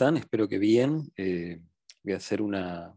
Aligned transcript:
Espero 0.00 0.48
que 0.48 0.58
bien. 0.58 1.12
Eh, 1.14 1.60
voy 2.02 2.14
a 2.14 2.16
hacer 2.16 2.40
una, 2.40 2.94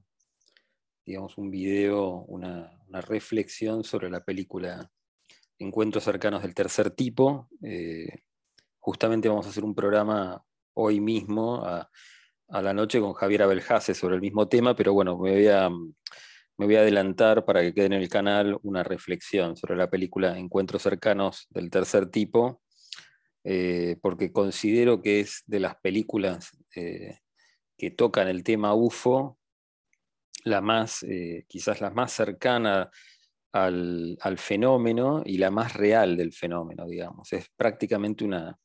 digamos, 1.06 1.38
un 1.38 1.52
video, 1.52 2.24
una, 2.30 2.72
reflexión 2.92 3.84
sobre 3.84 4.10
la 4.10 4.24
película 4.24 4.90
Encuentros 5.60 6.06
cercanos 6.06 6.44
del 6.44 6.54
tercer 6.54 6.92
tipo. 6.92 7.50
Eh, 7.62 8.08
justamente 8.80 9.28
vamos 9.28 9.46
a 9.46 9.50
hacer 9.50 9.66
un 9.66 9.76
programa 9.76 10.42
hoy 10.76 11.02
mismo 11.02 11.66
a, 11.66 11.90
la 12.48 12.74
noche 12.74 13.02
con 13.02 13.14
Javier 13.14 13.42
Abelhase 13.42 13.94
sobre 13.94 14.16
el 14.16 14.22
mismo 14.22 14.48
tema, 14.48 14.74
pero 14.74 14.94
bueno, 14.94 15.18
me 15.18 15.32
voy, 15.32 15.48
a, 15.48 15.70
me 15.70 16.66
voy 16.66 16.76
a 16.76 16.82
adelantar 16.82 17.44
para 17.44 17.62
que 17.62 17.74
quede 17.74 17.88
en 17.88 17.94
el 17.94 18.08
canal 18.08 18.58
una 18.64 18.84
reflexión 18.84 19.58
sobre 19.58 19.76
la 19.76 19.90
película 19.90 20.38
Encuentros 20.38 20.84
cercanos 20.84 21.48
del 21.50 21.70
tercer 21.70 22.10
tipo 22.10 22.62
eh, 23.44 23.98
porque 24.02 24.32
considero 24.32 25.02
que 25.02 25.20
es 25.20 25.44
de 25.48 25.60
las 25.60 25.76
películas 25.76 26.58
eh, 26.76 27.20
que 27.78 27.92
tocan 27.92 28.28
el 28.28 28.44
tema 28.44 28.74
UFO, 28.74 29.38
la 30.46 30.62
más, 30.62 31.04
eh, 31.04 31.46
quizás 31.48 31.82
la 31.82 31.90
más 31.90 32.12
cercana 32.14 32.90
al, 33.52 34.18
fenómeno 34.38 35.24
y 35.26 35.38
la 35.38 35.52
más 35.52 35.74
real 35.74 36.18
del 36.18 36.34
fenómeno, 36.34 36.88
digamos. 36.88 37.32
Es 37.34 37.48
prácticamente 37.56 38.24
una, 38.24 38.58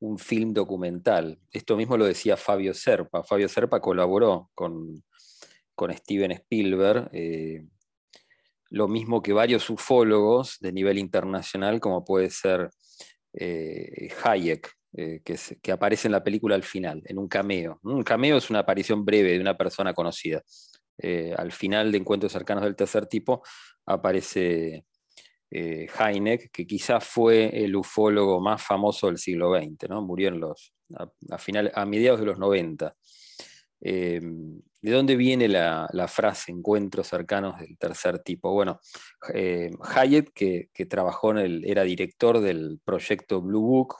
un 0.00 0.18
film 0.18 0.52
documental. 0.52 1.40
Esto 1.50 1.76
mismo 1.76 1.96
lo 1.96 2.04
decía 2.04 2.36
Fabio 2.36 2.74
Serpa. 2.74 3.22
Fabio 3.22 3.48
Serpa 3.48 3.80
colaboró 3.80 4.50
con, 4.54 5.02
con 5.74 5.94
Steven 5.94 6.32
Spielberg 6.32 7.10
lo 8.70 8.88
mismo 8.88 9.22
que 9.22 9.32
varios 9.32 9.70
ufólogos 9.70 10.58
de 10.60 10.72
nivel 10.72 10.98
internacional, 10.98 11.80
como 11.80 12.04
puede 12.04 12.30
ser 12.30 12.70
eh, 13.32 14.08
Hayek, 14.22 14.70
eh, 14.96 15.20
que, 15.22 15.72
aparece 15.72 16.08
en 16.08 16.12
la 16.12 16.24
película 16.24 16.54
al 16.54 16.62
final, 16.62 17.02
en 17.04 17.18
un 17.18 17.28
cameo. 17.28 17.78
Un 17.82 18.02
cameo 18.02 18.36
es 18.36 18.50
una 18.50 18.60
aparición 18.60 19.04
breve 19.04 19.32
de 19.32 19.40
una 19.40 19.56
persona 19.56 19.94
conocida. 19.94 20.42
Eh, 20.98 21.34
al 21.36 21.52
final 21.52 21.92
de 21.92 21.98
Encuentros 21.98 22.32
cercanos 22.32 22.64
del 22.64 22.74
tercer 22.74 23.06
tipo 23.06 23.42
aparece 23.86 24.84
Hayek, 25.50 26.50
que 26.50 26.66
quizás 26.66 27.04
fue 27.04 27.64
el 27.64 27.74
ufólogo 27.74 28.40
más 28.40 28.62
famoso 28.62 29.06
del 29.06 29.18
siglo 29.18 29.54
XX, 29.56 29.88
¿no? 29.88 30.02
murió 30.02 30.30
los, 30.30 30.74
a, 31.30 31.38
final, 31.38 31.72
a 31.74 31.86
mediados 31.86 32.20
de 32.20 32.26
los 32.26 32.38
90. 32.38 32.94
¿De 33.80 34.92
dónde 34.92 35.16
viene 35.16 35.48
la, 35.48 36.06
frase 36.08 36.52
encuentros 36.52 37.08
cercanos 37.08 37.58
del 37.58 37.76
tercer 37.76 38.20
tipo? 38.20 38.52
Bueno, 38.52 38.80
eh, 39.34 39.70
Hayek, 39.82 40.32
que, 40.32 40.86
trabajó 40.86 41.32
en 41.32 41.38
el, 41.38 41.64
era 41.64 41.82
director 41.82 42.40
del 42.40 42.80
proyecto 42.84 43.42
Blue 43.42 43.60
Book, 43.60 43.96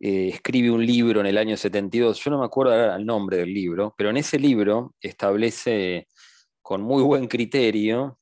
eh, 0.00 0.28
escribe 0.28 0.72
un 0.72 0.84
libro 0.84 1.20
en 1.20 1.26
el 1.26 1.38
año 1.38 1.56
72, 1.56 2.22
yo 2.22 2.30
no 2.32 2.40
me 2.40 2.46
acuerdo 2.46 2.96
el 2.96 3.06
nombre 3.06 3.36
del 3.36 3.54
libro, 3.54 3.94
pero 3.96 4.10
en 4.10 4.16
ese 4.16 4.40
libro 4.40 4.94
establece 5.00 6.08
con 6.60 6.82
muy 6.82 7.02
buen 7.02 7.28
criterio 7.28 8.18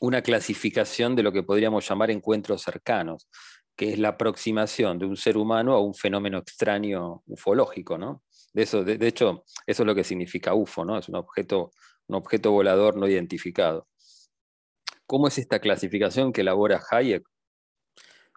una 0.00 0.22
clasificación 0.22 1.16
de 1.16 1.24
lo 1.24 1.32
que 1.32 1.42
podríamos 1.42 1.88
llamar 1.88 2.12
encuentros 2.12 2.62
cercanos, 2.62 3.28
que 3.74 3.92
es 3.92 3.98
la 3.98 4.10
aproximación 4.10 4.98
de 4.98 5.06
un 5.06 5.16
ser 5.16 5.36
humano 5.36 5.74
a 5.74 5.82
un 5.82 5.94
fenómeno 5.94 6.38
extraño 6.38 7.22
ufológico, 7.26 7.98
¿no? 7.98 8.22
De, 8.56 8.62
eso, 8.62 8.84
de, 8.84 9.06
hecho, 9.06 9.44
eso 9.66 9.82
es 9.82 9.86
lo 9.86 9.94
que 9.94 10.02
significa 10.02 10.54
UFO, 10.54 10.82
¿no? 10.86 10.96
Es 10.96 11.10
un 11.10 11.16
objeto, 11.16 11.72
un 12.06 12.16
objeto 12.16 12.52
volador 12.52 12.96
no 12.96 13.06
identificado. 13.06 13.86
¿Cómo 15.04 15.28
es 15.28 15.36
esta 15.36 15.60
clasificación 15.60 16.32
que 16.32 16.40
elabora 16.40 16.82
Hayek? 16.90 17.22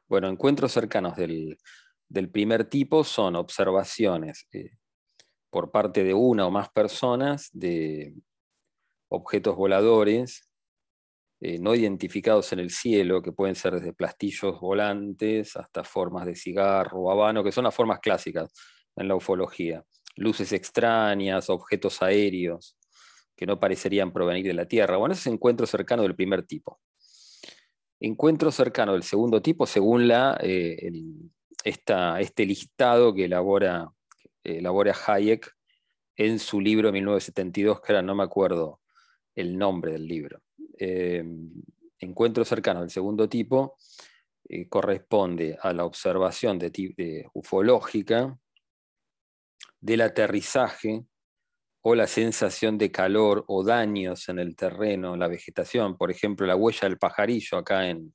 Bueno, 0.09 0.27
encuentros 0.27 0.73
cercanos 0.73 1.15
del, 1.15 1.57
primer 2.33 2.65
tipo 2.65 3.05
son 3.05 3.37
observaciones 3.37 4.45
eh, 4.51 4.71
por 5.49 5.71
parte 5.71 6.03
de 6.03 6.13
una 6.13 6.47
o 6.47 6.51
más 6.51 6.67
personas 6.69 7.49
de 7.53 8.13
objetos 9.07 9.55
voladores 9.55 10.49
eh, 11.39 11.59
no 11.59 11.75
identificados 11.75 12.51
en 12.51 12.59
el 12.59 12.71
cielo, 12.71 13.21
que 13.21 13.31
pueden 13.31 13.55
ser 13.55 13.75
desde 13.75 13.93
plastillos 13.93 14.59
volantes 14.59 15.55
hasta 15.55 15.85
formas 15.85 16.25
de 16.25 16.35
cigarro 16.35 17.03
o 17.03 17.09
habano, 17.09 17.41
que 17.41 17.53
son 17.53 17.63
las 17.63 17.73
formas 17.73 18.01
clásicas 18.01 18.51
en 18.97 19.07
la 19.07 19.15
ufología 19.15 19.81
luces 20.19 20.51
extrañas, 20.51 21.49
objetos 21.49 22.01
aéreos 22.01 22.77
que 23.35 23.45
no 23.45 23.59
parecerían 23.59 24.11
provenir 24.11 24.45
de 24.45 24.53
la 24.53 24.67
Tierra. 24.67 24.97
Bueno, 24.97 25.13
ese 25.13 25.29
es 25.29 25.33
encuentro 25.33 25.65
cercano 25.65 26.03
del 26.03 26.15
primer 26.15 26.45
tipo. 26.45 26.79
Encuentro 28.01 28.51
cercano 28.51 28.93
del 28.93 29.03
segundo 29.03 29.41
tipo, 29.41 29.65
según 29.65 30.09
la, 30.09 30.37
eh, 30.41 30.91
este 31.63 32.45
listado 32.45 33.13
que 33.13 33.25
elabora, 33.25 33.89
elabora 34.43 34.93
Hayek 35.07 35.55
en 36.17 36.37
su 36.39 36.59
libro 36.59 36.91
1972, 36.91 37.79
que 37.79 37.93
ahora 37.93 38.01
no 38.01 38.13
me 38.13 38.23
acuerdo 38.23 38.81
el 39.35 39.57
nombre 39.57 39.93
del 39.93 40.05
libro. 40.05 40.41
Eh, 40.77 41.23
encuentro 41.99 42.43
cercano 42.43 42.81
del 42.81 42.89
segundo 42.89 43.29
tipo 43.29 43.77
eh, 44.49 44.67
corresponde 44.67 45.57
a 45.61 45.71
la 45.71 45.85
observación 45.85 46.59
de, 46.59 46.69
de 46.69 47.25
ufológica 47.33 48.37
del 49.81 50.01
aterrizaje 50.01 51.05
o 51.81 51.95
la 51.95 52.07
sensación 52.07 52.77
de 52.77 52.91
calor 52.91 53.45
o 53.47 53.63
daños 53.63 54.27
en 54.29 54.39
el 54.39 54.55
terreno, 54.55 55.15
la 55.15 55.27
vegetación, 55.27 55.97
por 55.97 56.11
ejemplo, 56.11 56.45
la 56.45 56.55
huella 56.55 56.87
del 56.89 56.97
pajarillo 56.97 57.57
acá 57.57 57.87
en, 57.87 58.13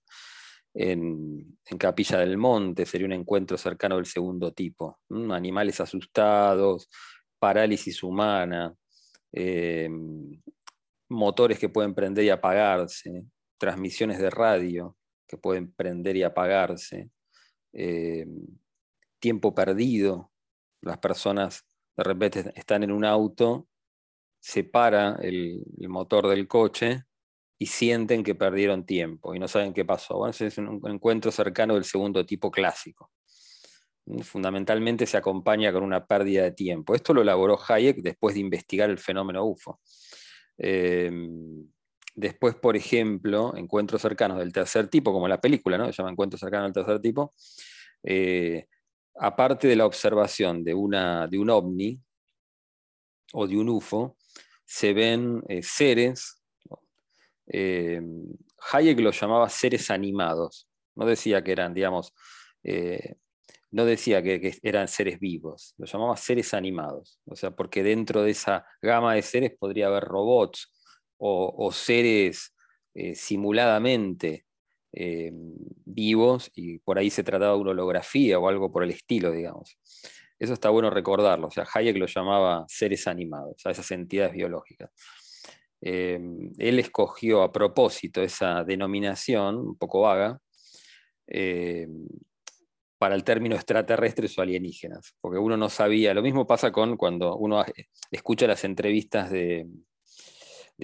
en, 0.74 1.56
Capilla 1.78 2.18
del 2.18 2.36
Monte, 2.36 2.84
sería 2.84 3.06
un 3.06 3.12
encuentro 3.12 3.56
cercano 3.56 3.96
del 3.96 4.06
segundo 4.06 4.52
tipo. 4.52 5.00
Animales 5.30 5.80
asustados, 5.80 6.88
parálisis 7.38 8.02
humana, 8.02 8.74
eh, 9.32 9.88
motores 11.08 11.58
que 11.58 11.68
pueden 11.68 11.94
prender 11.94 12.24
y 12.24 12.30
apagarse, 12.30 13.24
transmisiones 13.58 14.18
de 14.18 14.30
radio 14.30 14.96
que 15.26 15.38
pueden 15.38 15.72
prender 15.72 16.16
y 16.16 16.22
apagarse, 16.22 17.10
eh, 17.72 18.26
tiempo 19.18 19.54
perdido, 19.54 20.30
las 20.84 20.98
personas 20.98 21.64
de 21.96 22.04
repente 22.04 22.52
están 22.56 22.82
en 22.82 22.92
un 22.92 23.04
auto, 23.04 23.68
se 24.40 24.64
para 24.64 25.16
el, 25.22 25.64
motor 25.88 26.28
del 26.28 26.46
coche 26.46 27.04
y 27.58 27.66
sienten 27.66 28.22
que 28.22 28.34
perdieron 28.34 28.84
tiempo 28.84 29.34
y 29.34 29.38
no 29.38 29.48
saben 29.48 29.72
qué 29.72 29.84
pasó. 29.84 30.18
Bueno, 30.18 30.34
es 30.38 30.58
un 30.58 30.80
encuentro 30.86 31.30
cercano 31.30 31.74
del 31.74 31.84
segundo 31.84 32.26
tipo 32.26 32.50
clásico. 32.50 33.10
Fundamentalmente 34.22 35.06
se 35.06 35.16
acompaña 35.16 35.72
con 35.72 35.82
una 35.82 36.06
pérdida 36.06 36.42
de 36.42 36.52
tiempo. 36.52 36.94
Esto 36.94 37.14
lo 37.14 37.22
elaboró 37.22 37.58
Hayek 37.68 38.02
después 38.02 38.34
de 38.34 38.40
investigar 38.40 38.90
el 38.90 38.98
fenómeno 38.98 39.44
UFO. 39.44 39.80
Em, 40.58 41.66
después, 42.14 42.54
por 42.54 42.76
ejemplo, 42.76 43.56
encuentros 43.56 44.02
cercanos 44.02 44.38
del 44.38 44.52
tercer 44.52 44.88
tipo, 44.88 45.12
como 45.12 45.26
la 45.26 45.40
película, 45.40 45.78
¿no? 45.78 45.86
Se 45.86 45.92
llama 45.92 46.10
Encuentros 46.10 46.40
cercanos 46.40 46.66
del 46.66 46.84
tercer 46.84 47.00
tipo. 47.00 47.32
Eh, 48.02 48.66
aparte 49.16 49.68
de 49.68 49.76
la 49.76 49.86
observación 49.86 50.64
de, 50.64 50.74
una, 50.74 51.26
de 51.26 51.38
un 51.38 51.50
ovni 51.50 52.00
o 53.32 53.46
de 53.46 53.56
un 53.56 53.68
UFO, 53.68 54.16
se 54.64 54.92
ven 54.92 55.42
eh, 55.48 55.62
seres, 55.62 56.42
eh, 57.46 58.00
Hayek 58.72 59.00
los 59.00 59.20
llamaba 59.20 59.48
seres 59.48 59.90
animados, 59.90 60.68
no 60.94 61.06
decía 61.06 61.42
que 61.42 61.52
eran, 61.52 61.74
digamos, 61.74 62.14
eh, 62.62 63.16
no 63.70 63.84
decía 63.84 64.22
que, 64.22 64.56
eran 64.62 64.88
seres 64.88 65.18
vivos, 65.18 65.74
los 65.78 65.92
llamaba 65.92 66.16
seres 66.16 66.54
animados, 66.54 67.20
o 67.26 67.36
sea, 67.36 67.50
porque 67.50 67.82
dentro 67.82 68.22
de 68.22 68.30
esa 68.30 68.64
gama 68.80 69.14
de 69.14 69.22
seres 69.22 69.52
podría 69.58 69.88
haber 69.88 70.04
robots 70.04 70.70
o 71.26 71.72
seres 71.72 72.54
simuladamente 73.14 74.44
eh, 74.96 75.32
vivos 75.84 76.50
y 76.54 76.78
por 76.78 76.98
ahí 76.98 77.10
se 77.10 77.24
trataba 77.24 77.54
de 77.54 77.60
una 77.60 77.72
holografía 77.72 78.38
o 78.38 78.48
algo 78.48 78.70
por 78.70 78.84
el 78.84 78.90
estilo, 78.90 79.32
digamos. 79.32 79.78
Eso 80.38 80.52
está 80.52 80.70
bueno 80.70 80.90
recordarlo. 80.90 81.48
O 81.48 81.50
sea, 81.50 81.66
Hayek 81.72 81.96
lo 81.96 82.06
llamaba 82.06 82.64
seres 82.68 83.08
animados, 83.08 83.56
a 83.64 83.70
esas 83.70 83.90
entidades 83.90 84.34
biológicas. 84.34 84.90
Eh, 85.80 86.20
él 86.58 86.78
escogió 86.78 87.42
a 87.42 87.52
propósito 87.52 88.22
esa 88.22 88.64
denominación, 88.64 89.56
un 89.56 89.76
poco 89.76 90.02
vaga, 90.02 90.38
eh, 91.26 91.88
para 92.98 93.16
el 93.16 93.24
término 93.24 93.54
extraterrestres 93.56 94.38
o 94.38 94.42
alienígenas, 94.42 95.14
porque 95.20 95.38
uno 95.38 95.56
no 95.56 95.68
sabía, 95.68 96.14
lo 96.14 96.22
mismo 96.22 96.46
pasa 96.46 96.72
con 96.72 96.96
cuando 96.96 97.36
uno 97.36 97.62
escucha 98.10 98.46
las 98.46 98.64
entrevistas 98.64 99.30
de, 99.30 99.66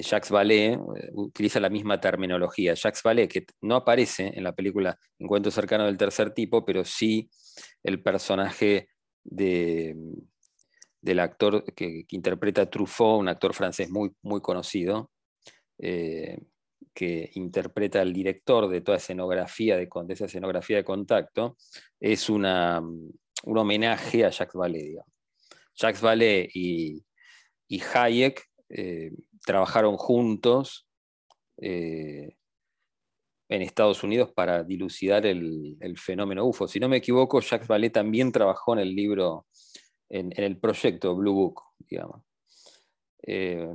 Jacques 0.03 0.31
Vallée 0.31 0.73
eh, 0.73 1.11
utiliza 1.15 1.61
la 1.61 1.69
misma 1.69 2.01
terminología. 2.01 2.75
Jacques 2.75 3.03
Vallée, 3.03 3.29
que 3.29 3.47
no 3.63 3.77
aparece 3.77 4.33
en 4.35 4.45
la 4.45 4.53
película 4.53 4.99
Encuentro 5.19 5.51
cercano 5.51 5.87
del 5.87 5.97
tercer 5.97 6.33
tipo, 6.33 6.65
pero 6.65 6.85
sí 6.85 7.31
el 7.83 8.03
personaje 8.03 8.89
de, 9.23 9.97
del 11.01 11.21
actor 11.21 11.65
que, 11.75 12.05
interpreta 12.09 12.69
Truffaut, 12.69 13.21
un 13.21 13.29
actor 13.29 13.55
francés 13.55 13.91
muy, 13.91 14.11
muy 14.23 14.41
conocido, 14.41 15.11
eh, 15.79 16.39
que 16.93 17.31
interpreta 17.35 18.01
al 18.01 18.13
director 18.13 18.69
de 18.69 18.81
toda 18.81 18.99
escenografía, 18.99 19.77
de, 19.77 19.89
de 20.05 20.15
esa 20.15 20.25
escenografía 20.27 20.77
de 20.79 20.85
contacto, 20.85 21.57
es 22.01 22.29
una, 22.29 22.81
un 22.81 23.59
homenaje 23.59 24.25
a 24.25 24.31
Jacques 24.31 24.59
Vallée. 24.59 24.99
Jacques 25.75 26.03
Vallée 26.03 26.49
y, 26.53 27.05
Hayek 27.95 28.50
eh, 28.71 29.13
trabajaron 29.45 29.97
juntos 29.97 30.89
eh, 31.59 32.37
en 33.49 33.63
Estados 33.63 34.05
Unidos 34.05 34.31
para 34.33 34.63
dilucidar 34.63 35.27
el, 35.27 35.77
fenómeno 35.97 36.47
UFO. 36.47 36.69
Si 36.69 36.79
no 36.79 36.89
me 36.89 36.99
equivoco, 36.99 37.41
Jacques 37.41 37.69
Vallée 37.69 37.91
también 37.91 38.31
trabajó 38.31 38.75
en 38.75 38.79
el 38.79 38.95
libro, 38.95 39.47
en, 40.09 40.33
el 40.37 40.59
proyecto 40.59 41.17
Blue 41.17 41.35
Book, 41.35 41.63
digamos. 41.79 42.23
Eh, 43.27 43.69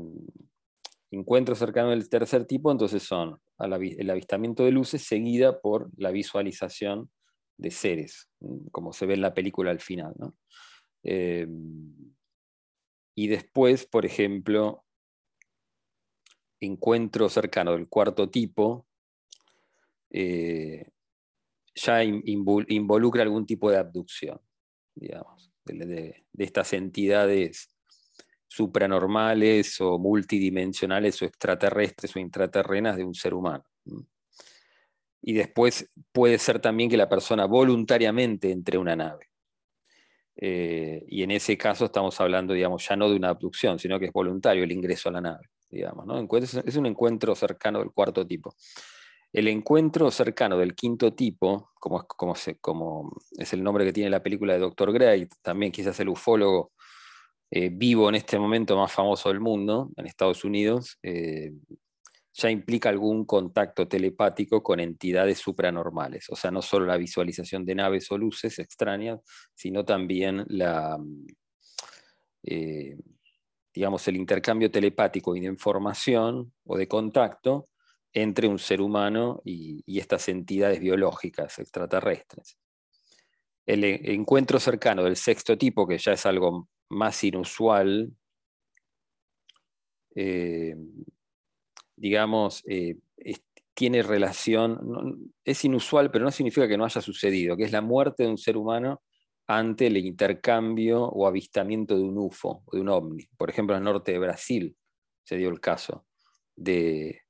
encuentros 1.11 1.59
cercanos 1.59 1.91
del 1.91 2.09
tercer 2.09 2.45
tipo, 2.45 2.71
entonces 2.71 3.03
son 3.03 3.39
el 3.59 4.09
avistamiento 4.09 4.63
de 4.63 4.71
luces 4.71 5.01
seguida 5.01 5.59
por 5.59 5.89
la 5.97 6.11
visualización 6.11 7.09
de 7.57 7.71
seres, 7.71 8.29
como 8.71 8.93
se 8.93 9.05
ve 9.05 9.15
en 9.15 9.21
la 9.21 9.33
película 9.33 9.71
al 9.71 9.81
final. 9.81 10.13
Eh, 11.03 11.47
y 13.13 13.27
después, 13.27 13.85
por 13.85 14.05
ejemplo, 14.05 14.84
encuentro 16.59 17.29
cercano 17.29 17.73
del 17.73 17.87
cuarto 17.87 18.29
tipo, 18.29 18.85
eh, 20.09 20.89
ya 21.75 22.03
involucra 22.03 23.23
algún 23.23 23.45
tipo 23.45 23.69
de 23.69 23.77
abducción, 23.77 24.39
digamos, 24.95 25.51
de, 25.65 26.25
estas 26.37 26.73
entidades 26.73 27.71
supranormales 28.47 29.81
o 29.81 29.99
multidimensionales 29.99 31.21
o 31.21 31.25
extraterrestres 31.25 32.15
o 32.15 32.19
intraterrenas 32.19 32.95
de 32.95 33.03
un 33.03 33.13
ser 33.13 33.33
humano. 33.33 33.65
Y 35.21 35.33
después 35.33 35.91
puede 36.13 36.37
ser 36.37 36.59
también 36.59 36.89
que 36.89 36.97
la 36.97 37.09
persona 37.09 37.45
voluntariamente 37.45 38.51
entre 38.51 38.77
una 38.77 38.95
nave. 38.95 39.29
Eh, 40.37 41.03
y 41.07 41.23
en 41.23 41.31
ese 41.31 41.57
caso 41.57 41.85
estamos 41.85 42.19
hablando, 42.19 42.53
digamos, 42.53 42.87
ya 42.87 42.95
no 42.95 43.09
de 43.09 43.15
una 43.15 43.29
abducción, 43.29 43.79
sino 43.79 43.99
que 43.99 44.05
es 44.05 44.13
voluntario 44.13 44.63
el 44.63 44.71
ingreso 44.71 45.09
a 45.09 45.13
la 45.13 45.21
nave, 45.21 45.49
Es 46.65 46.75
un 46.75 46.85
encuentro 46.85 47.35
cercano 47.35 47.79
del 47.79 47.91
cuarto 47.91 48.25
tipo. 48.25 48.55
El 49.31 49.47
encuentro 49.49 50.09
cercano 50.11 50.57
del 50.57 50.75
quinto 50.75 51.13
tipo, 51.13 51.71
como, 51.79 52.05
como, 52.07 52.35
como 52.61 53.11
es 53.37 53.51
el 53.53 53.63
nombre 53.63 53.83
que 53.83 53.91
tiene 53.93 54.09
la 54.09 54.23
película 54.23 54.53
de 54.53 54.59
Dr. 54.59 54.93
Gray, 54.93 55.27
también 55.41 55.71
quizás 55.71 55.99
el 55.99 56.09
ufólogo 56.09 56.71
eh, 57.51 57.69
vivo 57.71 58.09
en 58.09 58.15
este 58.15 58.39
momento 58.39 58.77
más 58.77 58.91
famoso 58.91 59.29
del 59.29 59.39
mundo, 59.39 59.91
en 59.97 60.07
Estados 60.07 60.43
Unidos, 60.45 60.97
eh, 61.03 61.51
ya 62.33 62.49
implica 62.49 62.89
algún 62.89 63.25
contacto 63.25 63.87
telepático 63.87 64.61
con 64.61 64.79
entidades 64.79 65.39
supranormales. 65.39 66.29
O 66.29 66.35
sea, 66.35 66.51
no 66.51 66.61
solo 66.61 66.85
la 66.85 66.97
visualización 66.97 67.65
de 67.65 67.75
naves 67.75 68.11
o 68.11 68.17
luces 68.17 68.59
extrañas, 68.59 69.21
sino 69.53 69.85
también 69.85 70.43
la, 70.47 70.97
eh, 72.43 72.97
digamos, 73.75 74.07
el 74.07 74.15
intercambio 74.15 74.71
telepático 74.71 75.35
y 75.35 75.41
de 75.41 75.47
información 75.47 76.53
o 76.65 76.77
de 76.77 76.87
contacto 76.87 77.67
entre 78.13 78.47
un 78.47 78.57
ser 78.57 78.79
humano 78.79 79.41
y, 79.43 79.83
estas 79.99 80.29
entidades 80.29 80.79
biológicas 80.79 81.59
extraterrestres. 81.59 82.57
El 83.65 83.83
encuentro 83.83 84.59
cercano 84.59 85.03
del 85.03 85.17
sexto 85.17 85.57
tipo, 85.57 85.85
que 85.85 85.97
ya 85.97 86.13
es 86.13 86.25
algo 86.25 86.69
más 86.89 87.21
inusual, 87.25 88.13
eh, 90.15 90.75
digamos, 91.97 92.63
eh, 92.67 92.97
tiene 93.73 94.03
relación, 94.03 95.33
es 95.43 95.65
inusual, 95.65 96.09
pero 96.09 96.23
no 96.23 96.31
significa 96.31 96.67
que 96.67 96.77
no 96.77 96.85
haya 96.85 97.01
sucedido, 97.01 97.57
que 97.57 97.65
es 97.65 97.73
la 97.73 97.81
muerte 97.81 98.23
de 98.23 98.29
un 98.29 98.37
ser 98.37 98.55
humano 98.55 99.01
ante 99.47 99.87
el 99.87 99.97
intercambio 99.97 101.03
o 101.03 101.27
avistamiento 101.27 101.95
de 101.95 102.03
un 102.03 102.17
UFO 102.17 102.63
o 102.65 102.75
de 102.75 102.81
un 102.81 102.89
ovni. 102.89 103.27
Por 103.37 103.49
ejemplo, 103.49 103.75
en 103.75 103.81
el 103.81 103.85
norte 103.85 104.11
de 104.11 104.19
Brasil 104.19 104.75
se 105.23 105.37
dio 105.37 105.49
el 105.49 105.59
caso 105.59 106.05
de, 106.55 107.21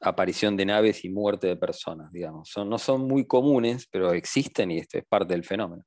aparición 0.00 0.56
de 0.56 0.66
naves 0.66 1.04
y 1.04 1.08
muerte 1.08 1.46
de 1.46 1.56
personas, 1.56 2.12
digamos. 2.12 2.52
no 2.56 2.78
son 2.78 3.02
muy 3.02 3.26
comunes, 3.26 3.86
pero 3.90 4.12
existen 4.12 4.70
y 4.70 4.78
esto 4.78 4.98
es 4.98 5.04
parte 5.06 5.34
del 5.34 5.44
fenómeno. 5.44 5.84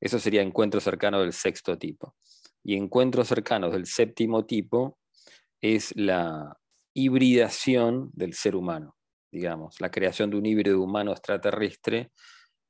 Eso 0.00 0.18
sería 0.18 0.42
encuentro 0.42 0.80
cercano 0.80 1.20
del 1.20 1.32
sexto 1.32 1.76
tipo. 1.78 2.14
Y 2.62 2.76
encuentro 2.76 3.24
cercano 3.24 3.70
del 3.70 3.86
séptimo 3.86 4.46
tipo 4.46 4.98
es 5.60 5.94
la 5.96 6.56
hibridación 6.94 8.10
del 8.12 8.34
ser 8.34 8.56
humano, 8.56 8.96
digamos, 9.30 9.80
la 9.80 9.90
creación 9.90 10.30
de 10.30 10.36
un 10.36 10.46
híbrido 10.46 10.80
humano 10.80 11.12
extraterrestre, 11.12 12.10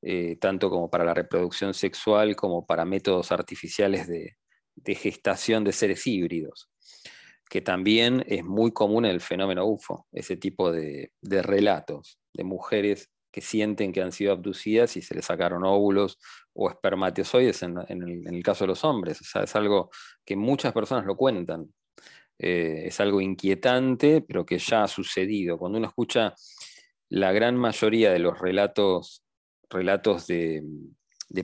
eh, 0.02 0.36
tanto 0.40 0.70
como 0.70 0.88
para 0.90 1.04
la 1.04 1.12
reproducción 1.12 1.74
sexual 1.74 2.34
como 2.34 2.64
para 2.64 2.86
métodos 2.86 3.32
artificiales 3.32 4.08
de, 4.08 4.36
gestación 4.94 5.62
de 5.62 5.72
seres 5.72 6.06
híbridos, 6.06 6.70
que 7.50 7.60
también 7.60 8.24
es 8.26 8.42
muy 8.42 8.72
común 8.72 9.04
en 9.04 9.10
el 9.10 9.20
fenómeno 9.20 9.66
UFO, 9.66 10.06
ese 10.12 10.38
tipo 10.38 10.72
de, 10.72 11.12
relatos 11.22 12.18
de 12.32 12.44
mujeres 12.44 13.10
que 13.30 13.42
sienten 13.42 13.92
que 13.92 14.00
han 14.00 14.12
sido 14.12 14.32
abducidas 14.32 14.96
y 14.96 15.02
se 15.02 15.14
les 15.14 15.26
sacaron 15.26 15.64
óvulos 15.64 16.18
o 16.54 16.70
espermatozoides 16.70 17.62
en, 17.62 17.76
el, 17.78 18.42
caso 18.42 18.64
de 18.64 18.68
los 18.68 18.82
hombres. 18.84 19.20
Es 19.20 19.54
algo 19.54 19.90
que 20.24 20.34
muchas 20.34 20.72
personas 20.72 21.04
lo 21.04 21.16
cuentan. 21.16 21.72
Eh, 22.38 22.84
es 22.86 22.98
algo 23.00 23.20
inquietante, 23.20 24.22
pero 24.22 24.46
que 24.46 24.58
ya 24.58 24.84
ha 24.84 24.88
sucedido. 24.88 25.58
Cuando 25.58 25.78
uno 25.78 25.88
escucha 25.88 26.34
la 27.10 27.32
gran 27.32 27.56
mayoría 27.56 28.10
de 28.12 28.18
los 28.18 28.38
relatos, 28.38 29.22
relatos 29.70 30.26
de, 30.26 30.62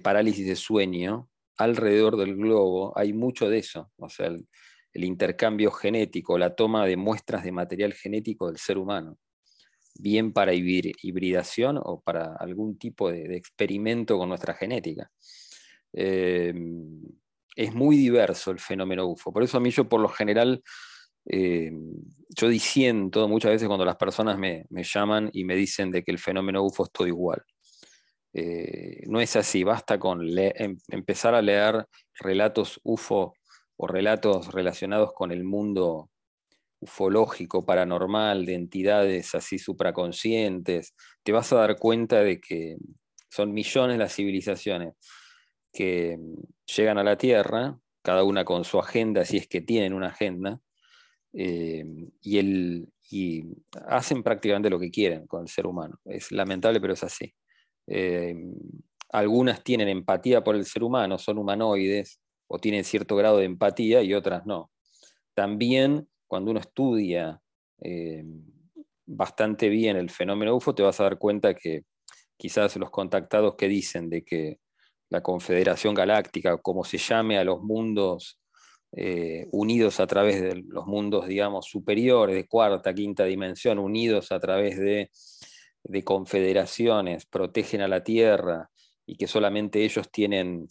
parálisis 0.03 0.47
de 0.47 0.57
sueño 0.57 1.29
alrededor 1.57 2.17
del 2.17 2.37
globo, 2.37 2.93
hay 2.99 3.13
mucho 3.13 3.49
de 3.49 3.59
eso. 3.59 3.91
O 3.97 4.09
sea, 4.09 4.27
el 4.27 5.05
intercambio 5.05 5.71
genético, 5.71 6.39
la 6.39 6.55
toma 6.55 6.87
de 6.87 6.97
muestras 6.97 7.45
de 7.45 7.53
material 7.53 7.95
genético 7.95 8.49
del 8.49 8.59
ser 8.59 8.79
humano 8.79 9.19
bien 9.99 10.33
para 10.33 10.53
hibridación 10.55 11.79
o 11.83 12.01
para 12.01 12.35
algún 12.37 12.79
tipo 12.79 13.11
de, 13.11 13.37
experimento 13.37 14.19
con 14.19 14.29
nuestra 14.29 14.55
genética. 14.55 15.11
Em, 15.93 17.03
es 17.55 17.75
muy 17.75 17.97
diverso 17.97 18.51
el 18.51 18.59
fenómeno 18.59 19.07
UFO. 19.07 19.33
Por 19.33 19.43
eso 19.43 19.57
a 19.57 19.61
mí 19.61 19.71
yo 19.71 19.89
por 19.89 20.01
lo 20.01 20.09
general, 20.09 20.63
em, 21.25 21.93
yo 22.29 22.49
disiento 22.49 23.29
muchas 23.29 23.53
veces 23.53 23.69
cuando 23.69 23.85
las 23.85 23.97
personas 23.97 24.39
me, 24.39 24.67
llaman 24.71 25.31
y 25.33 25.45
me 25.45 25.57
dicen 25.57 25.91
de 25.91 26.03
que 26.03 26.13
el 26.13 26.19
fenómeno 26.19 26.63
UFO 26.65 26.85
es 26.85 26.93
todo 26.93 27.07
igual. 27.07 27.43
Eh, 28.39 29.03
no 29.07 29.19
es 29.23 29.35
así, 29.35 29.65
basta 29.65 29.99
con 29.99 30.21
em, 30.39 30.77
empezar 30.89 31.35
a 31.35 31.41
leer 31.41 31.87
relatos 32.21 32.79
UFO 32.85 33.33
o 33.79 33.87
relatos 33.87 34.53
relacionados 34.53 35.15
con 35.15 35.33
el 35.33 35.43
mundo 35.43 36.11
ufológico, 36.79 37.65
paranormal, 37.65 38.45
de 38.45 38.53
entidades 38.53 39.35
así 39.35 39.59
supraconscientes, 39.59 40.95
te 41.23 41.33
vas 41.33 41.51
a 41.55 41.57
dar 41.57 41.79
cuenta 41.79 42.23
de 42.23 42.39
que 42.39 42.77
son 43.31 43.55
millones 43.55 43.97
las 43.97 44.15
civilizaciones 44.15 44.93
que 45.73 46.19
llegan 46.77 46.99
a 46.99 47.05
la 47.05 47.17
Tierra, 47.17 47.79
cada 48.03 48.23
una 48.23 48.45
con 48.45 48.65
su 48.65 48.79
agenda, 48.79 49.25
si 49.25 49.39
es 49.39 49.49
que 49.49 49.63
tienen 49.63 49.95
una 49.95 50.09
agenda, 50.09 50.61
eh, 51.33 51.87
y, 52.21 52.87
y, 53.11 53.45
hacen 53.89 54.23
prácticamente 54.23 54.69
lo 54.69 54.79
que 54.79 54.91
quieren 54.91 55.27
con 55.27 55.41
el 55.41 55.49
ser 55.49 55.67
humano. 55.67 55.99
Es 56.05 56.31
lamentable, 56.33 56.83
pero 56.83 56.93
es 56.93 57.03
así. 57.03 57.35
Eh, 57.87 58.35
algunas 59.11 59.63
tienen 59.63 59.89
empatía 59.89 60.43
por 60.43 60.57
el 60.57 60.65
ser 60.65 60.83
humano, 60.83 61.19
son 61.19 61.39
humanoides 61.39 62.21
o 62.49 62.59
tienen 62.59 62.85
cierto 62.85 63.17
grado 63.17 63.39
de 63.39 63.45
empatía 63.45 64.03
y 64.03 64.15
otras 64.15 64.47
no. 64.47 64.71
También 65.35 66.09
cuando 66.27 66.51
uno 66.51 66.61
estudia 66.61 67.41
eh, 67.81 68.25
bastante 69.07 69.69
bien 69.69 69.97
el 69.97 70.11
fenómeno 70.11 70.57
UFO, 70.57 70.75
te 70.75 70.83
vas 70.83 71.01
a 71.01 71.05
dar 71.05 71.19
cuenta 71.19 71.55
que 71.55 71.85
quizás 72.37 72.77
los 72.77 72.91
contactados 72.91 73.55
que 73.55 73.69
dicen 73.69 74.11
de 74.11 74.25
que 74.25 74.59
la 75.09 75.23
Confederación 75.23 75.95
Galáctica, 75.95 76.59
como 76.59 76.85
se 76.85 76.99
llame 76.99 77.39
a 77.39 77.45
los 77.45 77.63
mundos 77.63 78.41
eh, 78.93 79.47
unidos 79.53 80.01
a 80.01 80.07
través 80.07 80.41
de 80.41 80.65
los 80.69 80.87
mundos, 80.87 81.27
digamos, 81.27 81.67
superiores, 81.67 82.35
de 82.35 82.47
cuarta, 82.47 82.95
quinta 82.95 83.25
dimensión, 83.25 83.79
unidos 83.79 84.33
a 84.33 84.41
través 84.41 84.79
de, 84.79 85.11
de 85.89 86.05
confederaciones, 86.05 87.27
protegen 87.27 87.81
a 87.81 87.89
la 87.89 88.03
Tierra 88.03 88.71
y 89.07 89.17
que 89.17 89.27
solamente 89.27 89.85
ellos 89.85 90.11
tienen, 90.11 90.69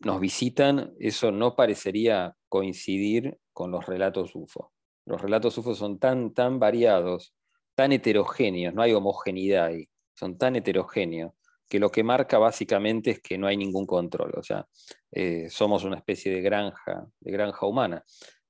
nos 0.00 0.20
visitan, 0.20 0.92
eso 0.98 1.32
no 1.32 1.56
parecería 1.56 2.36
coincidir 2.48 3.38
con 3.52 3.70
los 3.70 3.86
relatos 3.86 4.34
UFO. 4.34 4.72
Los 5.04 5.20
relatos 5.20 5.58
UFO 5.58 5.74
son 5.74 5.98
tan, 5.98 6.32
tan 6.32 6.58
variados, 6.58 7.34
tan 7.74 7.92
heterogéneos, 7.92 8.74
no 8.74 8.82
hay 8.82 8.92
homogeneidad 8.92 9.66
ahí, 9.66 9.88
son 10.14 10.38
tan 10.38 10.56
heterogéneos 10.56 11.32
que 11.72 11.80
lo 11.80 11.90
que 11.90 12.04
marca 12.04 12.36
básicamente 12.36 13.12
es 13.12 13.20
que 13.22 13.38
no 13.38 13.46
hay 13.46 13.56
ningún 13.56 13.86
control, 13.86 14.34
o 14.36 14.42
sea, 14.42 14.68
eh, 15.10 15.48
somos 15.48 15.84
una 15.84 15.96
especie 15.96 16.30
de 16.30 16.42
granja, 16.42 17.06
de 17.18 17.32
granja 17.32 17.64
humana. 17.64 18.04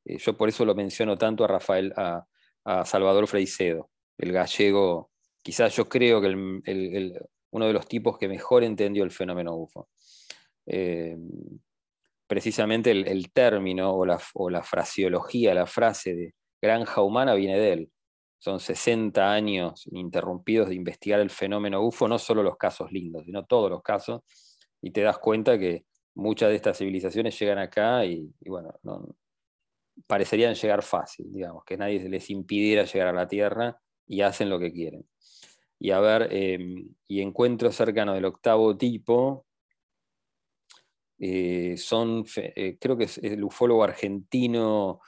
Eh, 0.05 0.19
yo 0.19 0.37
por 0.37 0.49
eso 0.49 0.65
lo 0.65 0.75
menciono 0.75 1.17
tanto 1.17 1.45
a 1.45 1.47
Rafael, 1.47 1.93
a, 1.97 2.27
Salvador 2.85 3.29
Freicedo, 3.29 3.91
el 4.19 4.33
gallego, 4.33 5.12
quizás 5.43 5.75
yo 5.77 5.89
creo 5.89 6.21
que 6.21 6.29
uno 7.51 7.67
de 7.67 7.73
los 7.73 7.87
tipos 7.87 8.19
que 8.19 8.29
mejor 8.29 8.65
entendió 8.65 9.05
el 9.05 9.11
fenómeno 9.11 9.55
UFO. 9.57 9.89
Eh, 10.67 11.17
precisamente 12.27 12.93
el, 12.93 13.33
término 13.33 13.93
o 13.93 14.07
la, 14.51 14.63
fraseología, 14.63 15.53
la 15.55 15.67
frase 15.67 16.15
de 16.15 16.35
granja 16.63 17.03
humana 17.03 17.35
viene 17.35 17.59
de 17.59 17.73
él. 17.73 17.93
Son 18.39 18.59
60 18.59 19.31
años 19.31 19.87
ininterrumpidos 19.87 20.69
de 20.69 20.75
investigar 20.75 21.21
el 21.21 21.31
fenómeno 21.31 21.83
UFO, 21.83 22.09
no 22.09 22.19
solo 22.19 22.43
los 22.43 22.57
casos 22.57 22.91
lindos, 22.91 23.25
sino 23.27 23.45
todos 23.45 23.71
los 23.71 23.83
casos, 23.83 24.23
y 24.81 24.91
te 24.91 25.03
das 25.03 25.19
cuenta 25.19 25.59
que 25.59 25.85
muchas 26.15 26.49
de 26.49 26.57
estas 26.57 26.79
civilizaciones 26.79 27.39
llegan 27.39 27.59
acá 27.59 28.05
y, 28.05 28.33
bueno, 28.47 28.75
parecerían 30.07 30.55
llegar 30.55 30.83
fácil, 30.83 31.27
digamos, 31.31 31.65
que 31.65 31.77
nadie 31.77 32.09
les 32.09 32.31
impidiera 32.31 32.85
llegar 32.85 33.09
a 33.09 33.13
la 33.13 33.29
Tierra 33.29 33.79
y 34.07 34.23
hacen 34.23 34.51
lo 34.51 34.59
que 34.59 34.73
quieren. 34.73 35.07
Y 35.79 35.91
a 35.91 36.01
ver, 36.01 36.29
em, 36.33 36.95
y 37.09 37.21
encuentros 37.23 37.75
cercanos 37.77 38.15
del 38.15 38.25
octavo 38.27 38.77
tipo, 38.77 39.47
eh, 41.19 41.77
son, 41.77 42.25
eh, 42.37 42.79
creo 42.81 42.97
que 42.97 43.05
es 43.05 43.19
el 43.19 43.45
ufólogo 43.45 43.85
argentino 43.85 45.01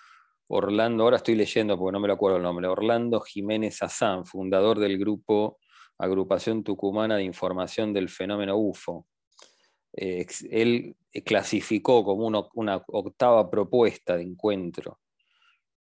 Orlando, 0.49 1.05
ahora 1.05 1.17
estoy 1.17 1.35
leyendo 1.35 1.79
porque 1.79 1.93
no 1.93 2.01
me 2.01 2.09
lo 2.09 2.15
acuerdo 2.15 2.37
el 2.37 2.43
nombre, 2.43 2.69
Orlando 2.69 3.21
Jiménez 3.21 3.83
Azán, 3.83 4.27
fundador 4.27 4.79
del 4.79 4.99
grupo 4.99 5.59
Agrupación 5.99 6.63
Tucumana 6.63 7.17
de 7.17 7.25
Información 7.25 7.93
del 7.93 8.09
Fenómeno 8.09 8.57
UFO. 8.57 9.07
Eh, 9.93 10.27
él 10.51 10.97
clasificó 11.25 12.05
como 12.05 12.27
una, 12.27 12.83
octava 12.89 13.51
propuesta 13.51 14.17
de 14.17 14.23
encuentro, 14.23 14.99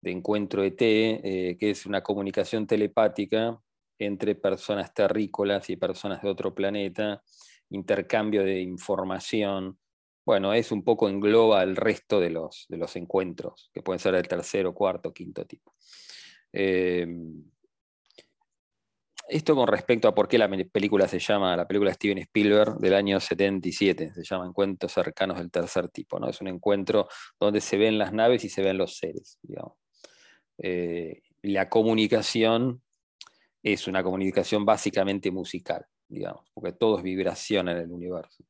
de 0.04 0.10
encuentro 0.10 0.62
ET, 0.62 0.76
que 0.76 1.56
es 1.60 1.86
una 1.86 2.02
comunicación 2.02 2.66
telepática 2.66 3.58
entre 3.98 4.34
personas 4.34 4.92
terrícolas 4.92 5.70
y 5.70 5.76
personas 5.76 6.22
de 6.22 6.28
otro 6.28 6.54
planeta, 6.54 7.22
intercambio 7.70 8.44
de 8.44 8.60
información, 8.60 9.78
bueno, 10.26 10.54
es 10.54 10.72
un 10.72 10.82
poco 10.84 11.08
engloba 11.08 11.62
el 11.62 11.76
resto 11.76 12.20
de 12.20 12.30
los, 12.30 12.66
de 12.68 12.78
los 12.78 12.96
encuentros, 12.96 13.70
que 13.72 13.82
pueden 13.82 13.98
ser 13.98 14.14
del 14.14 14.28
tercero, 14.28 14.72
cuarto, 14.72 15.12
quinto 15.12 15.44
tipo. 15.46 15.74
Eh, 16.52 17.06
esto 19.28 19.54
con 19.54 19.66
respecto 19.66 20.06
a 20.06 20.14
por 20.14 20.28
qué 20.28 20.38
la 20.38 20.50
película 20.70 21.08
se 21.08 21.18
llama, 21.18 21.56
la 21.56 21.66
película 21.66 21.90
de 21.90 21.94
Steven 21.94 22.18
Spielberg 22.18 22.76
del 22.78 22.94
año 22.94 23.20
77, 23.20 24.12
se 24.14 24.22
llama 24.22 24.46
Encuentros 24.46 24.92
cercanos 24.92 25.38
del 25.38 25.50
tercer 25.50 25.88
tipo, 25.88 26.18
¿no? 26.18 26.28
Es 26.28 26.40
un 26.40 26.48
encuentro 26.48 27.08
donde 27.40 27.60
se 27.60 27.78
ven 27.78 27.98
las 27.98 28.12
naves 28.12 28.44
y 28.44 28.50
se 28.50 28.62
ven 28.62 28.76
los 28.76 28.96
seres, 28.98 29.38
digamos. 29.42 29.83
Eh, 30.58 31.22
la 31.42 31.68
comunicación 31.68 32.82
es 33.62 33.86
una 33.88 34.02
comunicación 34.02 34.64
básicamente 34.64 35.30
musical, 35.30 35.86
digamos, 36.08 36.50
porque 36.52 36.72
todo 36.72 36.98
es 36.98 37.02
vibración 37.02 37.68
en 37.68 37.78
el 37.78 37.90
universo. 37.90 38.44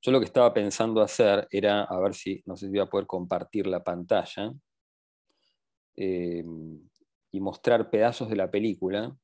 Yo 0.00 0.10
lo 0.10 0.18
que 0.18 0.26
estaba 0.26 0.52
pensando 0.52 1.00
hacer 1.00 1.46
era, 1.50 1.84
a 1.84 2.00
ver 2.00 2.14
si, 2.14 2.42
no 2.46 2.56
sé 2.56 2.66
si 2.66 2.72
voy 2.72 2.80
a 2.80 2.86
poder 2.86 3.06
compartir 3.06 3.66
la 3.66 3.84
pantalla 3.84 4.52
eh, 5.96 6.44
y 7.30 7.40
mostrar 7.40 7.88
pedazos 7.90 8.28
de 8.28 8.36
la 8.36 8.50
película. 8.50 9.16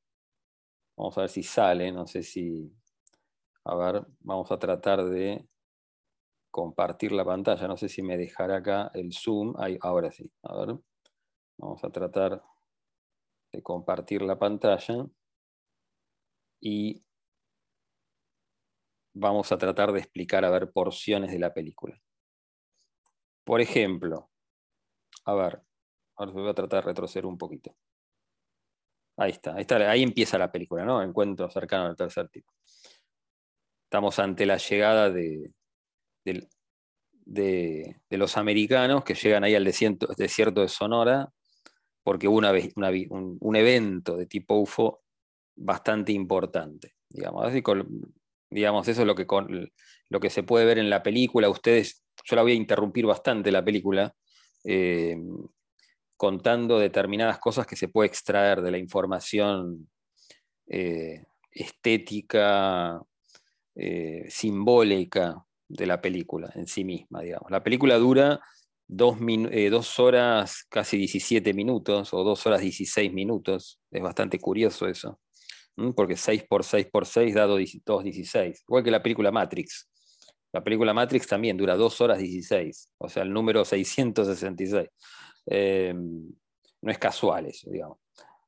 Vamos 0.95 1.17
a 1.17 1.21
ver 1.21 1.29
si 1.29 1.43
sale, 1.43 1.91
no 1.91 2.07
sé 2.07 2.23
si, 2.23 2.71
a 3.65 3.75
ver, 3.75 4.05
vamos 4.21 4.51
a 4.51 4.59
tratar 4.59 5.03
de 5.05 5.45
compartir 6.51 7.11
la 7.11 7.25
pantalla. 7.25 7.67
No 7.67 7.77
sé 7.77 7.89
si 7.89 8.01
me 8.01 8.17
dejará 8.17 8.57
acá 8.57 8.91
el 8.93 9.13
zoom. 9.13 9.55
Ahora 9.81 10.11
sí, 10.11 10.31
a 10.43 10.65
ver. 10.65 10.79
Vamos 11.59 11.83
a 11.83 11.89
tratar 11.89 12.41
de 13.51 13.61
compartir 13.61 14.21
la 14.21 14.39
pantalla 14.39 15.05
y 16.61 17.03
vamos 19.13 19.51
a 19.51 19.57
tratar 19.57 19.91
de 19.91 19.99
explicar, 19.99 20.45
a 20.45 20.49
ver, 20.49 20.71
porciones 20.71 21.31
de 21.31 21.39
la 21.39 21.53
película. 21.53 22.01
Por 23.43 23.59
ejemplo, 23.59 24.29
a 25.25 25.33
ver, 25.33 25.61
ahora 26.15 26.31
voy 26.31 26.49
a 26.49 26.53
tratar 26.53 26.83
de 26.83 26.87
retroceder 26.91 27.25
un 27.25 27.37
poquito. 27.37 27.75
Ahí 29.17 29.31
está, 29.31 29.55
ahí 29.55 30.01
empieza 30.01 30.37
la 30.37 30.51
película, 30.51 30.85
¿no? 30.85 31.03
Encuentro 31.03 31.49
cercano 31.49 31.87
al 31.87 31.97
tercer 31.97 32.29
tipo. 32.29 32.53
Estamos 33.83 34.17
ante 34.17 34.45
la 34.45 34.55
llegada 34.55 35.09
de, 35.09 35.51
de, 37.25 38.01
los 38.11 38.37
americanos 38.37 39.03
que 39.03 39.15
llegan 39.15 39.43
ahí 39.43 39.55
al 39.55 39.65
desierto, 39.65 40.07
desierto 40.15 40.61
de 40.61 40.69
Sonora, 40.69 41.33
porque 42.03 42.27
hubo 42.27 42.37
una, 42.37 42.51
un, 42.51 43.37
un, 43.39 43.55
evento 43.55 44.17
de 44.17 44.25
tipo 44.25 44.55
UFO 44.55 45.01
bastante 45.55 46.11
importante. 46.11 46.95
Digamos, 47.09 47.45
así 47.45 47.61
Digamos, 48.51 48.87
eso 48.87 49.01
es 49.01 49.07
lo 49.07 49.13
que, 49.13 49.27
lo 50.09 50.19
que 50.19 50.29
se 50.29 50.43
puede 50.43 50.65
ver 50.65 50.79
en 50.79 50.89
la 50.89 51.03
película. 51.03 51.49
Ustedes, 51.49 52.03
yo 52.25 52.35
la 52.35 52.41
voy 52.41 52.53
a 52.53 52.55
interrumpir 52.55 53.05
bastante 53.05 53.51
la 53.51 53.63
película, 53.63 54.15
eh, 54.63 55.17
contando 56.17 56.79
determinadas 56.79 57.37
cosas 57.39 57.67
que 57.67 57.75
se 57.75 57.89
puede 57.89 58.07
extraer 58.07 58.61
de 58.61 58.71
la 58.71 58.79
información 58.79 59.89
eh, 60.67 61.25
estética, 61.51 62.99
eh, 63.75 64.25
simbólica 64.29 65.45
de 65.67 65.85
la 65.85 66.01
película 66.01 66.51
en 66.55 66.65
sí 66.65 66.83
misma, 66.83 67.21
digamos. 67.21 67.51
La 67.51 67.63
película 67.63 67.97
dura 67.97 68.41
dos, 68.89 69.17
dos, 69.71 69.99
horas 69.99 70.65
casi 70.69 70.97
17 70.97 71.53
minutos 71.53 72.13
o 72.13 72.23
dos 72.23 72.45
horas 72.45 72.61
16 72.61 73.13
minutos. 73.13 73.79
Es 73.91 74.01
bastante 74.01 74.39
curioso 74.39 74.87
eso 74.87 75.19
porque 75.95 76.15
6 76.15 76.45
por 76.47 76.63
6 76.63 76.87
por 76.91 77.05
6 77.05 77.33
da 77.33 77.47
2.16, 77.47 78.63
igual 78.67 78.83
que 78.83 78.91
la 78.91 79.01
película 79.01 79.31
Matrix. 79.31 79.89
La 80.51 80.63
película 80.63 80.93
Matrix 80.93 81.27
también 81.27 81.57
dura 81.57 81.75
2 81.75 82.01
horas 82.01 82.17
16, 82.19 82.91
o 82.97 83.09
sea, 83.09 83.23
el 83.23 83.31
número 83.31 83.63
666. 83.63 84.89
Eh, 85.45 85.93
no 86.81 86.91
es 86.91 86.97
casual 86.97 87.45
eso, 87.45 87.69
digamos. 87.69 87.97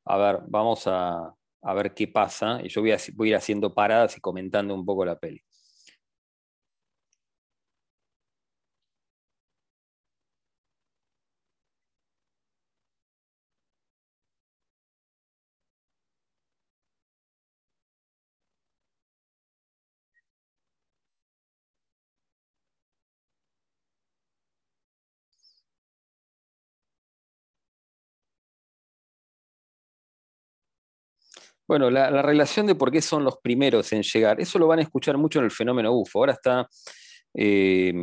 A 0.05 0.17
ver, 0.17 0.39
vamos 0.47 0.87
a, 0.87 1.33
a 1.61 1.73
ver 1.73 1.93
qué 1.93 2.07
pasa, 2.07 2.59
y 2.63 2.69
yo 2.69 2.81
voy 2.81 2.91
a, 2.91 2.97
voy 3.13 3.27
a 3.27 3.31
ir 3.31 3.35
haciendo 3.35 3.73
paradas 3.73 4.17
y 4.17 4.21
comentando 4.21 4.73
un 4.73 4.85
poco 4.85 5.05
la 5.05 5.17
peli. 5.17 5.41
Bueno, 31.71 31.89
la, 31.89 32.21
relación 32.21 32.65
de 32.67 32.75
por 32.75 32.91
qué 32.91 33.01
son 33.01 33.23
los 33.23 33.37
primeros 33.37 33.93
en 33.93 34.03
llegar, 34.03 34.41
eso 34.41 34.59
lo 34.59 34.67
van 34.67 34.79
a 34.79 34.81
escuchar 34.81 35.17
mucho 35.17 35.39
en 35.39 35.45
el 35.45 35.51
fenómeno 35.51 35.93
UFO. 35.93 36.19
Ahora 36.19 36.33
está, 36.33 36.67
eh, 37.33 37.93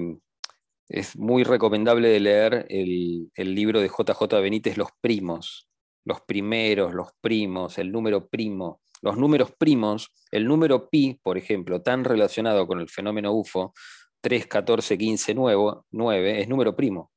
es 0.89 1.15
muy 1.19 1.45
recomendable 1.45 2.19
leer 2.19 2.65
el, 2.71 3.31
libro 3.37 3.83
de 3.83 3.89
JJ 3.89 4.41
Benítez, 4.41 4.79
Los 4.79 4.89
primos, 5.03 5.69
los 6.07 6.23
primeros, 6.23 6.95
los 6.95 7.09
primos, 7.21 7.77
el 7.77 7.93
número 7.93 8.27
primo. 8.27 8.81
Los 9.03 9.19
números 9.19 9.53
primos, 9.59 10.15
el 10.31 10.47
número 10.47 10.89
pi, 10.89 11.21
por 11.23 11.37
ejemplo, 11.37 11.83
tan 11.83 12.05
relacionado 12.05 12.67
con 12.67 12.81
el 12.81 12.89
fenómeno 12.89 13.35
UFO, 13.35 13.75
3, 14.23 14.47
14, 14.47 14.97
15, 14.97 15.35
9, 15.35 16.41
es 16.41 16.49
número 16.49 16.75
primo. 16.75 17.13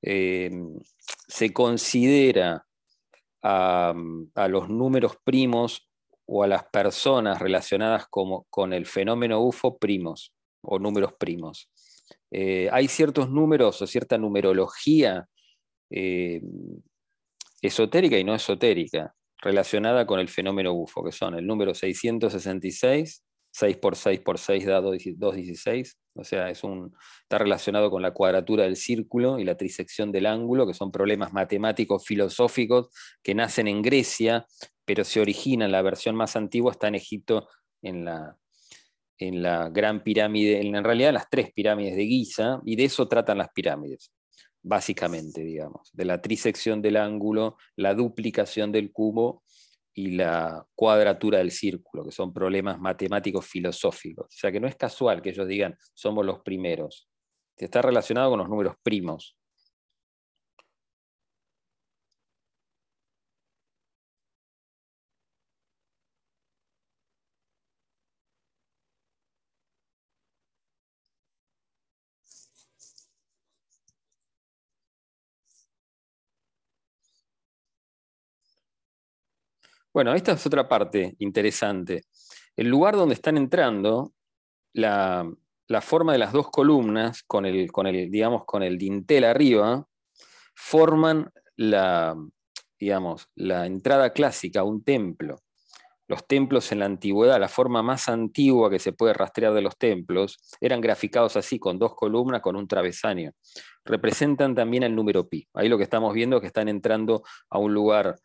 Eh, 0.00 0.50
se 1.28 1.52
considera 1.52 2.64
a, 3.44 3.94
los 4.48 4.68
números 4.68 5.18
primos 5.22 5.88
o 6.26 6.42
a 6.42 6.46
las 6.46 6.64
personas 6.64 7.38
relacionadas 7.38 8.06
como, 8.08 8.46
con 8.48 8.72
el 8.72 8.86
fenómeno 8.86 9.40
UFO 9.40 9.76
primos 9.78 10.32
o 10.62 10.78
números 10.78 11.12
primos. 11.18 11.70
Eh, 12.30 12.68
hay 12.72 12.88
ciertos 12.88 13.30
números 13.30 13.80
o 13.82 13.86
cierta 13.86 14.16
numerología 14.16 15.28
eh, 15.90 16.40
esotérica 17.60 18.18
y 18.18 18.24
no 18.24 18.34
esotérica 18.34 19.14
relacionada 19.42 20.06
con 20.06 20.20
el 20.20 20.28
fenómeno 20.28 20.72
UFO, 20.72 21.04
que 21.04 21.12
son 21.12 21.34
el 21.34 21.46
número 21.46 21.74
666, 21.74 23.23
6 23.54 23.76
por 23.76 23.94
6 23.94 24.20
por 24.20 24.38
6 24.38 24.66
da 24.66 24.80
216, 24.80 25.96
o 26.14 26.24
sea, 26.24 26.50
es 26.50 26.64
un, 26.64 26.92
está 27.22 27.38
relacionado 27.38 27.88
con 27.88 28.02
la 28.02 28.10
cuadratura 28.10 28.64
del 28.64 28.74
círculo 28.74 29.38
y 29.38 29.44
la 29.44 29.56
trisección 29.56 30.10
del 30.10 30.26
ángulo, 30.26 30.66
que 30.66 30.74
son 30.74 30.90
problemas 30.90 31.32
matemáticos 31.32 32.04
filosóficos 32.04 32.88
que 33.22 33.34
nacen 33.34 33.68
en 33.68 33.80
Grecia, 33.80 34.44
pero 34.84 35.04
se 35.04 35.20
originan, 35.20 35.70
la 35.70 35.82
versión 35.82 36.16
más 36.16 36.34
antigua 36.34 36.72
está 36.72 36.88
en 36.88 36.96
Egipto, 36.96 37.48
en 37.80 38.04
la, 38.04 38.36
en 39.18 39.40
la 39.40 39.68
gran 39.68 40.02
pirámide, 40.02 40.60
en 40.60 40.82
realidad 40.82 41.12
las 41.12 41.30
tres 41.30 41.52
pirámides 41.52 41.94
de 41.94 42.06
Giza, 42.06 42.60
y 42.64 42.74
de 42.74 42.86
eso 42.86 43.06
tratan 43.06 43.38
las 43.38 43.50
pirámides, 43.54 44.12
básicamente, 44.62 45.42
digamos, 45.42 45.90
de 45.92 46.04
la 46.04 46.20
trisección 46.20 46.82
del 46.82 46.96
ángulo, 46.96 47.56
la 47.76 47.94
duplicación 47.94 48.72
del 48.72 48.90
cubo 48.90 49.44
y 49.94 50.10
la 50.16 50.66
cuadratura 50.74 51.38
del 51.38 51.52
círculo, 51.52 52.04
que 52.04 52.10
son 52.10 52.32
problemas 52.32 52.80
matemáticos 52.80 53.46
filosóficos. 53.46 54.26
O 54.26 54.38
sea 54.38 54.50
que 54.50 54.60
no 54.60 54.66
es 54.66 54.76
casual 54.76 55.22
que 55.22 55.30
ellos 55.30 55.46
digan 55.46 55.76
somos 55.94 56.26
los 56.26 56.40
primeros. 56.40 57.08
está 57.56 57.80
relacionado 57.80 58.30
con 58.30 58.40
los 58.40 58.48
números 58.48 58.74
primos. 58.82 59.36
Bueno, 79.94 80.12
esta 80.12 80.32
es 80.32 80.44
otra 80.44 80.66
parte 80.68 81.14
interesante. 81.20 82.02
El 82.56 82.66
lugar 82.68 82.96
donde 82.96 83.14
están 83.14 83.36
entrando, 83.36 84.12
la, 84.72 85.24
forma 85.82 86.12
de 86.12 86.18
las 86.18 86.32
dos 86.32 86.50
columnas, 86.50 87.22
con 87.22 87.46
el, 87.46 87.70
con 87.70 87.86
el, 87.86 88.10
digamos, 88.10 88.44
con 88.44 88.64
el 88.64 88.76
dintel 88.76 89.22
arriba, 89.22 89.86
forman 90.52 91.30
la, 91.54 92.16
digamos, 92.76 93.28
la 93.36 93.66
entrada 93.66 94.12
clásica 94.12 94.60
a 94.60 94.64
un 94.64 94.82
templo. 94.82 95.38
Los 96.08 96.26
templos 96.26 96.72
en 96.72 96.80
la 96.80 96.86
antigüedad, 96.86 97.38
la 97.38 97.48
forma 97.48 97.80
más 97.84 98.08
antigua 98.08 98.68
que 98.70 98.80
se 98.80 98.92
puede 98.92 99.14
rastrear 99.14 99.54
de 99.54 99.62
los 99.62 99.78
templos, 99.78 100.38
eran 100.60 100.80
graficados 100.80 101.36
así, 101.36 101.60
con 101.60 101.78
dos 101.78 101.94
columnas, 101.94 102.40
con 102.40 102.56
un 102.56 102.66
travesaño. 102.66 103.30
Representan 103.84 104.56
también 104.56 104.82
el 104.82 104.96
número 104.96 105.28
pi. 105.28 105.46
Ahí 105.54 105.68
lo 105.68 105.78
que 105.78 105.84
estamos 105.84 106.12
viendo 106.14 106.36
es 106.36 106.40
que 106.40 106.48
están 106.48 106.68
entrando 106.68 107.22
a 107.48 107.58
un 107.58 107.72
lugar 107.72 108.16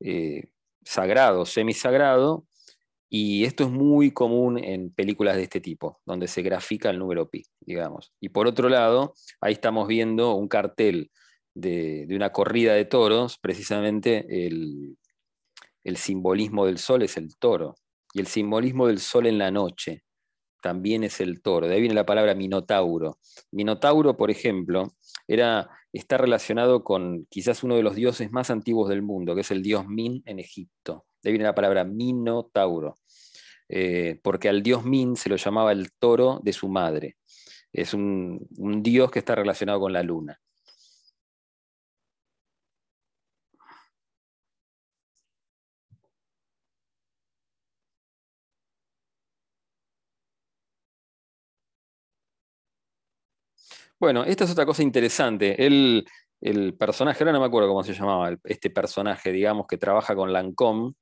eh, 0.00 0.50
sagrado, 0.86 1.44
semisagrado, 1.44 2.46
y 3.08 3.44
esto 3.44 3.64
es 3.64 3.70
muy 3.70 4.10
común 4.12 4.58
en 4.58 4.90
películas 4.90 5.36
de 5.36 5.42
este 5.42 5.60
tipo, 5.60 6.00
donde 6.06 6.28
se 6.28 6.42
grafica 6.42 6.90
el 6.90 6.98
número 6.98 7.28
pi, 7.28 7.44
digamos. 7.60 8.12
Y 8.20 8.30
por 8.30 8.46
otro 8.46 8.68
lado, 8.68 9.14
ahí 9.40 9.52
estamos 9.52 9.86
viendo 9.88 10.34
un 10.34 10.48
cartel 10.48 11.10
de, 11.54 12.06
una 12.10 12.32
corrida 12.32 12.74
de 12.74 12.84
toros, 12.84 13.38
precisamente 13.38 14.46
el, 14.46 14.96
el 15.84 15.96
simbolismo 15.96 16.66
del 16.66 16.78
sol 16.78 17.02
es 17.02 17.16
el 17.16 17.36
toro, 17.36 17.76
y 18.12 18.20
el 18.20 18.26
simbolismo 18.26 18.86
del 18.86 19.00
sol 19.00 19.26
en 19.26 19.38
la 19.38 19.50
noche 19.50 20.05
también 20.66 21.04
es 21.04 21.20
el 21.20 21.42
toro. 21.42 21.68
De 21.68 21.74
ahí 21.74 21.80
viene 21.80 21.94
la 21.94 22.04
palabra 22.04 22.34
minotauro. 22.34 23.18
Minotauro, 23.52 24.16
por 24.16 24.32
ejemplo, 24.32 24.88
era, 25.28 25.70
está 25.92 26.18
relacionado 26.18 26.82
con 26.82 27.24
quizás 27.30 27.62
uno 27.62 27.76
de 27.76 27.84
los 27.84 27.94
dioses 27.94 28.32
más 28.32 28.50
antiguos 28.50 28.88
del 28.88 29.00
mundo, 29.00 29.36
que 29.36 29.42
es 29.42 29.52
el 29.52 29.62
dios 29.62 29.86
Min 29.86 30.24
en 30.26 30.40
Egipto. 30.40 31.06
De 31.22 31.28
ahí 31.28 31.34
viene 31.34 31.44
la 31.44 31.54
palabra 31.54 31.84
Minotauro, 31.84 32.96
eh, 33.68 34.18
porque 34.24 34.48
al 34.48 34.64
dios 34.64 34.84
Min 34.84 35.14
se 35.14 35.28
lo 35.28 35.36
llamaba 35.36 35.70
el 35.70 35.92
toro 35.92 36.40
de 36.42 36.52
su 36.52 36.68
madre. 36.68 37.16
Es 37.72 37.94
un, 37.94 38.44
un 38.56 38.82
dios 38.82 39.12
que 39.12 39.20
está 39.20 39.36
relacionado 39.36 39.78
con 39.78 39.92
la 39.92 40.02
luna. 40.02 40.40
Bueno, 53.98 54.24
esta 54.24 54.44
es 54.44 54.50
otra 54.50 54.66
cosa 54.66 54.82
interesante. 54.82 55.64
El, 55.64 56.04
personaje, 56.78 57.24
ahora 57.24 57.32
no 57.32 57.40
me 57.40 57.46
acuerdo 57.46 57.68
cómo 57.68 57.82
se 57.82 57.94
llamaba, 57.94 58.36
este 58.44 58.70
personaje, 58.70 59.32
digamos, 59.32 59.66
que 59.66 59.78
trabaja 59.78 60.14
con 60.14 60.32
Lancôme, 60.32 60.92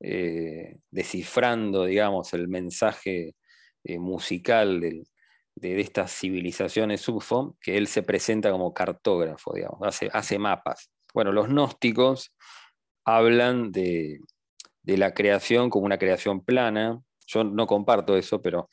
eh, 0.00 0.78
descifrando, 0.90 1.84
digamos, 1.84 2.34
el 2.34 2.48
mensaje 2.48 3.34
eh, 3.84 3.98
musical 3.98 4.80
de, 4.80 5.04
estas 5.60 6.12
civilizaciones 6.12 7.08
UFO, 7.08 7.56
que 7.60 7.76
él 7.78 7.88
se 7.88 8.02
presenta 8.02 8.50
como 8.52 8.74
cartógrafo, 8.74 9.54
digamos, 9.54 9.80
hace, 10.12 10.38
mapas. 10.38 10.90
Bueno, 11.14 11.32
los 11.32 11.48
gnósticos 11.48 12.34
hablan 13.04 13.72
de, 13.72 14.20
de, 14.82 14.98
la 14.98 15.14
creación 15.14 15.70
como 15.70 15.86
una 15.86 15.98
creación 15.98 16.44
plana. 16.44 17.00
Yo 17.26 17.44
no 17.44 17.66
comparto 17.66 18.16
eso, 18.16 18.42
pero. 18.42 18.68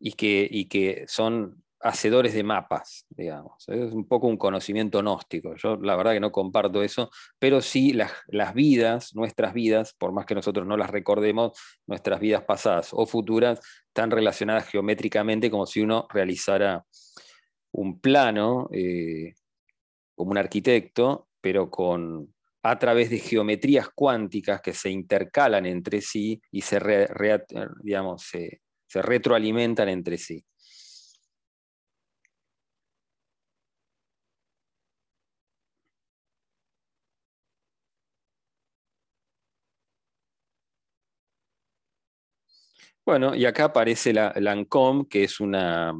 Y 0.00 0.12
que, 0.12 0.48
y 0.50 0.68
que 0.68 1.04
son 1.08 1.62
hacedores 1.80 2.34
de 2.34 2.42
mapas, 2.42 3.06
digamos. 3.10 3.68
Es 3.68 3.92
un 3.92 4.06
poco 4.06 4.26
un 4.26 4.36
conocimiento 4.36 5.00
gnóstico. 5.00 5.54
Yo 5.56 5.76
la 5.76 5.96
verdad 5.96 6.12
que 6.12 6.20
no 6.20 6.32
comparto 6.32 6.82
eso, 6.82 7.10
pero 7.38 7.60
sí 7.60 7.92
las, 7.92 8.12
las, 8.26 8.54
vidas, 8.54 9.14
nuestras 9.14 9.54
vidas, 9.54 9.94
por 9.94 10.12
más 10.12 10.26
que 10.26 10.34
nosotros 10.34 10.66
no 10.66 10.76
las 10.76 10.90
recordemos, 10.90 11.58
nuestras 11.86 12.20
vidas 12.20 12.42
pasadas 12.44 12.90
o 12.92 13.06
futuras, 13.06 13.60
están 13.86 14.10
relacionadas 14.10 14.68
geométricamente 14.68 15.50
como 15.50 15.66
si 15.66 15.80
uno 15.80 16.06
realizara 16.10 16.84
un 17.72 18.00
plano 18.00 18.68
eh, 18.72 19.34
como 20.14 20.32
un 20.32 20.38
arquitecto, 20.38 21.28
pero 21.40 21.70
con 21.70 22.34
a 22.62 22.78
través 22.78 23.08
de 23.08 23.18
geometrías 23.18 23.88
cuánticas 23.94 24.60
que 24.60 24.74
se 24.74 24.90
intercalan 24.90 25.64
entre 25.64 26.00
sí 26.00 26.42
y 26.50 26.60
se, 26.60 26.80
digamos, 27.82 28.22
se 28.24 29.02
retroalimentan 29.02 29.88
entre 29.88 30.18
sí. 30.18 30.44
Bueno, 43.08 43.34
y 43.34 43.46
acá 43.46 43.64
aparece 43.64 44.12
la 44.12 44.34
Lancôme, 44.36 45.06
que 45.08 45.24
es 45.24 45.40
una, 45.40 45.94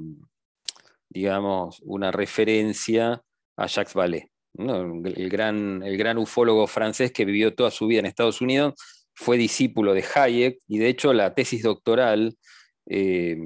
digamos, 1.08 1.80
una 1.82 2.10
referencia 2.10 3.22
a 3.56 3.66
Jacques 3.66 3.94
Vallée, 3.94 4.30
el, 4.58 5.30
gran, 5.30 5.82
el 5.82 5.96
gran 5.96 6.18
ufólogo 6.18 6.66
francés 6.66 7.10
que 7.10 7.24
vivió 7.24 7.54
toda 7.54 7.70
su 7.70 7.86
vida 7.86 8.00
en 8.00 8.04
Estados 8.04 8.42
Unidos, 8.42 8.74
fue 9.14 9.38
discípulo 9.38 9.94
de 9.94 10.04
Hayek, 10.14 10.58
y 10.68 10.76
de 10.76 10.88
hecho 10.90 11.14
la 11.14 11.32
tesis 11.32 11.62
doctoral, 11.62 12.36
eh, 12.84 13.38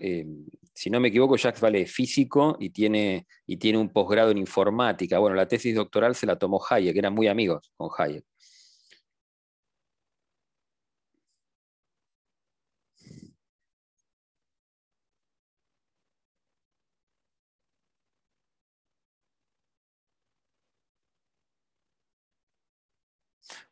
eh, 0.00 0.26
si 0.74 0.90
no 0.90 0.98
me 0.98 1.06
equivoco, 1.06 1.36
Jacques 1.36 1.62
Vallée 1.62 1.82
es 1.82 1.92
físico 1.92 2.56
y 2.58 2.70
tiene, 2.70 3.28
y 3.46 3.58
tiene 3.58 3.78
un 3.78 3.90
posgrado 3.90 4.32
en 4.32 4.38
informática. 4.38 5.20
Bueno, 5.20 5.36
la 5.36 5.46
tesis 5.46 5.76
doctoral 5.76 6.16
se 6.16 6.26
la 6.26 6.36
tomó 6.36 6.60
Hayek, 6.68 6.96
eran 6.96 7.14
muy 7.14 7.28
amigos 7.28 7.70
con 7.76 7.90
Hayek. 7.96 8.24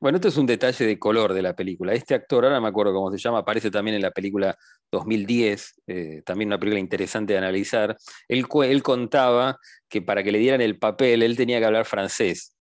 Bueno, 0.03 0.17
esto 0.17 0.27
es 0.27 0.37
un 0.37 0.47
detalle 0.47 0.85
de 0.85 0.99
color 0.99 1.33
de 1.33 1.43
la 1.43 1.55
película. 1.55 1.93
Este 1.93 2.12
actor, 2.12 2.45
ahora 2.45 2.61
me 2.61 2.67
acuerdo 2.67 2.93
cómo 2.93 3.12
se 3.12 3.19
llama, 3.19 3.38
aparece 3.38 3.71
también 3.71 3.95
en 3.95 4.03
la 4.03 4.11
película 4.11 4.59
2010, 4.91 5.81
eh, 5.87 6.23
también 6.27 6.49
una 6.49 6.59
película 6.59 6.81
interesante 6.81 7.35
de 7.35 7.38
analizar. 7.38 7.97
Él, 8.27 8.49
contaba 8.83 9.59
que 9.88 10.03
para 10.03 10.25
que 10.25 10.33
le 10.33 10.41
dieran 10.41 10.61
el 10.61 10.77
papel, 10.77 11.23
él 11.23 11.37
tenía 11.37 11.61
que 11.61 11.67
hablar 11.67 11.85
francés 11.85 12.57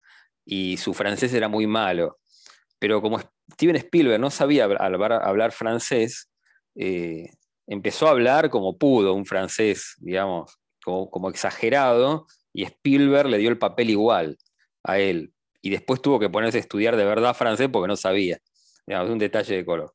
y 0.45 0.79
su 0.79 0.95
francés 0.95 1.33
era 1.33 1.47
muy 1.47 1.69
malo. 1.69 2.19
Pero 2.81 3.01
como 3.01 3.21
Steven 3.53 3.77
Spielberg 3.77 4.21
no 4.21 4.31
sabía 4.31 4.65
hablar, 4.65 5.53
francés, 5.53 6.29
eh, 6.75 7.31
empezó 7.69 8.09
a 8.09 8.11
hablar 8.11 8.51
como 8.51 8.79
pudo, 8.79 9.15
un 9.15 9.27
francés, 9.27 9.95
digamos, 10.01 10.59
como 10.83 11.31
exagerado, 11.31 12.27
y 12.53 12.65
Spielberg 12.65 13.29
le 13.29 13.39
dio 13.39 13.49
el 13.49 13.59
papel 13.59 13.91
igual 13.91 14.39
a 14.83 14.99
él 14.99 15.33
y 15.69 15.71
después 15.71 16.01
tuvo 16.01 16.19
que 16.19 16.31
ponerse 16.31 16.57
a 16.57 16.61
estudiar 16.63 16.97
de 16.97 17.05
verdad 17.05 17.35
francés 17.35 17.69
porque 17.71 17.89
no 17.89 17.97
sabía. 17.97 18.39
es 18.87 19.11
un 19.11 19.19
detalle 19.19 19.57
de 19.57 19.65
color. 19.67 19.93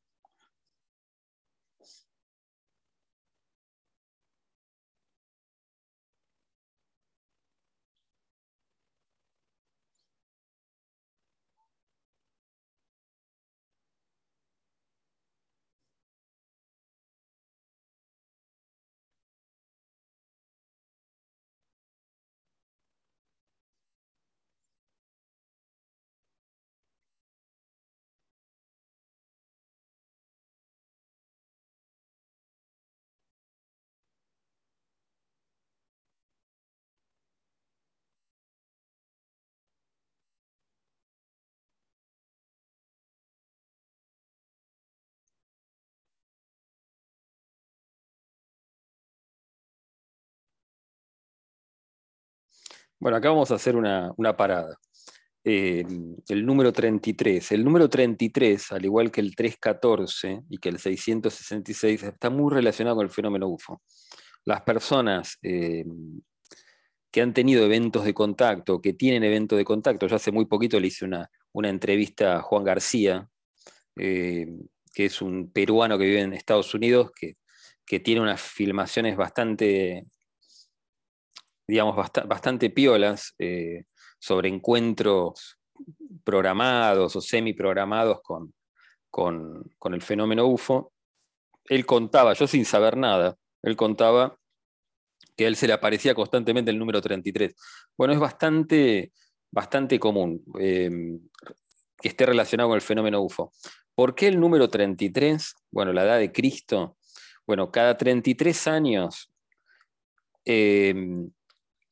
Bueno, 53.04 53.18
acá 53.18 53.28
vamos 53.28 53.52
a 53.52 53.56
hacer 53.56 53.76
una, 53.76 54.13
parada. 54.38 54.78
Eh, 55.44 55.84
el 56.30 56.46
número 56.46 56.72
33. 56.72 57.52
El 57.52 57.66
número 57.66 57.89
33, 57.89 58.72
al 58.72 58.86
igual 58.86 59.12
que 59.12 59.20
el 59.20 59.36
314 59.36 60.44
y 60.50 60.58
que 60.58 60.70
el 60.70 60.80
666, 60.80 62.02
está 62.02 62.30
muy 62.30 62.54
relacionado 62.54 62.96
con 62.96 63.04
el 63.06 63.12
fenómeno 63.12 63.50
UFO. 63.50 63.82
Las 64.46 64.62
personas 64.62 65.38
eh, 65.42 65.84
que 67.12 67.22
han 67.22 67.34
tenido 67.34 67.66
eventos 67.66 68.06
de 68.06 68.13
contacto, 68.13 68.80
que 68.80 68.94
tienen 68.94 69.26
eventos 69.26 69.58
de 69.58 69.66
contacto, 69.66 70.08
yo 70.08 70.16
hace 70.16 70.32
muy 70.32 70.46
poquito 70.46 70.80
le 70.80 70.88
hice 70.88 71.04
una, 71.04 71.30
entrevista 71.56 72.38
a 72.38 72.42
Juan 72.42 72.63
García, 72.63 73.28
eh, 73.98 74.48
que 74.94 75.06
es 75.08 75.22
un 75.22 75.52
peruano 75.52 75.98
que 75.98 76.06
vive 76.06 76.22
en 76.22 76.32
Estados 76.32 76.74
Unidos, 76.74 77.12
que, 77.13 77.36
que 77.86 78.00
tiene 78.00 78.22
unas 78.22 78.42
filmaciones 78.42 79.18
bastante 79.18 80.06
digamos, 81.67 81.95
bastante 82.26 82.69
piolas 82.69 83.34
eh, 83.39 83.86
sobre 84.19 84.49
encuentros 84.49 85.60
programados 86.23 87.15
o 87.15 87.21
semi-programados 87.21 88.21
con, 88.21 88.54
con, 89.10 89.93
el 89.93 90.02
fenómeno 90.02 90.47
UFO. 90.47 90.91
Él 91.65 91.86
contaba, 91.86 92.34
yo 92.34 92.47
sin 92.47 92.65
saber 92.65 92.97
nada, 92.97 93.38
él 93.62 93.76
contaba 93.76 94.38
que 95.36 95.45
a 95.45 95.47
él 95.47 95.56
se 95.56 95.67
le 95.67 95.73
aparecía 95.73 96.15
constantemente 96.15 96.71
el 96.71 96.80
número 96.80 97.02
33. 97.02 97.56
Bueno, 97.97 98.13
es 98.13 98.19
bastante, 98.19 99.12
bastante 99.52 99.99
común 99.99 100.43
em, 100.60 101.19
que 101.97 102.10
esté 102.10 102.26
relacionado 102.26 102.69
con 102.69 102.76
el 102.76 102.82
fenómeno 102.82 103.21
UFO. 103.21 103.52
¿Por 103.95 104.15
qué 104.15 104.28
el 104.28 104.39
número 104.39 104.69
33? 104.69 105.56
Bueno, 105.71 105.93
la 105.93 106.04
edad 106.04 106.19
de 106.19 106.32
Cristo. 106.32 106.97
Bueno, 107.45 107.71
cada 107.71 107.97
33 107.97 108.67
años 108.67 109.32
em, 110.45 111.32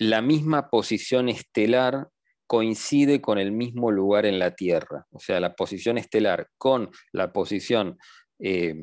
la 0.02 0.24
misma 0.24 0.68
posición 0.72 1.30
estelar 1.30 2.10
coincide 2.48 3.22
con 3.22 3.38
el 3.38 3.52
mismo 3.52 3.92
lugar 3.92 4.26
en 4.26 4.40
la 4.40 4.56
Tierra. 4.56 5.06
O 5.12 5.20
sea, 5.20 5.40
la 5.40 5.54
posición 5.54 6.00
estelar 6.00 6.50
con 6.58 6.90
la 7.12 7.32
posición 7.32 8.00
eh, 8.40 8.74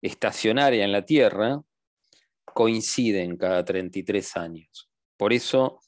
estacionaria 0.00 0.82
en 0.82 0.92
la 0.92 1.04
Tierra 1.04 1.60
coinciden 2.42 3.36
cada 3.36 3.66
33 3.66 4.36
años. 4.38 4.88
Por 5.18 5.34
eso 5.34 5.80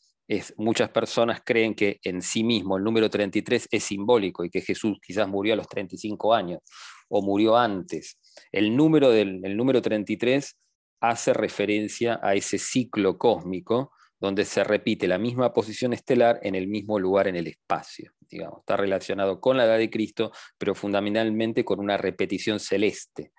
muchas 0.58 0.90
personas 0.90 1.40
creen 1.42 1.74
que 1.74 1.98
en 2.02 2.20
sí 2.20 2.44
mismo 2.44 2.76
el 2.76 2.84
número 2.84 3.08
33 3.08 3.68
es 3.70 3.84
simbólico 3.84 4.44
y 4.44 4.50
que 4.50 4.60
Jesús 4.60 4.98
quizás 5.00 5.26
murió 5.26 5.54
a 5.54 5.56
los 5.56 5.68
35 5.68 6.34
años 6.34 6.60
o 7.08 7.22
murió 7.22 7.56
antes. 7.56 8.18
El 8.52 8.76
número, 8.76 9.08
del, 9.08 9.40
el 9.44 9.56
número 9.56 9.80
33 9.80 10.58
hace 11.00 11.32
referencia 11.32 12.20
a 12.22 12.34
ese 12.34 12.58
ciclo 12.58 13.16
cósmico 13.16 13.92
donde 14.18 14.44
se 14.44 14.64
repite 14.64 15.06
la 15.06 15.18
misma 15.18 15.52
posición 15.52 15.92
estelar 15.92 16.40
en 16.42 16.54
el 16.54 16.68
mismo 16.68 16.98
lugar 16.98 17.28
en 17.28 17.36
el 17.36 17.46
espacio. 17.46 18.12
Digamos. 18.20 18.60
Está 18.60 18.76
relacionado 18.76 19.40
con 19.40 19.56
la 19.56 19.64
edad 19.64 19.78
de 19.78 19.90
Cristo, 19.90 20.32
pero 20.58 20.74
fundamentalmente 20.74 21.64
con 21.64 21.80
una 21.80 21.96
repetición 21.96 22.58
celeste. 22.58 23.32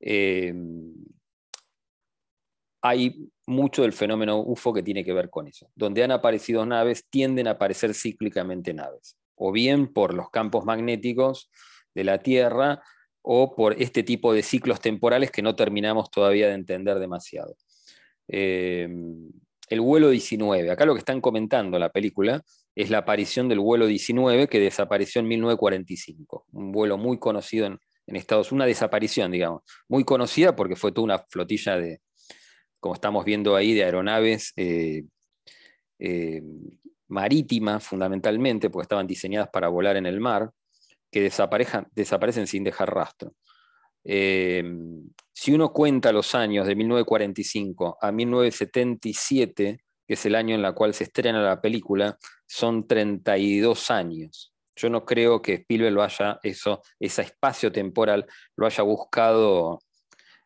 Em, 0.00 0.94
hay 2.82 3.30
mucho 3.46 3.82
del 3.82 3.92
fenómeno 3.92 4.40
UFO 4.40 4.72
que 4.72 4.82
tiene 4.82 5.04
que 5.04 5.12
ver 5.12 5.30
con 5.30 5.48
eso. 5.48 5.70
Donde 5.74 6.04
han 6.04 6.10
aparecido 6.10 6.64
naves, 6.66 7.06
tienden 7.08 7.48
a 7.48 7.52
aparecer 7.52 7.94
cíclicamente 7.94 8.74
naves, 8.74 9.16
o 9.34 9.52
bien 9.52 9.92
por 9.92 10.14
los 10.14 10.30
campos 10.30 10.64
magnéticos 10.64 11.50
de 11.94 12.04
la 12.04 12.18
Tierra, 12.18 12.82
o 13.22 13.54
por 13.56 13.80
este 13.80 14.02
tipo 14.02 14.34
de 14.34 14.42
ciclos 14.42 14.80
temporales 14.80 15.30
que 15.30 15.40
no 15.40 15.56
terminamos 15.56 16.10
todavía 16.10 16.48
de 16.48 16.54
entender 16.54 16.98
demasiado. 16.98 17.56
Em, 18.28 19.30
el 19.74 19.80
vuelo 19.80 20.10
19. 20.10 20.70
Acá 20.70 20.86
lo 20.86 20.94
que 20.94 21.00
están 21.00 21.20
comentando 21.20 21.76
en 21.76 21.80
la 21.80 21.90
película 21.90 22.42
es 22.74 22.90
la 22.90 22.98
aparición 22.98 23.48
del 23.48 23.60
vuelo 23.60 23.86
19 23.86 24.48
que 24.48 24.58
desapareció 24.58 25.20
en 25.20 25.28
1945. 25.28 26.46
Un 26.52 26.72
vuelo 26.72 26.96
muy 26.96 27.18
conocido 27.18 27.66
en, 27.66 27.78
Estados 28.06 28.52
Unidos, 28.52 28.52
una 28.52 28.66
desaparición, 28.66 29.30
digamos, 29.30 29.62
muy 29.88 30.04
conocida 30.04 30.54
porque 30.54 30.76
fue 30.76 30.92
toda 30.92 31.04
una 31.04 31.18
flotilla 31.18 31.76
de, 31.76 32.00
como 32.78 32.94
estamos 32.94 33.24
viendo 33.24 33.56
ahí, 33.56 33.72
de 33.72 33.84
aeronaves 33.84 34.52
eh, 34.56 35.04
eh, 35.98 36.42
marítimas 37.08 37.82
fundamentalmente, 37.84 38.68
porque 38.68 38.84
estaban 38.84 39.06
diseñadas 39.06 39.48
para 39.50 39.68
volar 39.68 39.96
en 39.96 40.06
el 40.06 40.20
mar, 40.20 40.50
que 41.10 41.22
desaparecen 41.22 42.46
sin 42.46 42.64
dejar 42.64 42.92
rastro. 42.92 43.32
Eh, 44.04 44.62
si 45.32 45.52
uno 45.52 45.72
cuenta 45.72 46.12
los 46.12 46.34
años 46.34 46.66
de 46.66 46.76
1945 46.76 47.98
a 48.00 48.12
1977, 48.12 49.84
que 50.06 50.14
es 50.14 50.26
el 50.26 50.34
año 50.34 50.54
en 50.54 50.64
el 50.64 50.74
cual 50.74 50.94
se 50.94 51.04
estrena 51.04 51.42
la 51.42 51.60
película, 51.60 52.18
son 52.46 52.86
32 52.86 53.90
años. 53.90 54.54
Yo 54.76 54.90
no 54.90 55.04
creo 55.04 55.42
que 55.42 55.54
Spielberg 55.54 55.92
lo 55.92 56.02
haya, 56.02 56.38
eso, 56.42 56.82
ese 57.00 57.22
espacio 57.22 57.72
temporal, 57.72 58.26
lo 58.56 58.66
haya 58.66 58.82
buscado 58.82 59.80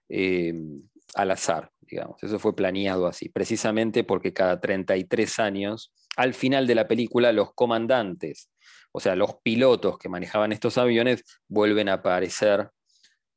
eh, 0.09 0.55
al 1.14 1.31
azar, 1.31 1.71
digamos. 1.81 2.23
Eso 2.23 2.38
fue 2.38 2.55
planeado 2.55 3.07
así, 3.07 3.29
precisamente 3.29 4.05
porque 4.05 4.33
cada 4.33 4.61
33 4.61 5.38
años, 5.38 5.92
al 6.16 6.35
final 6.35 6.66
de 6.66 6.75
la 6.75 6.88
película, 6.88 7.33
los 7.33 7.53
comandantes, 7.55 8.51
o 8.92 9.01
sea, 9.01 9.16
los 9.16 9.37
pilotos 9.42 9.99
que 9.99 10.09
manejaban 10.09 10.53
estos 10.53 10.79
aviones, 10.79 11.25
vuelven 11.49 11.88
a 11.88 11.94
aparecer 11.94 12.71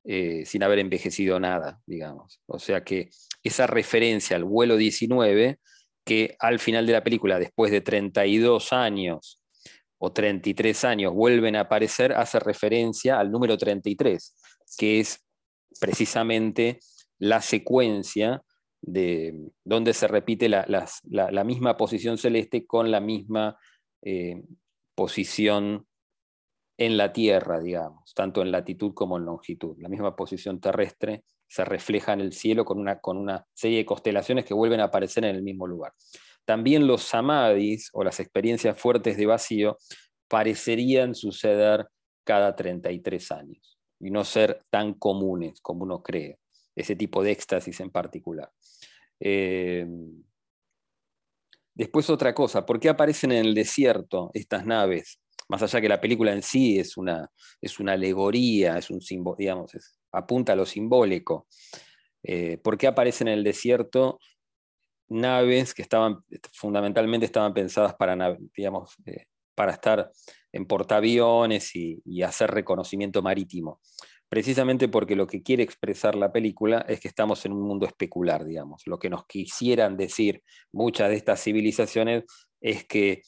eh, 0.03 0.45
sin 0.45 0.63
haber 0.63 0.79
envejecido 0.79 1.39
nada, 1.39 1.79
digamos. 1.85 2.41
O 2.47 2.57
sea 2.57 2.83
que 2.83 3.09
esa 3.43 3.67
referencia 3.67 4.35
al 4.35 4.43
vuelo 4.43 4.77
19, 4.77 5.59
que 6.03 6.35
al 6.39 6.59
final 6.59 6.87
de 6.87 6.93
la 6.93 7.03
película, 7.03 7.37
después 7.37 7.71
de 7.71 7.81
32 7.81 8.73
años 8.73 9.43
o 9.99 10.11
33 10.11 10.85
años, 10.85 11.13
vuelven 11.13 11.55
a 11.55 11.61
aparecer, 11.61 12.13
hace 12.13 12.39
referencia 12.39 13.19
al 13.19 13.31
número 13.31 13.57
33, 13.57 14.35
que 14.77 14.99
es 14.99 15.23
precisamente 15.79 16.79
la 17.19 17.41
secuencia 17.41 18.41
de 18.81 19.35
donde 19.63 19.93
se 19.93 20.07
repite 20.07 20.49
la, 20.49 20.65
misma 21.45 21.77
posición 21.77 22.17
celeste 22.17 22.65
con 22.65 22.89
la 22.89 22.99
misma 22.99 23.59
eh, 24.01 24.41
posición 24.95 25.85
en 26.77 26.97
la 26.97 27.13
Tierra, 27.13 27.59
digamos, 27.59 28.13
tanto 28.13 28.41
en 28.41 28.51
latitud 28.51 28.93
como 28.93 29.17
en 29.17 29.25
longitud. 29.25 29.77
La 29.79 29.89
misma 29.89 30.15
posición 30.15 30.59
terrestre 30.59 31.23
se 31.47 31.65
refleja 31.65 32.13
en 32.13 32.21
el 32.21 32.33
cielo 32.33 32.65
con 32.65 32.79
una, 32.79 32.99
con 32.99 33.17
una 33.17 33.45
serie 33.53 33.79
de 33.79 33.85
constelaciones 33.85 34.45
que 34.45 34.53
vuelven 34.53 34.79
a 34.79 34.85
aparecer 34.85 35.25
en 35.25 35.35
el 35.35 35.43
mismo 35.43 35.67
lugar. 35.67 35.93
También 36.45 36.87
los 36.87 37.03
samadhis 37.03 37.89
o 37.93 38.03
las 38.03 38.19
experiencias 38.19 38.79
fuertes 38.79 39.17
de 39.17 39.25
vacío 39.25 39.77
parecerían 40.27 41.13
suceder 41.13 41.87
cada 42.23 42.55
33 42.55 43.31
años 43.31 43.77
y 43.99 44.09
no 44.11 44.23
ser 44.23 44.63
tan 44.69 44.93
comunes 44.93 45.61
como 45.61 45.83
uno 45.83 46.01
cree, 46.01 46.39
ese 46.75 46.95
tipo 46.95 47.21
de 47.21 47.31
éxtasis 47.31 47.79
en 47.81 47.91
particular. 47.91 48.49
Eh, 49.19 49.85
después 51.75 52.09
otra 52.09 52.33
cosa, 52.33 52.65
¿por 52.65 52.79
qué 52.79 52.89
aparecen 52.89 53.31
en 53.33 53.45
el 53.45 53.53
desierto 53.53 54.31
estas 54.33 54.65
naves 54.65 55.19
más 55.47 55.63
allá 55.63 55.81
que 55.81 55.89
la 55.89 56.01
película 56.01 56.33
en 56.33 56.41
sí 56.41 56.79
es 56.79 56.97
una, 56.97 57.29
es 57.61 57.79
una 57.79 57.93
alegoría, 57.93 58.77
es 58.77 58.89
un 58.89 58.99
digamos, 59.37 59.71
apunta 60.11 60.53
a 60.53 60.55
lo 60.55 60.65
simbólico. 60.65 61.47
Eh, 62.23 62.57
¿Por 62.57 62.77
qué 62.77 62.87
aparecen 62.87 63.27
en 63.27 63.35
el 63.35 63.43
desierto 63.43 64.19
naves 65.09 65.73
que 65.73 65.81
estaban 65.81 66.23
fundamentalmente 66.53 67.25
estaban 67.25 67.53
pensadas 67.53 67.95
para, 67.95 68.37
digamos, 68.55 68.95
eh, 69.05 69.25
para 69.55 69.73
estar 69.73 70.11
en 70.51 70.65
portaaviones 70.65 71.75
y, 71.75 72.01
y 72.05 72.21
hacer 72.21 72.51
reconocimiento 72.51 73.21
marítimo? 73.21 73.79
precisamente 74.31 74.87
porque 74.87 75.17
lo 75.17 75.27
que 75.27 75.43
quiere 75.43 75.61
expresar 75.61 76.15
la 76.15 76.31
película 76.31 76.85
es 76.87 77.01
que 77.01 77.09
estamos 77.09 77.45
en 77.45 77.51
un 77.51 77.63
mundo 77.63 77.85
especular, 77.85 78.45
digamos. 78.45 78.83
Lo 78.87 78.97
que 78.97 79.09
nos 79.09 79.25
quisieran 79.25 79.97
decir 79.97 80.41
muchas 80.71 81.09
de 81.09 81.17
estas 81.17 81.43
civilizaciones 81.43 82.23
es 82.61 82.85
que 82.85 83.23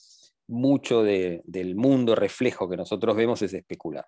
mucho 0.47 1.03
del 1.03 1.75
mundo 1.75 2.15
reflejo 2.15 2.69
que 2.69 2.77
nosotros 2.77 3.15
vemos 3.15 3.41
es 3.41 3.53
especular. 3.53 4.05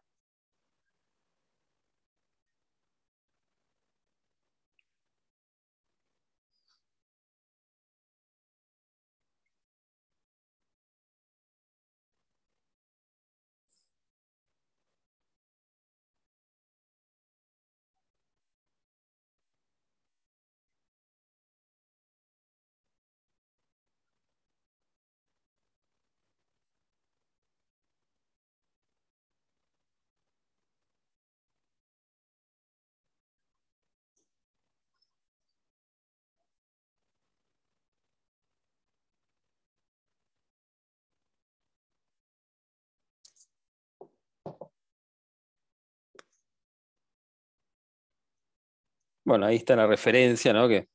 Bueno, 49.26 49.48
ahí 49.48 49.56
está 49.58 49.76
la 49.76 49.88
referencia, 49.88 50.54
¿no? 50.54 50.68
Que 50.68 50.88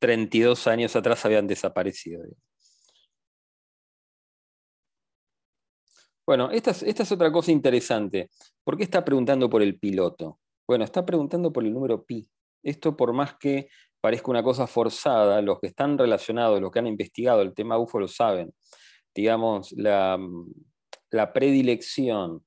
32 0.00 0.66
años 0.66 0.96
atrás 0.96 1.24
habían 1.24 1.46
desaparecido. 1.46 2.22
Bueno, 6.26 6.50
esta 6.50 6.72
es, 6.72 7.12
otra 7.12 7.30
cosa 7.30 7.52
interesante. 7.52 8.30
¿Por 8.64 8.76
qué 8.76 8.82
está 8.82 9.04
preguntando 9.04 9.48
por 9.48 9.62
el 9.62 9.78
piloto? 9.78 10.40
Bueno, 10.66 10.84
está 10.84 11.06
preguntando 11.06 11.52
por 11.52 11.64
el 11.64 11.72
número 11.72 12.04
pi. 12.04 12.28
Esto 12.64 12.96
por 12.96 13.12
más 13.12 13.36
que 13.36 13.68
parezca 14.00 14.32
una 14.32 14.42
cosa 14.42 14.66
forzada, 14.66 15.40
los 15.40 15.60
que 15.60 15.68
están 15.68 15.96
relacionados, 15.96 16.60
los 16.60 16.72
que 16.72 16.80
han 16.80 16.88
investigado 16.88 17.42
el 17.42 17.54
tema 17.54 17.78
UFO 17.78 18.00
lo 18.00 18.08
saben. 18.08 18.52
Digamos, 19.14 19.70
la, 19.72 20.18
la 21.10 21.32
predilección 21.32 22.44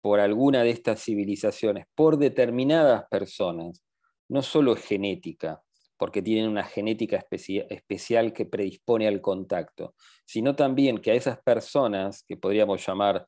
por 0.00 0.20
alguna 0.20 0.62
de 0.62 0.70
estas 0.70 1.02
civilizaciones, 1.02 1.86
por 1.96 2.18
determinadas 2.18 3.04
personas, 3.10 3.82
no 4.28 4.42
solo 4.42 4.74
es 4.74 4.84
genética, 4.84 5.62
porque 5.96 6.22
tienen 6.22 6.48
una 6.48 6.64
genética 6.64 7.16
especial 7.16 8.32
que 8.32 8.46
predispone 8.46 9.08
al 9.08 9.20
contacto, 9.20 9.94
sino 10.24 10.54
también 10.54 10.98
que 10.98 11.10
a 11.10 11.14
esas 11.14 11.38
personas 11.42 12.22
que 12.22 12.36
podríamos 12.36 12.86
llamar 12.86 13.26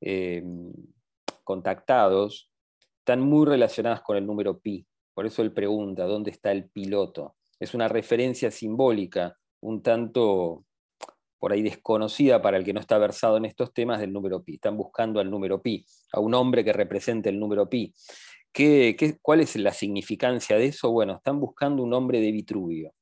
eh, 0.00 0.42
contactados, 1.44 2.50
están 2.98 3.20
muy 3.20 3.46
relacionadas 3.46 4.02
con 4.02 4.16
el 4.16 4.26
número 4.26 4.60
pi. 4.60 4.86
Por 5.14 5.26
eso 5.26 5.42
él 5.42 5.52
pregunta, 5.52 6.04
¿dónde 6.04 6.30
está 6.30 6.52
el 6.52 6.68
piloto? 6.70 7.36
Es 7.58 7.74
una 7.74 7.88
referencia 7.88 8.50
simbólica, 8.50 9.36
un 9.60 9.82
tanto 9.82 10.64
por 11.38 11.52
ahí 11.52 11.62
desconocida 11.62 12.40
para 12.40 12.56
el 12.56 12.64
que 12.64 12.72
no 12.72 12.78
está 12.78 12.98
versado 12.98 13.36
en 13.36 13.44
estos 13.44 13.74
temas 13.74 13.98
del 14.00 14.12
número 14.12 14.44
pi. 14.44 14.54
Están 14.54 14.76
buscando 14.76 15.18
al 15.18 15.30
número 15.30 15.60
pi, 15.60 15.84
a 16.12 16.20
un 16.20 16.34
hombre 16.34 16.64
que 16.64 16.72
represente 16.72 17.28
el 17.28 17.40
número 17.40 17.68
pi 17.68 17.92
cuál 19.22 19.40
es 19.40 19.56
la 19.56 19.72
significancia 19.72 20.56
de 20.56 20.66
eso? 20.66 20.90
Bueno, 20.90 21.16
están 21.16 21.40
buscando 21.40 21.82
un 21.82 21.94
hombre 21.94 22.20
de 22.20 22.32
Vitruvio. 22.32 22.94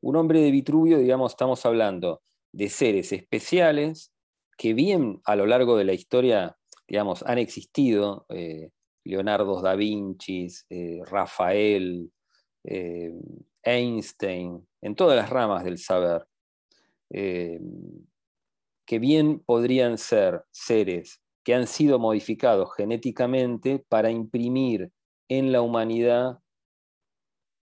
Un 0.00 0.16
hombre 0.16 0.40
de 0.40 0.50
Vitruvio, 0.50 0.98
digamos, 0.98 1.32
estamos 1.32 1.64
hablando 1.66 2.22
de 2.52 2.68
seres 2.68 3.12
especiales 3.12 4.12
que 4.60 4.74
bien 4.74 5.22
a 5.24 5.36
lo 5.36 5.46
largo 5.46 5.78
de 5.78 5.84
la 5.84 5.94
historia, 5.94 6.58
digamos, 6.86 7.22
han 7.22 7.38
existido, 7.38 8.26
eh, 8.28 8.70
Leonardo 9.04 9.62
da 9.62 9.74
Vinci, 9.74 10.48
eh, 10.68 11.00
Rafael, 11.06 12.12
eh, 12.64 13.14
Einstein, 13.62 14.68
en 14.82 14.94
todas 14.94 15.16
las 15.16 15.30
ramas 15.30 15.64
del 15.64 15.78
saber, 15.78 16.26
que 17.08 18.98
bien 18.98 19.40
podrían 19.40 19.96
ser 19.96 20.44
seres 20.50 21.22
que 21.44 21.54
han 21.54 21.66
sido 21.66 21.98
modificados 21.98 22.74
genéticamente 22.76 23.84
para 23.88 24.10
imprimir 24.10 24.90
en 25.28 25.52
la 25.52 25.62
humanidad 25.62 26.38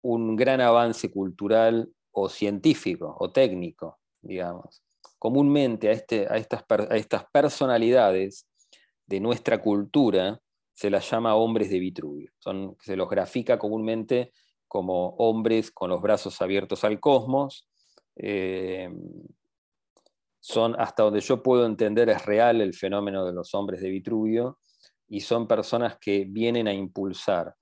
un 0.02 0.36
gran 0.36 0.60
avance 0.60 1.10
cultural 1.10 1.90
o 2.12 2.28
científico 2.28 3.16
o 3.18 3.30
técnico, 3.30 3.98
digamos. 4.20 4.82
Comúnmente 5.18 5.88
a, 5.88 5.92
este, 5.92 6.26
a, 6.28 6.36
estas, 6.36 6.64
a 6.68 6.96
estas 6.96 7.24
personalidades 7.30 8.46
de 9.06 9.20
nuestra 9.20 9.60
cultura 9.60 10.40
se 10.74 10.90
las 10.90 11.10
llama 11.10 11.34
hombres 11.34 11.70
de 11.70 11.80
Vitruvio. 11.80 12.30
Se 12.80 12.96
los 12.96 13.08
grafica 13.08 13.58
comúnmente 13.58 14.32
como 14.68 15.08
hombres 15.16 15.70
con 15.72 15.90
los 15.90 16.00
brazos 16.00 16.40
abiertos 16.40 16.84
al 16.84 17.00
cosmos, 17.00 17.68
eh, 18.16 18.88
son, 20.48 20.74
hasta 20.78 21.02
donde 21.02 21.20
yo 21.20 21.42
puedo 21.42 21.66
entender, 21.66 22.08
es 22.08 22.24
real 22.24 22.62
el 22.62 22.72
fenómeno 22.72 23.26
de 23.26 23.34
los 23.34 23.54
hombres 23.54 23.82
de 23.82 23.90
Vitruvio 23.90 24.58
y 25.06 25.20
son 25.20 25.46
personas 25.46 25.98
que 26.00 26.24
vienen 26.26 26.66
a 26.66 26.72
impulsar 26.72 27.54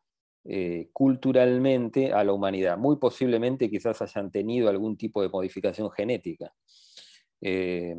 eh, 0.45 0.89
culturalmente 0.93 2.13
a 2.13 2.23
la 2.23 2.33
humanidad. 2.33 2.79
Muy 2.79 2.97
posiblemente 2.99 3.69
quizás 3.69 4.03
hayan 4.03 4.31
tenido 4.31 4.69
algún 4.69 4.97
tipo 4.97 5.21
de 5.21 5.29
modificación 5.29 5.91
genética. 5.91 6.53
Eh, 7.41 7.97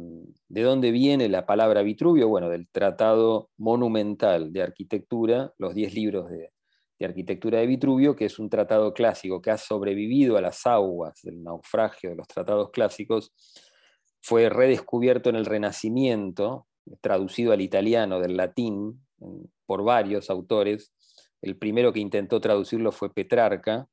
¿De 0.47 0.61
dónde 0.61 0.91
viene 0.91 1.27
la 1.27 1.45
palabra 1.45 1.81
Vitruvio? 1.81 2.29
Bueno, 2.29 2.47
del 2.47 2.69
Tratado 2.69 3.49
Monumental 3.57 4.53
de 4.53 4.61
Arquitectura, 4.61 5.51
los 5.57 5.75
10 5.75 5.93
libros 5.95 6.29
de, 6.29 6.53
de 6.97 7.05
Arquitectura 7.05 7.59
de 7.59 7.67
Vitruvio, 7.67 8.15
que 8.15 8.25
es 8.25 8.39
un 8.39 8.49
tratado 8.49 8.93
clásico 8.93 9.41
que 9.41 9.51
ha 9.51 9.57
sobrevivido 9.57 10.37
a 10.37 10.41
las 10.41 10.65
aguas 10.65 11.19
del 11.23 11.43
naufragio 11.43 12.11
de 12.11 12.15
los 12.15 12.27
tratados 12.27 12.71
clásicos 12.71 13.33
fue 14.27 14.49
redescubierto 14.49 15.29
en 15.29 15.37
el 15.37 15.45
Renacimiento, 15.45 16.67
traducido 16.99 17.53
al 17.53 17.61
italiano 17.61 18.19
del 18.19 18.35
latín 18.35 19.07
por 19.65 19.85
varios 19.85 20.29
autores. 20.29 20.91
El 21.41 21.57
primero 21.57 21.93
que 21.93 22.01
intentó 22.01 22.41
traducirlo 22.41 22.91
fue 22.91 23.13
Petrarca, 23.13 23.87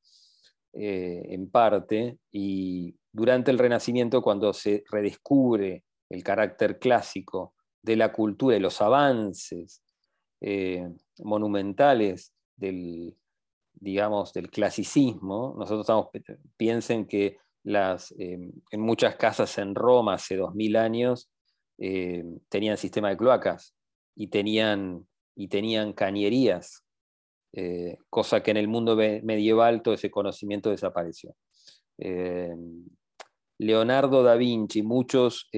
eh, 0.73 1.23
en 1.29 1.49
parte, 1.49 2.19
y 2.33 2.97
durante 3.13 3.53
el 3.53 3.61
Renacimiento, 3.61 4.23
cuando 4.23 4.53
se 4.53 4.83
redescubre 4.91 5.85
el 6.11 6.25
carácter 6.25 6.81
clásico 6.81 7.55
de 7.81 7.95
la 7.95 8.11
cultura 8.13 8.57
y 8.57 8.61
los 8.61 8.83
avances 8.83 9.85
eh, 10.41 10.85
monumentales 11.19 12.35
del, 12.57 13.17
digamos, 13.75 14.33
del 14.33 14.51
clasicismo, 14.51 15.55
nosotros 15.57 16.09
piensen 16.57 17.07
que 17.07 17.37
Em, 17.65 18.53
en 18.71 18.81
muchas 18.81 19.17
casas 19.17 19.57
en 19.59 19.75
Roma 19.75 20.15
hace 20.15 20.37
2000 20.37 20.77
años 20.77 21.31
em, 21.79 22.39
tenían 22.49 22.77
sistema 22.77 23.09
de 23.09 23.17
cloacas 23.17 23.75
y 24.15 24.29
tenían, 24.29 25.07
y 25.35 25.49
tenían 25.49 25.95
cañerías, 25.95 26.85
eh, 27.53 27.97
cosa 28.11 28.43
que 28.43 28.51
en 28.51 28.59
el 28.59 28.69
mundo 28.69 28.97
medieval 28.97 29.83
todo 29.83 29.95
ese 29.95 30.11
conocimiento 30.11 30.71
desapareció. 30.71 31.35
Em, 31.99 32.87
Leonardo 33.59 34.23
da 34.23 34.35
Vinci, 34.37 34.83
muchos 34.83 35.49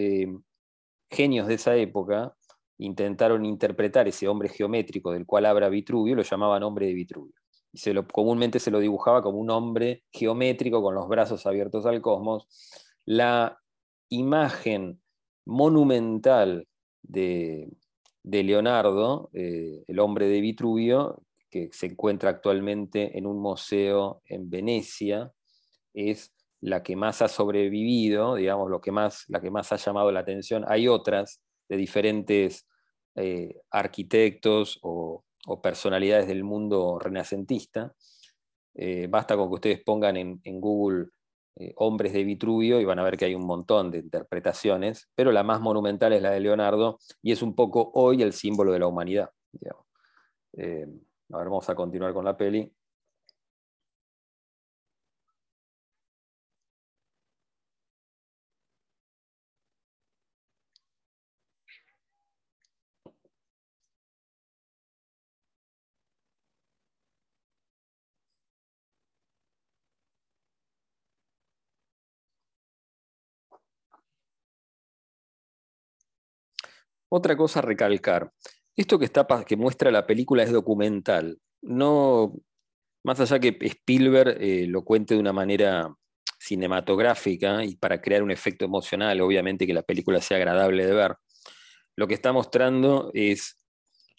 genios 1.10 1.48
de 1.48 1.54
esa 1.54 1.76
época, 1.76 2.36
intentaron 2.78 3.44
interpretar 3.46 4.06
ese 4.08 4.28
hombre 4.28 4.48
geométrico 4.50 5.12
del 5.12 5.26
cual 5.26 5.46
habla 5.46 5.68
Vitruvio, 5.70 6.14
lo 6.14 6.22
llamaban 6.22 6.62
hombre 6.62 6.86
de 6.86 6.94
Vitruvio 6.94 7.34
comúnmente 8.10 8.58
se 8.58 8.70
lo 8.70 8.80
dibujaba 8.80 9.22
como 9.22 9.38
un 9.38 9.50
hombre 9.50 10.04
geométrico 10.12 10.82
con 10.82 10.94
los 10.94 11.08
brazos 11.08 11.46
abiertos 11.46 11.86
al 11.86 12.00
cosmos. 12.00 12.46
La 13.04 13.58
imagen 14.08 15.00
monumental 15.44 16.66
de, 17.02 17.68
Leonardo, 18.24 19.30
eh, 19.32 19.84
el 19.86 19.98
hombre 20.00 20.26
de 20.26 20.40
Vitruvio, 20.40 21.22
que 21.50 21.70
se 21.72 21.86
encuentra 21.86 22.30
actualmente 22.30 23.16
en 23.16 23.26
un 23.26 23.40
museo 23.40 24.22
en 24.26 24.50
Venecia, 24.50 25.32
es 25.94 26.32
la 26.60 26.82
que 26.82 26.96
más 26.96 27.22
ha 27.22 27.28
sobrevivido, 27.28 28.34
digamos, 28.34 28.70
lo 28.70 28.80
que 28.80 28.90
más, 28.90 29.24
la 29.28 29.40
que 29.40 29.50
más 29.50 29.72
ha 29.72 29.76
llamado 29.76 30.10
la 30.10 30.20
atención. 30.20 30.64
Hay 30.68 30.88
otras 30.88 31.40
de 31.68 31.76
diferentes 31.76 32.66
eh, 33.14 33.60
arquitectos 33.70 34.78
o 34.82 35.24
o 35.46 35.60
personalidades 35.60 36.26
del 36.26 36.44
mundo 36.44 36.98
renacentista. 36.98 37.94
Eh, 38.74 39.06
basta 39.08 39.36
con 39.36 39.48
que 39.48 39.54
ustedes 39.54 39.82
pongan 39.82 40.16
en, 40.16 40.60
Google 40.60 41.06
eh, 41.56 41.72
hombres 41.76 42.12
de 42.12 42.24
Vitruvio 42.24 42.80
y 42.80 42.84
van 42.84 42.98
a 42.98 43.02
ver 43.02 43.16
que 43.16 43.24
hay 43.24 43.34
un 43.34 43.46
montón 43.46 43.90
de 43.90 43.98
interpretaciones, 43.98 45.08
pero 45.14 45.32
la 45.32 45.42
más 45.42 45.60
monumental 45.60 46.12
es 46.12 46.20
la 46.20 46.30
de 46.30 46.40
Leonardo 46.40 46.98
y 47.22 47.32
es 47.32 47.42
un 47.42 47.54
poco 47.54 47.90
hoy 47.94 48.22
el 48.22 48.32
símbolo 48.32 48.72
de 48.72 48.80
la 48.80 48.86
humanidad. 48.86 49.30
Eh, 50.58 50.86
a 51.32 51.38
ver, 51.38 51.46
vamos 51.46 51.68
a 51.70 51.74
continuar 51.74 52.12
con 52.12 52.24
la 52.24 52.36
peli. 52.36 52.70
Otra 77.16 77.34
cosa 77.34 77.60
a 77.60 77.62
recalcar, 77.62 78.30
esto 78.76 78.98
que, 78.98 79.06
está, 79.06 79.26
que 79.46 79.56
muestra 79.56 79.90
la 79.90 80.06
película 80.06 80.42
es 80.42 80.52
documental, 80.52 81.38
no, 81.62 82.34
más 83.04 83.18
allá 83.20 83.40
que 83.40 83.56
Spielberg 83.58 84.36
eh, 84.38 84.66
lo 84.68 84.84
cuente 84.84 85.14
de 85.14 85.20
una 85.20 85.32
manera 85.32 85.96
cinematográfica 86.38 87.64
y 87.64 87.76
para 87.76 88.02
crear 88.02 88.22
un 88.22 88.30
efecto 88.30 88.66
emocional, 88.66 89.18
obviamente 89.22 89.66
que 89.66 89.72
la 89.72 89.80
película 89.80 90.20
sea 90.20 90.36
agradable 90.36 90.84
de 90.84 90.92
ver, 90.92 91.16
lo 91.96 92.06
que 92.06 92.12
está 92.12 92.34
mostrando 92.34 93.10
es 93.14 93.56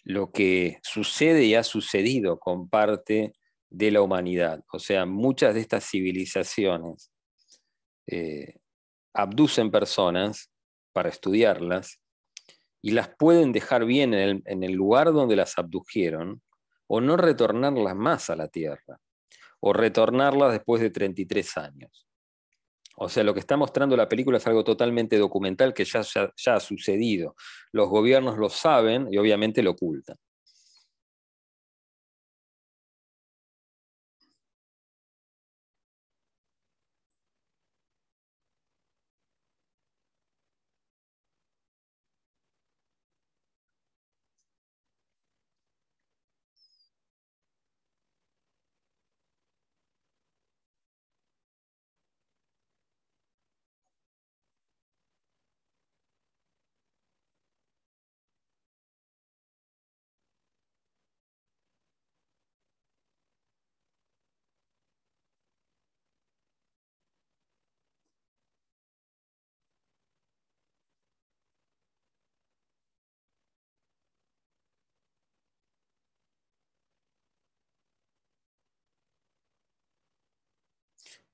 lo 0.02 0.32
que 0.32 0.80
sucede 0.82 1.44
y 1.44 1.54
ha 1.54 1.62
sucedido 1.62 2.40
con 2.40 2.68
parte 2.68 3.32
de 3.70 3.92
la 3.92 4.02
humanidad. 4.02 4.64
O 4.72 4.80
sea, 4.80 5.06
muchas 5.06 5.54
de 5.54 5.60
estas 5.60 5.88
civilizaciones 5.88 7.12
eh, 8.08 8.56
abducen 9.14 9.70
personas 9.70 10.50
para 10.92 11.10
estudiarlas 11.10 12.00
y 12.80 12.92
las 12.92 13.08
pueden 13.08 13.52
dejar 13.52 13.84
bien 13.84 14.14
en 14.14 14.62
el, 14.62 14.72
lugar 14.72 15.12
donde 15.12 15.36
las 15.36 15.58
abdujeron 15.58 16.42
o 16.86 17.00
no 17.00 17.16
retornarlas 17.16 17.96
más 17.96 18.30
a 18.30 18.36
la 18.36 18.48
tierra. 18.48 19.00
o 19.60 19.72
retornarlas 19.72 20.52
después 20.52 20.80
de 20.80 20.90
33 20.90 21.58
años. 21.58 22.06
O 22.94 23.08
sea, 23.08 23.24
lo 23.24 23.34
que 23.34 23.40
está 23.40 23.56
mostrando 23.56 23.96
la 23.96 24.08
película 24.08 24.38
es 24.38 24.46
algo 24.46 24.62
totalmente 24.62 25.18
documental 25.18 25.74
que 25.74 25.84
ya, 25.84 26.02
ya 26.36 26.54
ha 26.54 26.60
sucedido. 26.60 27.34
Los 27.72 27.88
gobiernos 27.88 28.38
lo 28.38 28.50
saben 28.50 29.08
y 29.10 29.18
obviamente 29.18 29.64
lo 29.64 29.72
ocultan. 29.72 30.16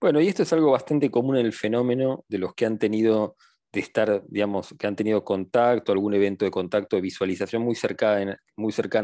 Bueno, 0.05 0.21
y 0.21 0.29
esto 0.29 0.43
es 0.43 0.53
algo 0.53 0.71
bastante 0.71 1.11
común 1.11 1.39
en 1.39 1.47
el 1.47 1.55
fenómeno 1.55 2.27
de 2.29 2.37
los 2.37 2.53
que 2.53 2.67
han 2.67 2.79
tenido 2.79 3.37
de 3.73 3.81
estar, 3.81 4.23
digamos, 4.29 4.75
que 4.79 4.87
han 4.87 4.97
tenido 4.97 5.25
contacto, 5.25 5.93
algún 5.93 6.13
evento 6.13 6.45
de 6.45 6.51
contacto 6.51 6.97
de 6.97 7.01
visualización 7.01 7.63
muy 7.63 7.75
cercana, 7.75 8.37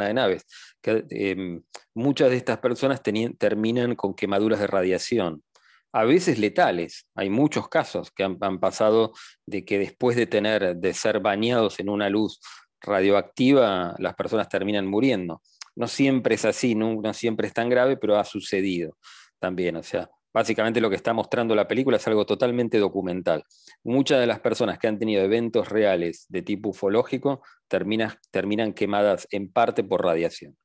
de 0.07 0.13
naves. 0.13 0.45
Que, 0.83 1.07
em, 1.09 1.63
muchas 1.95 2.29
de 2.29 2.37
estas 2.37 2.59
personas 2.59 3.01
terminan 3.03 3.95
con 3.95 4.13
quemaduras 4.13 4.61
de 4.61 4.67
radiación, 4.67 5.43
a 5.91 6.05
veces 6.05 6.39
letales. 6.39 7.07
Hay 7.15 7.31
muchos 7.31 7.67
casos 7.71 8.11
que 8.11 8.23
han, 8.25 8.61
pasado 8.61 9.15
de 9.47 9.65
que 9.65 9.79
después 9.79 10.17
de 10.17 10.27
tener, 10.27 10.77
de 10.77 10.93
ser 10.93 11.21
bañados 11.21 11.81
en 11.81 11.89
una 11.89 12.11
luz 12.11 12.41
radioactiva, 12.83 13.95
las 13.99 14.15
personas 14.17 14.51
terminan 14.51 14.87
muriendo. 14.87 15.41
No 15.75 15.89
siempre 15.89 16.35
es 16.35 16.45
así, 16.45 16.75
no, 16.75 17.01
no 17.01 17.15
siempre 17.15 17.47
es 17.47 17.55
tan 17.55 17.71
grave, 17.71 17.97
pero 17.97 18.19
ha 18.19 18.25
sucedido 18.27 18.99
también. 19.39 19.77
O 19.77 19.83
sea, 19.83 20.11
Básicamente 20.33 20.81
lo 20.81 20.91
que 20.91 20.97
está 20.97 21.13
mostrando 21.13 21.55
la 21.55 21.67
película 21.67 21.97
es 21.97 22.07
algo 22.07 22.25
totalmente 22.25 22.79
documental. 22.79 23.45
Muchas 23.83 24.21
de 24.21 24.27
las 24.27 24.41
personas 24.41 24.79
que 24.79 24.87
han 24.87 24.99
tenido 24.99 25.23
eventos 25.23 25.69
reales 25.69 26.27
de 26.29 26.43
tipo 26.43 26.71
ufológico 26.71 27.43
terminan, 27.69 28.73
quemadas 28.75 29.27
en 29.31 29.53
parte 29.53 29.83
por 29.83 30.05
radiación. 30.05 30.57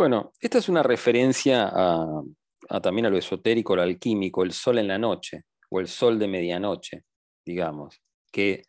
Bueno, 0.00 0.32
esta 0.40 0.56
es 0.56 0.70
una 0.70 0.82
referencia 0.82 1.70
a, 1.70 2.22
también 2.82 3.04
a 3.04 3.10
lo 3.10 3.18
esotérico, 3.18 3.76
lo 3.76 3.82
alquímico, 3.82 4.42
el 4.42 4.52
sol 4.52 4.78
en 4.78 4.88
la 4.88 4.96
noche, 4.96 5.42
o 5.68 5.78
el 5.78 5.88
sol 5.88 6.18
de 6.18 6.26
medianoche, 6.26 7.02
digamos, 7.44 8.00
que 8.32 8.62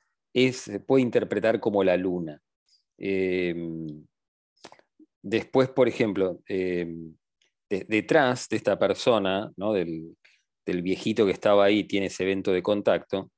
se 0.51 0.81
puede 0.81 1.03
interpretar 1.03 1.61
como 1.61 1.85
la 1.85 1.95
luna. 1.95 2.41
Em, 2.97 4.05
después, 5.21 5.69
por 5.69 5.87
ejemplo, 5.87 6.41
em, 6.47 7.15
detrás 7.69 8.49
de 8.49 8.57
esta 8.57 8.77
persona, 8.77 9.53
del, 9.55 10.81
viejito 10.81 11.25
que 11.25 11.31
estaba 11.31 11.63
ahí, 11.63 11.85
tiene 11.85 12.07
ese 12.07 12.23
evento 12.23 12.51
de 12.51 12.61
contacto, 12.61 13.31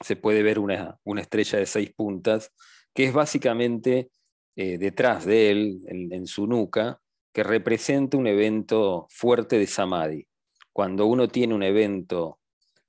se 0.00 0.16
puede 0.16 0.42
ver 0.42 0.58
una, 0.58 0.98
una 1.04 1.20
estrella 1.20 1.58
de 1.58 1.66
seis 1.66 1.92
puntas, 1.94 2.54
que 2.94 3.04
es 3.04 3.12
básicamente 3.12 4.08
eh, 4.56 4.78
detrás 4.78 5.24
de 5.24 5.50
él, 5.50 5.80
en, 5.86 6.26
su 6.26 6.46
nuca, 6.46 7.00
que 7.32 7.42
representa 7.42 8.16
un 8.16 8.26
evento 8.26 9.06
fuerte 9.10 9.58
de 9.58 9.66
samadhi. 9.66 10.26
Cuando 10.72 11.06
uno 11.06 11.28
tiene 11.28 11.54
un 11.54 11.62
evento 11.62 12.38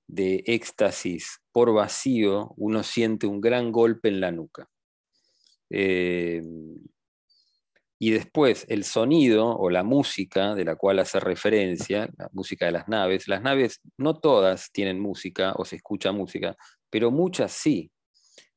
de 0.08 0.43
éxtasis 0.45 1.39
por 1.52 1.73
vacío, 1.73 2.54
uno 2.58 2.84
siente 2.84 3.28
un 3.28 3.39
gran 3.39 3.71
golpe 3.71 4.10
en 4.10 4.19
la 4.19 4.32
nuca. 4.32 4.69
Eh, 5.69 6.41
y 8.04 8.12
después 8.12 8.65
el 8.67 8.84
sonido 8.84 9.56
o 9.56 9.69
la 9.69 9.84
música 9.84 10.56
de 10.56 10.65
la 10.65 10.76
cual 10.76 10.99
hace 10.99 11.21
referencia, 11.21 12.10
la 12.17 12.28
música 12.34 12.65
de 12.65 12.73
las 12.73 12.89
naves, 12.89 13.30
las 13.30 13.41
naves 13.41 13.80
no 13.97 14.19
todas 14.19 14.73
tienen 14.73 14.99
música 14.99 15.54
o 15.56 15.63
se 15.63 15.78
escucha 15.78 16.12
música, 16.12 16.58
pero 16.89 17.12
muchas 17.12 17.54
sí, 17.54 17.93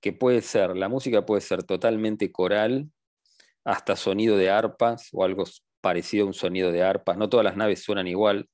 que 0.00 0.12
puede 0.12 0.42
ser, 0.42 0.76
la 0.76 0.88
música 0.88 1.24
puede 1.24 1.42
ser 1.42 1.62
totalmente 1.62 2.32
coral 2.32 2.90
hasta 3.66 3.96
sonido 3.96 4.36
de 4.36 4.48
arpas 4.48 5.08
o 5.12 5.24
algo 5.24 5.44
parecido 5.80 6.24
a 6.24 6.28
un 6.28 6.34
sonido 6.34 6.70
de 6.70 6.84
arpas. 6.84 7.18
No 7.18 7.28
todas 7.28 7.44
las 7.44 7.56
naves 7.56 7.82
suenan 7.82 8.06
igual. 8.06 8.48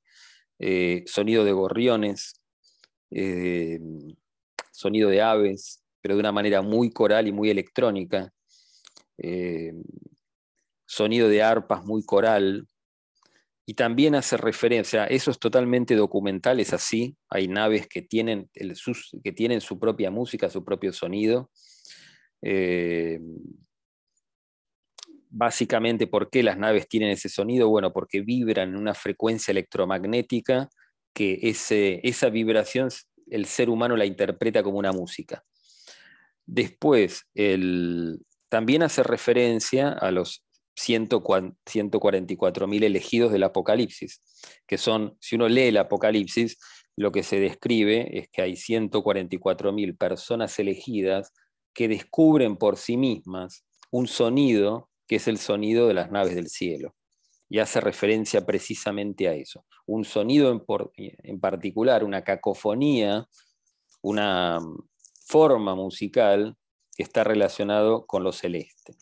Eh, 0.59 1.05
sonido 1.07 1.45
de 1.45 1.53
gorriones, 1.53 2.41
eh, 3.11 3.79
sonido 4.71 5.11
de 5.11 5.21
aves, 5.21 5.85
pero 6.01 6.15
de 6.15 6.21
una 6.21 6.33
manera 6.33 6.63
muy 6.63 6.91
coral 6.91 7.29
y 7.29 7.33
muy 7.33 7.51
electrónica. 7.51 8.33
Eh, 9.19 9.75
sonido 10.87 11.29
de 11.29 11.43
arpas 11.43 11.85
muy 11.85 12.03
coral. 12.07 12.67
Y 13.67 13.75
también 13.75 14.15
hace 14.15 14.39
referencia, 14.39 15.07
eso 15.07 15.31
es 15.31 15.39
totalmente 15.39 15.95
documental, 15.95 16.59
es 16.59 16.73
así. 16.73 17.19
Hay 17.29 17.49
naves 17.49 17.87
que 17.87 18.01
tienen, 18.01 18.51
que 18.55 19.33
tienen 19.33 19.61
su 19.61 19.79
propia 19.79 20.11
música, 20.11 20.49
su 20.49 20.65
propio 20.65 20.91
sonido. 20.93 21.51
Básicamente, 25.35 26.07
¿por 26.07 26.29
qué 26.29 26.43
las 26.43 26.59
naves 26.59 26.89
tienen 26.89 27.09
ese 27.09 27.31
sonido? 27.31 27.71
Bueno, 27.71 27.91
porque 27.93 28.21
vibran 28.21 28.69
en 28.69 28.77
una 28.77 28.93
frecuencia 28.93 29.51
electromagnética 29.51 30.69
que 31.15 31.39
esa 31.43 32.29
vibración 32.29 32.91
el 33.31 33.47
ser 33.47 33.71
humano 33.71 33.97
la 33.97 34.05
interpreta 34.05 34.63
como 34.63 34.79
una 34.79 34.93
música. 34.93 35.43
Después, 36.45 37.25
también 38.49 38.83
hace 38.83 39.03
referencia 39.03 39.89
a 39.89 40.11
los 40.11 40.45
144.000 40.79 42.85
elegidos 42.85 43.33
del 43.33 43.45
Apocalipsis, 43.45 44.21
que 44.67 44.77
son, 44.77 45.17
si 45.19 45.37
uno 45.37 45.49
lee 45.49 45.69
el 45.69 45.79
Apocalipsis, 45.79 46.59
lo 46.95 47.11
que 47.11 47.23
se 47.23 47.41
describe 47.41 48.19
es 48.19 48.29
que 48.31 48.43
hay 48.43 48.53
144.000 48.53 49.97
personas 49.97 50.59
elegidas 50.59 51.33
que 51.73 51.89
descubren 51.89 52.57
por 52.57 52.77
sí 52.77 52.99
mismas 52.99 53.65
un 53.91 54.09
sonido 54.09 54.91
que 55.13 55.17
es 55.17 55.29
el 55.29 55.37
sonido 55.37 55.89
de 55.89 55.93
las 55.93 56.11
naves 56.11 56.35
del 56.35 56.49
cielo. 56.49 56.95
Y 57.51 57.59
hace 57.59 57.83
referencia 57.83 58.47
precisamente 58.47 59.29
a 59.29 59.35
eso. 59.35 59.67
Un 59.85 60.07
sonido 60.07 60.51
en, 60.97 61.39
particular, 61.39 62.03
una 62.03 62.25
cacofonía, 62.25 63.29
una 64.01 64.59
forma 65.27 65.75
musical 65.75 66.57
que 66.97 67.03
está 67.03 67.25
relacionado 67.25 68.07
con 68.07 68.25
lo 68.25 68.33
celeste. 68.33 68.95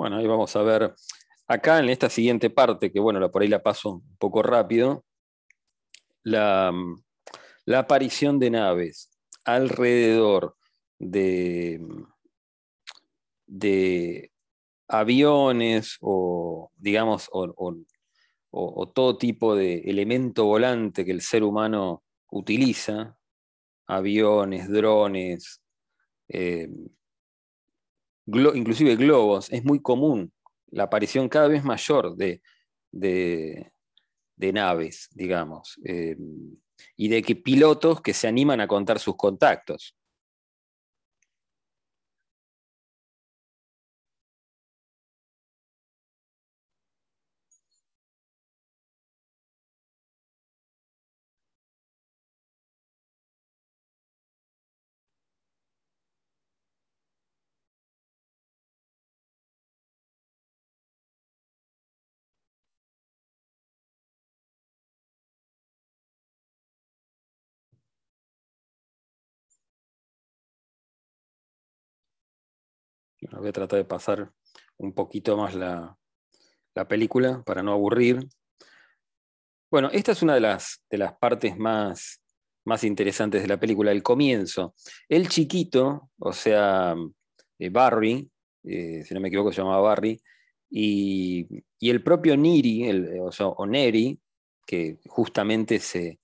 Bueno, 0.00 0.16
ahí 0.16 0.26
vamos 0.26 0.56
a 0.56 0.62
ver, 0.62 0.94
acá 1.46 1.78
en 1.78 1.90
esta 1.90 2.08
siguiente 2.08 2.48
parte, 2.48 2.90
que 2.90 2.98
bueno, 2.98 3.30
por 3.30 3.42
ahí 3.42 3.48
la 3.48 3.62
paso 3.62 3.96
un 3.96 4.16
poco 4.16 4.42
rápido, 4.42 5.04
la, 6.22 6.72
aparición 7.76 8.38
de 8.38 8.48
naves 8.48 9.10
alrededor 9.44 10.56
de, 10.98 11.82
aviones 14.88 15.98
o, 16.00 16.70
digamos, 16.76 17.28
o, 17.30 18.88
todo 18.94 19.18
tipo 19.18 19.54
de 19.54 19.80
elemento 19.80 20.46
volante 20.46 21.04
que 21.04 21.12
el 21.12 21.20
ser 21.20 21.42
humano 21.42 22.04
utiliza, 22.30 23.18
aviones, 23.86 24.66
drones, 24.70 25.60
eh, 26.26 26.70
inclusive 28.26 28.96
globos, 28.96 29.50
es 29.52 29.64
muy 29.64 29.80
común 29.80 30.32
la 30.70 30.84
aparición 30.84 31.28
cada 31.28 31.48
vez 31.48 31.64
mayor 31.64 32.16
de, 32.16 32.42
naves, 34.36 35.08
digamos, 35.12 35.78
eh, 35.84 36.16
y 36.96 37.08
de 37.08 37.22
que 37.22 37.36
pilotos 37.36 38.00
que 38.00 38.14
se 38.14 38.28
animan 38.28 38.60
a 38.60 38.68
contar 38.68 38.98
sus 38.98 39.16
contactos. 39.16 39.96
Voy 73.40 73.48
a 73.48 73.52
tratar 73.52 73.78
de 73.78 73.86
pasar 73.86 74.30
un 74.76 74.92
poquito 74.92 75.34
más 75.34 75.54
la, 75.54 75.96
película 76.86 77.42
para 77.44 77.62
no 77.62 77.72
aburrir. 77.72 78.28
Bueno, 79.70 79.88
esta 79.92 80.12
es 80.12 80.22
una 80.22 80.34
de 80.34 80.40
las, 80.40 80.82
de 80.90 80.98
las 80.98 81.14
partes 81.14 81.56
más, 81.56 82.22
más 82.66 82.84
interesantes 82.84 83.40
de 83.40 83.48
la 83.48 83.58
película, 83.58 83.92
el 83.92 84.02
comienzo. 84.02 84.74
El 85.08 85.30
chiquito, 85.30 86.10
o 86.18 86.34
sea, 86.34 86.94
eh, 87.58 87.70
Barry, 87.70 88.30
eh, 88.64 89.04
si 89.06 89.14
no 89.14 89.20
me 89.20 89.28
equivoco 89.28 89.52
se 89.52 89.62
llamaba 89.62 89.80
Barry, 89.80 90.20
y, 90.68 91.48
el 91.80 92.02
propio 92.02 92.36
Niri, 92.36 92.84
el, 92.84 93.20
o, 93.20 93.32
sea, 93.32 93.46
Neri, 93.66 94.20
que 94.66 94.98
justamente 95.06 95.78
se, 95.78 96.20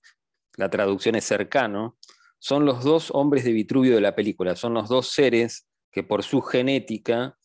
la 0.55 0.69
traducción 0.69 1.15
es 1.15 1.23
cercano, 1.23 1.97
son 2.37 2.65
los 2.65 2.83
dos 2.83 3.09
hombres 3.11 3.43
de 3.43 3.53
Vitruvio 3.53 3.95
de 3.95 4.01
la 4.01 4.15
película, 4.15 4.55
son 4.55 4.75
los 4.75 4.87
dos 4.87 5.09
seres 5.09 5.66
que 5.91 6.03
por 6.03 6.23
su 6.23 6.41
genética 6.41 7.37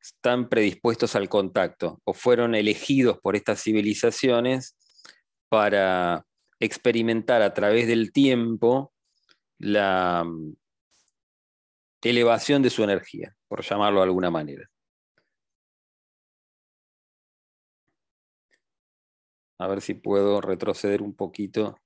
están 0.00 0.48
predispuestos 0.48 1.14
al 1.16 1.28
contacto 1.28 2.00
o 2.04 2.14
fueron 2.14 2.54
elegidos 2.54 3.18
por 3.18 3.36
estas 3.36 3.62
civilizaciones 3.62 4.76
para 5.48 6.26
experimentar 6.60 7.42
a 7.42 7.54
través 7.54 7.86
del 7.86 8.12
tiempo 8.12 8.92
la 9.58 10.24
mm, 10.24 10.54
elevación 12.02 12.62
de 12.62 12.70
su 12.70 12.84
energía, 12.84 13.36
por 13.48 13.62
llamarlo 13.62 14.00
de 14.00 14.04
alguna 14.04 14.30
manera. 14.30 14.70
A 19.60 19.66
ver 19.66 19.80
si 19.80 19.94
puedo 19.94 20.40
retroceder 20.40 21.02
un 21.02 21.14
poquito. 21.14 21.78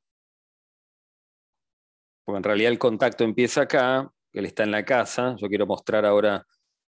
Porque 2.24 2.36
en 2.36 2.44
realidad 2.44 2.70
el 2.70 2.78
contacto 2.78 3.24
empieza 3.24 3.62
acá 3.62 4.12
él 4.32 4.46
está 4.46 4.64
en 4.64 4.70
la 4.70 4.84
casa. 4.84 5.36
Yo 5.38 5.48
quiero 5.48 5.66
mostrar 5.66 6.06
ahora 6.06 6.46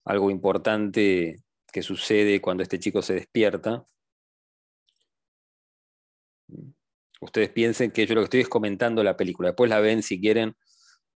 algo 0.05 0.29
importante 0.29 1.37
que 1.71 1.81
sucede 1.83 2.41
cuando 2.41 2.63
este 2.63 2.79
chico 2.79 3.01
se 3.01 3.13
despierta. 3.13 3.85
Ustedes 7.19 7.49
piensen 7.49 7.91
que 7.91 8.05
yo 8.05 8.15
lo 8.15 8.21
que 8.21 8.25
estoy 8.25 8.39
es 8.41 8.49
comentando 8.49 9.03
la 9.03 9.17
película. 9.17 9.49
Después 9.49 9.69
la 9.69 9.79
ven 9.79 10.03
si 10.03 10.19
quieren, 10.19 10.55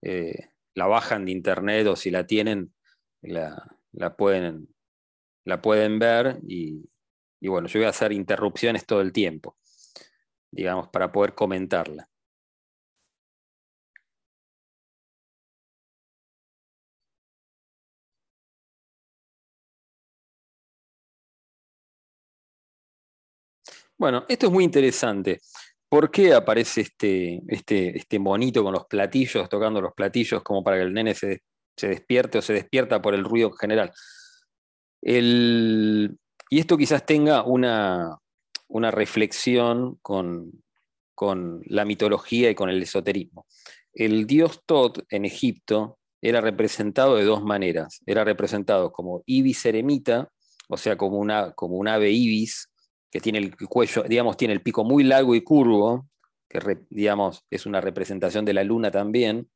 eh, 0.01 0.49
la 0.73 0.87
bajan 0.87 1.25
de 1.25 1.31
internet 1.31 1.87
o 1.87 1.95
si 1.95 2.11
la 2.11 2.25
tienen, 2.25 2.73
la, 3.21 4.15
pueden, 4.15 4.69
la 5.43 5.61
pueden 5.61 5.99
ver 5.99 6.39
y, 6.47 6.87
y 7.39 7.47
bueno, 7.47 7.67
yo 7.67 7.79
voy 7.79 7.87
a 7.87 7.89
hacer 7.89 8.11
interrupciones 8.11 8.85
todo 8.85 9.01
el 9.01 9.11
tiempo, 9.11 9.57
digamos, 10.51 10.89
para 10.89 11.11
poder 11.11 11.33
comentarla. 11.33 12.09
Bueno, 23.97 24.25
esto 24.29 24.45
es 24.47 24.51
muy 24.51 24.63
interesante. 24.63 25.41
¿Por 25.89 26.11
qué 26.11 26.33
aparece 26.33 26.81
este, 26.81 27.41
este, 27.47 27.97
este 27.97 28.19
monito 28.19 28.63
con 28.63 28.73
los 28.73 28.85
platillos, 28.85 29.49
tocando 29.49 29.81
los 29.81 29.93
platillos, 29.93 30.43
como 30.43 30.63
para 30.63 30.77
que 30.77 30.83
el 30.83 30.93
nene 30.93 31.15
se, 31.15 31.41
despierte 31.75 32.37
o 32.37 32.41
se 32.41 32.53
despierta 32.53 33.01
por 33.01 33.15
el 33.15 33.23
ruido 33.23 33.51
general? 33.51 33.91
y 34.99 36.59
esto 36.59 36.77
quizás 36.77 37.05
tenga 37.05 37.43
una, 37.43 38.19
reflexión 38.91 39.95
con, 40.01 40.51
con, 41.15 41.61
la 41.65 41.85
mitología 41.85 42.49
y 42.49 42.55
con 42.55 42.69
el 42.69 42.81
esoterismo. 42.81 43.45
El 43.93 44.27
dios 44.27 44.63
Tot 44.65 45.05
en 45.09 45.25
Egipto 45.25 45.97
era 46.21 46.41
representado 46.41 47.15
de 47.15 47.23
dos 47.23 47.43
maneras. 47.43 48.01
Era 48.05 48.23
representado 48.23 48.91
como 48.91 49.23
ibis 49.25 49.65
eremita, 49.65 50.29
o 50.67 50.77
sea, 50.77 50.97
como, 50.97 51.17
una, 51.19 51.53
como 51.53 51.77
un 51.77 51.87
ave 51.87 52.11
ibis, 52.11 52.69
que 53.11 53.19
tiene 53.19 53.39
el 53.39 53.55
cuello, 53.55 54.03
digamos, 54.03 54.37
tiene 54.37 54.53
el 54.53 54.61
pico 54.61 54.83
muy 54.83 55.03
largo 55.03 55.35
y 55.35 55.41
curvo, 55.41 56.09
que 56.49 56.59
digamos, 56.89 57.45
es 57.49 57.65
una 57.65 57.81
representación 57.81 58.45
de 58.45 58.53
la 58.53 58.63
luna 58.63 58.91
también, 58.91 59.49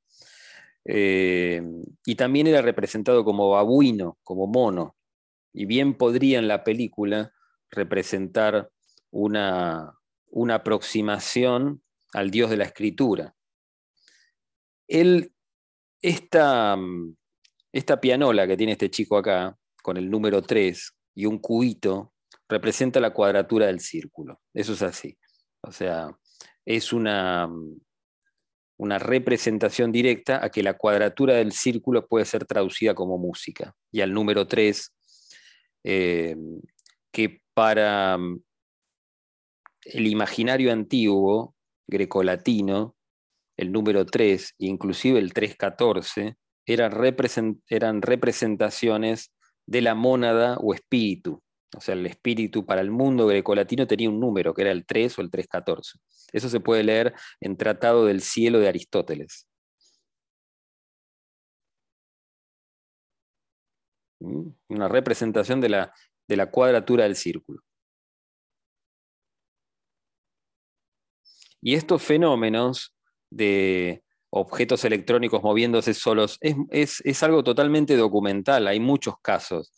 eh, 0.85 1.61
y 2.05 2.15
también 2.15 2.47
era 2.47 2.61
representado 2.61 3.23
como 3.23 3.49
babuino, 3.49 4.17
como 4.23 4.47
mono, 4.47 4.95
y 5.53 5.65
bien 5.65 5.95
podría 5.95 6.39
en 6.39 6.47
la 6.47 6.63
película 6.63 7.33
representar 7.69 8.71
una, 9.11 9.93
una 10.29 10.55
aproximación 10.55 11.83
al 12.13 12.31
dios 12.31 12.49
de 12.49 12.57
la 12.57 12.65
escritura. 12.65 13.35
esta, 16.01 16.77
esta 17.71 18.01
pianola 18.01 18.47
que 18.47 18.57
tiene 18.57 18.73
este 18.73 18.89
chico 18.89 19.17
acá, 19.17 19.57
con 19.83 19.97
el 19.97 20.09
número 20.09 20.41
3 20.41 20.93
y 21.15 21.25
un 21.25 21.39
cubito 21.39 22.13
representa 22.51 22.99
la 22.99 23.13
cuadratura 23.13 23.67
del 23.67 23.79
círculo. 23.79 24.41
Eso 24.53 24.73
es 24.73 24.81
así. 24.81 25.17
O 25.61 25.71
sea, 25.71 26.09
es 26.65 26.93
una, 26.93 27.49
una 28.77 28.99
representación 28.99 29.91
directa 29.91 30.43
a 30.43 30.49
que 30.49 30.63
la 30.63 30.77
cuadratura 30.77 31.35
del 31.35 31.53
círculo 31.53 32.07
puede 32.07 32.25
ser 32.25 32.45
traducida 32.45 32.93
como 32.93 33.17
música. 33.17 33.73
Y 33.91 34.01
al 34.01 34.13
número 34.13 34.47
3, 34.47 34.93
eh, 35.83 36.35
que 37.11 37.41
para 37.53 38.17
el 39.85 40.07
imaginario 40.07 40.71
antiguo, 40.71 41.55
grecolatino, 41.87 42.95
el 43.57 43.71
número 43.71 44.05
3, 44.05 44.55
inclusive 44.59 45.19
el 45.19 45.33
314, 45.33 46.37
eran, 46.65 47.61
eran 47.67 48.01
representaciones 48.01 49.31
de 49.67 49.81
la 49.81 49.95
mónada 49.95 50.57
o 50.57 50.73
espíritu, 50.73 51.41
o 51.75 51.81
sea, 51.81 51.93
el 51.95 52.05
espíritu 52.05 52.65
para 52.65 52.81
el 52.81 52.91
mundo 52.91 53.27
grecolatino 53.27 53.87
tenía 53.87 54.09
un 54.09 54.19
número, 54.19 54.53
que 54.53 54.63
era 54.63 54.71
el 54.71 54.85
3 54.85 55.17
o 55.19 55.21
el 55.21 55.31
314. 55.31 55.99
Eso 56.33 56.49
se 56.49 56.59
puede 56.59 56.83
leer 56.83 57.13
en 57.39 57.57
Tratado 57.57 58.05
del 58.05 58.21
Cielo 58.21 58.59
de 58.59 58.67
Aristóteles. 58.67 59.47
¿Mm? 64.19 64.49
Una 64.69 64.87
representación 64.87 65.61
de 65.61 65.69
la, 65.69 65.93
de 66.27 66.35
la 66.37 66.51
cuadratura 66.51 67.05
del 67.05 67.15
círculo. 67.15 67.61
Y 71.61 71.75
estos 71.75 72.01
fenómenos 72.01 72.95
de 73.29 74.03
objetos 74.29 74.83
electrónicos 74.83 75.43
moviéndose 75.43 75.93
solos 75.93 76.37
es, 76.41 77.01
es 77.05 77.23
algo 77.23 77.43
totalmente 77.43 77.95
documental. 77.95 78.67
Hay 78.67 78.79
muchos 78.79 79.15
casos 79.21 79.71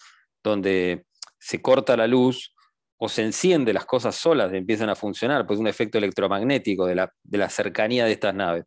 donde 0.43 1.05
se 1.43 1.61
corta 1.61 1.97
la 1.97 2.07
luz 2.07 2.55
o 2.97 3.09
se 3.09 3.21
enciende 3.21 3.73
las 3.73 3.85
cosas 3.85 4.15
solas, 4.15 4.53
empiezan 4.53 4.89
a 4.89 4.95
funcionar, 4.95 5.45
pues 5.45 5.59
un 5.59 5.67
efecto 5.67 5.97
electromagnético 5.97 6.85
de 6.85 6.95
la, 6.95 7.13
de 7.21 7.37
la 7.37 7.49
cercanía 7.49 8.05
de 8.05 8.13
estas 8.13 8.33
naves. 8.33 8.63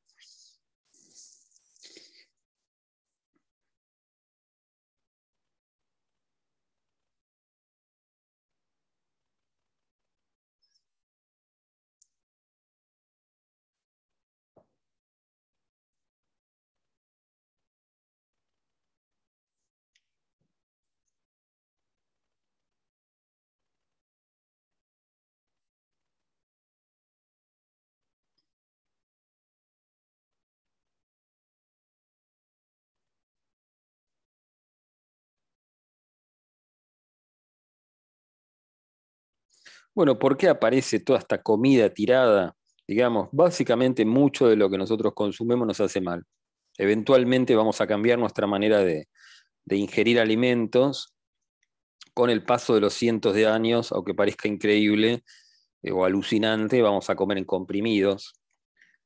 Bueno, 39.97 40.19
¿por 40.19 40.37
qué 40.37 40.51
aparece 40.51 41.01
toda 41.01 41.21
esta 41.21 41.43
comida 41.43 41.89
tirada? 41.89 42.55
Digamos, 42.87 43.31
básicamente 43.33 44.05
mucho 44.05 44.47
de 44.47 44.55
lo 44.55 44.69
que 44.69 44.77
nosotros 44.77 45.15
consumimos 45.15 45.67
nos 45.67 45.81
hace 45.81 46.03
mal. 46.03 46.23
Eventualmente 46.77 47.57
vamos 47.57 47.81
a 47.81 47.87
cambiar 47.87 48.19
nuestra 48.19 48.47
manera 48.47 48.81
de, 48.81 49.09
ingerir 49.71 50.21
alimentos 50.21 51.15
con 52.13 52.29
el 52.29 52.45
paso 52.45 52.75
de 52.75 52.83
los 52.83 52.93
cientos 52.93 53.35
de 53.35 53.47
años, 53.47 53.91
aunque 53.91 54.13
parezca 54.13 54.49
increíble 54.49 55.25
eh, 55.83 55.93
o 55.93 56.05
alucinante, 56.05 56.83
vamos 56.83 57.09
a 57.09 57.17
comer 57.17 57.39
en 57.39 57.47
comprimidos 57.47 58.35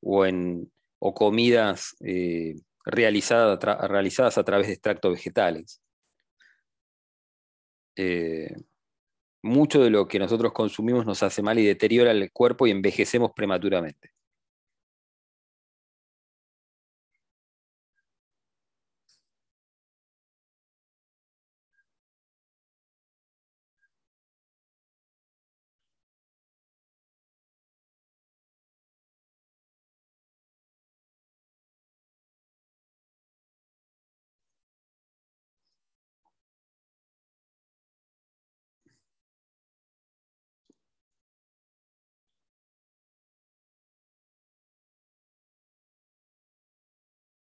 o 0.01 0.27
en 0.27 0.73
comidas 0.99 1.95
eh, 2.01 2.57
realizadas 2.85 4.39
a 4.39 4.45
través 4.45 4.67
de 4.67 4.73
extractos 4.73 5.13
vegetales. 5.13 5.81
Eh, 7.95 8.57
mucho 9.43 9.83
de 9.83 9.91
lo 9.91 10.09
que 10.09 10.19
nosotros 10.19 10.53
consumimos 10.53 11.07
nos 11.07 11.23
hace 11.23 11.43
mal 11.43 11.59
y 11.59 11.65
deteriora 11.65 12.11
el 12.13 12.31
cuerpo 12.33 12.67
y 12.67 12.71
envejecemos 12.71 13.33
prematuramente. 13.35 14.13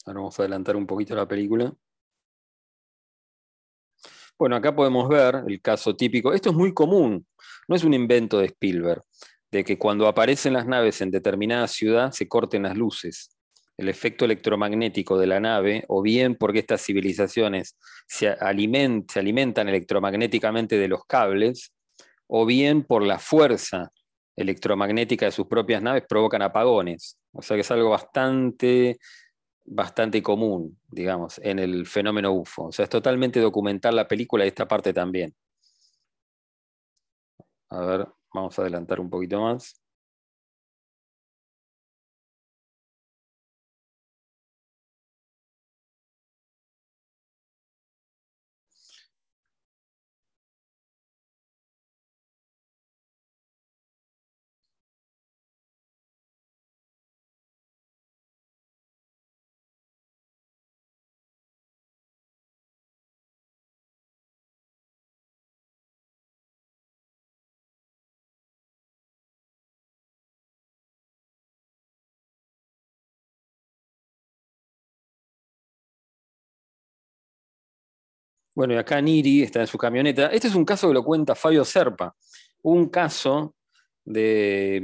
Ahora 0.08 0.20
vamos 0.20 0.38
a 0.38 0.42
adelantar 0.42 0.74
un 0.74 0.86
poquito 0.86 1.14
la 1.14 1.28
película. 1.28 1.70
Bueno, 4.38 4.56
acá 4.56 4.74
podemos 4.74 5.06
ver 5.06 5.42
el 5.46 5.60
caso 5.60 5.94
típico. 5.94 6.32
Esto 6.32 6.48
es 6.48 6.56
muy 6.56 6.72
común, 6.72 7.26
no 7.68 7.76
es 7.76 7.84
un 7.84 7.92
invento 7.92 8.38
de 8.38 8.46
Spielberg, 8.46 9.02
de 9.50 9.64
que 9.64 9.76
cuando 9.76 10.06
aparecen 10.06 10.54
las 10.54 10.66
naves 10.66 11.02
en 11.02 11.10
determinada 11.10 11.68
ciudad 11.68 12.10
se 12.12 12.26
corten 12.26 12.62
las 12.62 12.74
luces. 12.74 13.36
El 13.76 13.90
efecto 13.90 14.24
electromagnético 14.24 15.18
de 15.18 15.26
la 15.26 15.40
nave, 15.40 15.84
o 15.88 16.00
bien 16.00 16.36
porque 16.36 16.60
estas 16.60 16.82
civilizaciones 16.82 17.76
se, 18.06 18.28
alimentan 18.28 19.68
electromagnéticamente 19.68 20.78
de 20.78 20.88
los 20.88 21.04
cables, 21.04 21.74
o 22.26 22.46
bien 22.46 22.82
por 22.82 23.02
la 23.02 23.18
fuerza 23.18 23.92
electromagnética 24.36 25.26
de 25.26 25.32
sus 25.32 25.48
propias 25.48 25.82
naves 25.82 26.04
provocan 26.08 26.40
apagones. 26.40 27.18
O 27.32 27.42
sea 27.42 27.58
que 27.58 27.60
es 27.60 27.70
algo 27.70 27.90
bastante 27.90 28.98
bastante 29.70 30.22
común, 30.22 30.78
digamos, 30.88 31.38
en 31.42 31.58
el 31.58 31.86
fenómeno 31.86 32.32
UFO. 32.32 32.66
O 32.66 32.72
sea, 32.72 32.84
es 32.84 32.90
totalmente 32.90 33.40
documental 33.40 33.94
la 33.96 34.08
película 34.08 34.44
y 34.44 34.48
esta 34.48 34.66
parte 34.66 34.92
también. 34.92 35.34
A 37.70 37.80
ver, 37.80 38.08
vamos 38.32 38.58
a 38.58 38.62
adelantar 38.62 39.00
un 39.00 39.10
poquito 39.10 39.40
más. 39.40 39.80
Bueno, 78.58 78.74
y 78.74 78.76
acá 78.76 79.00
Niri 79.00 79.44
está 79.44 79.60
en 79.60 79.68
su 79.68 79.78
camioneta. 79.78 80.32
Este 80.32 80.48
es 80.48 80.56
un 80.56 80.64
caso 80.64 80.88
que 80.88 80.94
lo 80.94 81.04
cuenta 81.04 81.36
Fabio 81.36 81.64
Serpa. 81.64 82.16
Un 82.62 82.88
caso 82.88 83.54
de, 84.04 84.82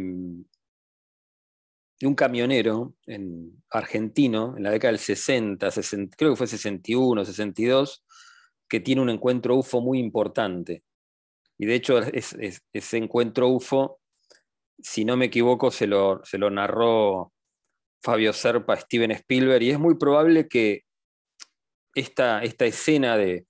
un 2.03 2.15
camionero 2.15 2.95
en, 3.05 3.65
argentino 3.71 4.57
en 4.57 4.63
la 4.63 4.71
década 4.71 4.93
del 4.93 5.01
60, 5.01 5.71
creo 6.17 6.31
que 6.31 6.37
fue 6.37 6.47
61, 6.47 7.25
62, 7.25 8.05
que 8.69 8.79
tiene 8.79 9.03
un 9.03 9.11
encuentro 9.11 9.57
UFO 9.57 9.81
muy 9.81 9.99
importante. 9.99 10.85
Y 11.59 11.67
de 11.67 11.75
hecho, 11.75 11.99
ese 11.99 12.97
encuentro 12.97 13.49
UFO, 13.49 13.99
si 14.79 15.05
no 15.05 15.17
me 15.17 15.25
equivoco, 15.25 15.73
se 15.73 15.89
lo, 15.89 16.25
se 16.25 16.39
lo 16.39 16.49
narró 16.49 17.33
Fabio 18.05 18.35
Serpa 18.35 18.75
a 18.75 18.81
Steven 18.81 19.11
Spielberg, 19.11 19.65
y 19.65 19.71
es 19.71 19.81
muy 19.81 19.97
probable 19.97 20.47
que 20.47 20.85
esta, 21.97 22.41
esta 22.45 22.67
escena 22.67 23.17
de, 23.17 23.47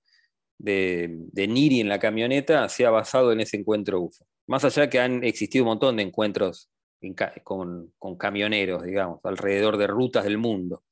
de, 0.57 1.47
Niri 1.47 1.81
en 1.81 1.89
la 1.89 1.99
camioneta 1.99 2.69
se 2.69 2.85
ha 2.85 2.89
basado 2.89 3.31
en 3.31 3.41
ese 3.41 3.57
encuentro 3.57 4.01
UFO. 4.01 4.25
Más 4.47 4.63
allá 4.65 4.89
que 4.89 4.99
han 4.99 5.23
existido 5.23 5.63
un 5.63 5.69
montón 5.69 5.97
de 5.97 6.03
encuentros 6.03 6.69
con, 7.43 7.93
camioneros, 8.17 8.83
digamos, 8.83 9.19
alrededor 9.23 9.77
de 9.77 9.87
rutas 9.87 10.23
del 10.23 10.37
mundo. 10.37 10.83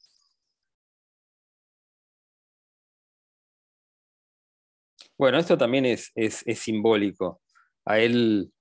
Bueno, 5.18 5.38
esto 5.38 5.58
también 5.58 5.86
es, 5.86 6.12
simbólico. 6.56 7.42
A 7.86 8.00
él 8.00 8.52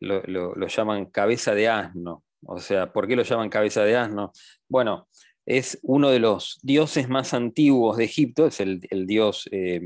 lo, 0.00 0.22
lo, 0.22 0.66
llaman 0.66 1.06
cabeza 1.06 1.54
de 1.54 1.68
asno. 1.68 2.24
O 2.44 2.58
sea, 2.58 2.92
¿por 2.92 3.06
qué 3.06 3.16
lo 3.16 3.22
llaman 3.22 3.48
cabeza 3.48 3.84
de 3.84 3.96
asno? 3.96 4.32
Bueno, 4.68 5.08
es 5.46 5.78
uno 5.82 6.10
de 6.10 6.20
los 6.20 6.58
dioses 6.62 7.08
más 7.08 7.34
antiguos 7.34 7.96
de 7.96 8.04
Egipto, 8.04 8.46
es 8.46 8.60
el, 8.60 8.80
dios 9.06 9.48
eh, 9.50 9.80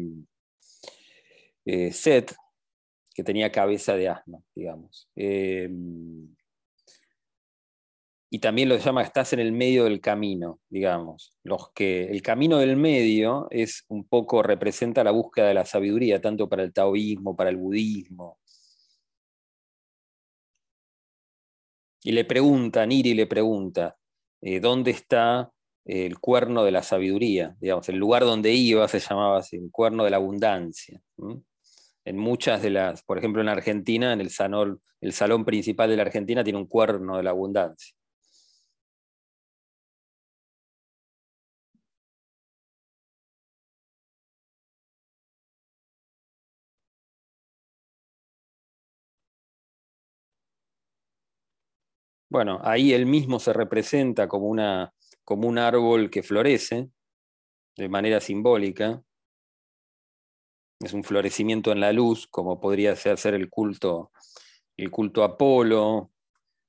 eh, 1.66 1.92
Set, 1.92 2.34
que 3.12 3.24
tenía 3.24 3.50
cabeza 3.50 3.96
de 3.96 4.08
asno, 4.08 4.44
digamos. 4.54 5.08
Eh, 5.16 5.68
y 8.30 8.38
también 8.38 8.68
lo 8.68 8.76
llama 8.76 9.02
estás 9.02 9.32
en 9.32 9.40
el 9.40 9.52
medio 9.52 9.84
del 9.84 10.00
camino, 10.00 10.60
digamos. 10.68 11.36
Los 11.42 11.72
que, 11.72 12.04
el 12.04 12.22
camino 12.22 12.58
del 12.58 12.76
medio 12.76 13.48
es 13.50 13.84
un 13.88 14.06
poco, 14.06 14.42
representa 14.42 15.02
la 15.04 15.12
búsqueda 15.12 15.48
de 15.48 15.54
la 15.54 15.64
sabiduría, 15.64 16.20
tanto 16.20 16.48
para 16.48 16.62
el 16.62 16.72
taoísmo, 16.72 17.34
para 17.34 17.50
el 17.50 17.56
budismo. 17.56 18.38
Y 22.02 22.12
le 22.12 22.24
pregunta, 22.24 22.86
Niri 22.86 23.14
le 23.14 23.26
pregunta, 23.26 23.96
eh, 24.40 24.60
¿dónde 24.60 24.92
está 24.92 25.50
el 25.84 26.18
cuerno 26.18 26.64
de 26.64 26.72
la 26.72 26.82
sabiduría? 26.82 27.56
Digamos, 27.60 27.88
el 27.88 27.96
lugar 27.96 28.22
donde 28.24 28.52
iba 28.52 28.86
se 28.88 29.00
llamaba 29.00 29.38
así, 29.38 29.56
el 29.56 29.70
cuerno 29.72 30.04
de 30.04 30.10
la 30.10 30.18
abundancia 30.18 31.00
en 32.06 32.16
muchas 32.18 32.62
de 32.62 32.70
las, 32.70 33.02
por 33.02 33.18
ejemplo 33.18 33.42
en 33.42 33.48
Argentina, 33.50 34.12
en 34.14 34.20
el 34.22 34.30
salón, 34.30 34.80
el 35.02 35.12
salón 35.12 35.44
principal 35.44 35.90
de 35.90 35.96
la 35.96 36.04
Argentina 36.04 36.44
tiene 36.44 36.58
un 36.58 36.66
cuerno 36.68 37.18
de 37.18 37.24
la 37.24 37.30
abundancia. 37.30 37.94
Bueno, 52.28 52.60
ahí 52.62 52.92
él 52.92 53.06
mismo 53.06 53.38
se 53.40 53.52
representa 53.52 54.28
como, 54.28 54.46
una, 54.46 54.92
como 55.24 55.48
un 55.48 55.58
árbol 55.58 56.10
que 56.10 56.22
florece 56.22 56.90
de 57.76 57.88
manera 57.88 58.20
simbólica, 58.20 59.02
es 60.80 60.92
un 60.92 61.04
florecimiento 61.04 61.72
en 61.72 61.80
la 61.80 61.92
luz, 61.92 62.26
como 62.26 62.60
podría 62.60 62.94
ser 62.96 63.34
el 63.34 63.48
culto, 63.48 64.10
el 64.76 64.90
culto 64.90 65.22
a 65.22 65.26
Apolo, 65.26 66.10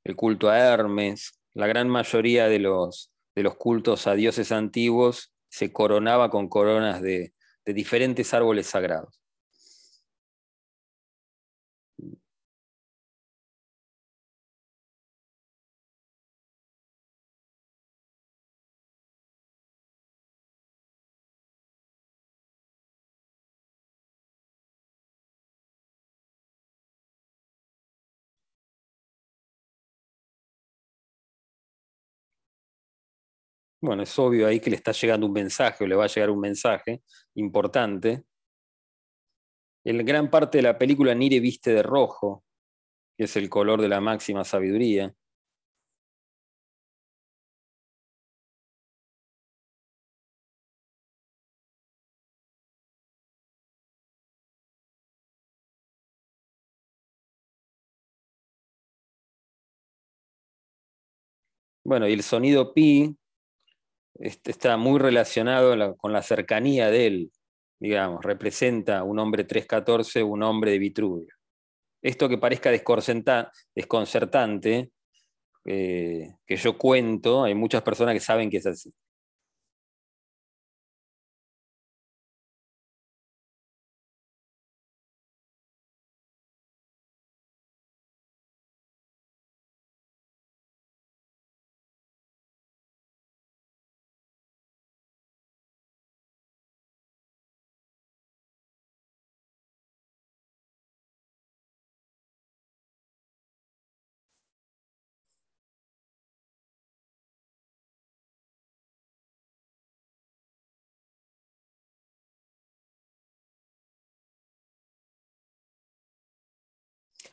el 0.03 0.15
culto 0.15 0.49
a 0.49 0.57
Hermes. 0.57 1.39
La 1.53 1.67
gran 1.67 1.89
mayoría 1.89 2.47
de 2.47 2.59
los, 2.59 3.11
de 3.35 3.43
los 3.43 3.55
cultos 3.55 4.07
a 4.07 4.13
dioses 4.13 4.51
antiguos 4.51 5.33
se 5.49 5.73
coronaba 5.73 6.29
con 6.29 6.47
coronas 6.47 7.01
de, 7.01 7.33
de 7.65 7.73
diferentes 7.73 8.33
árboles 8.33 8.67
sagrados. 8.67 9.19
Bueno, 33.88 34.03
es 34.03 34.19
obvio 34.19 34.47
ahí 34.47 34.59
que 34.59 34.69
le 34.69 34.75
está 34.75 34.91
llegando 34.91 35.25
un 35.27 35.31
mensaje 35.31 35.85
o 35.85 35.88
le 35.88 35.95
va 35.95 36.03
a 36.03 36.07
llegar 36.07 36.29
un 36.29 36.41
mensaje 36.41 37.03
importante. 37.35 38.25
En 39.85 40.05
gran 40.05 40.29
parte 40.29 40.57
de 40.57 40.63
la 40.63 40.77
película 40.77 41.15
Nire 41.15 41.39
viste 41.39 41.71
de 41.71 41.83
rojo, 41.83 42.43
que 43.17 43.25
es 43.25 43.38
el 43.38 43.49
color 43.49 43.81
de 43.81 43.89
la 43.89 44.01
máxima 44.01 44.43
sabiduría. 44.43 45.15
Bueno, 61.85 62.07
y 62.07 62.13
el 62.13 62.21
sonido 62.23 62.73
pi 62.73 63.15
está 64.20 64.78
muy 64.78 64.99
relacionado 64.99 65.95
con 65.97 66.13
la 66.13 66.22
cercanía 66.22 66.89
de 66.89 67.07
él, 67.07 67.32
digamos, 67.80 68.24
representa 68.24 69.03
un 69.03 69.20
hombre 69.20 69.43
314, 69.43 70.24
un 70.24 70.43
hombre 70.43 70.72
de 70.72 70.80
Vitruvio. 70.80 71.34
Esto 72.01 72.30
que 72.30 72.38
parezca 72.38 72.72
desconcertante, 72.72 74.91
eh, 75.65 76.36
que 76.45 76.55
yo 76.55 76.78
cuento, 76.78 77.43
hay 77.43 77.55
muchas 77.55 77.82
personas 77.82 78.13
que 78.13 78.20
saben 78.20 78.49
que 78.49 78.57
es 78.57 78.65
así. 78.65 78.93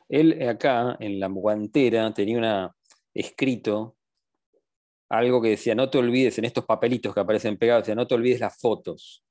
Él 0.09 0.41
eh, 0.41 0.49
acá, 0.49 0.97
en 0.99 1.19
la 1.19 1.27
guantera, 1.27 2.13
tenía 2.13 2.37
una, 2.37 2.75
escrito 3.13 3.95
algo 5.09 5.41
que 5.41 5.49
decía, 5.49 5.75
no 5.75 5.89
te 5.89 5.97
olvides, 5.97 6.37
en 6.37 6.45
estos 6.45 6.65
papelitos 6.65 7.13
que 7.13 7.19
aparecen 7.19 7.57
pegados, 7.57 7.83
decía, 7.83 7.95
no 7.95 8.07
te 8.07 8.15
olvides 8.15 8.39
las 8.39 8.59
fotos. 8.59 9.23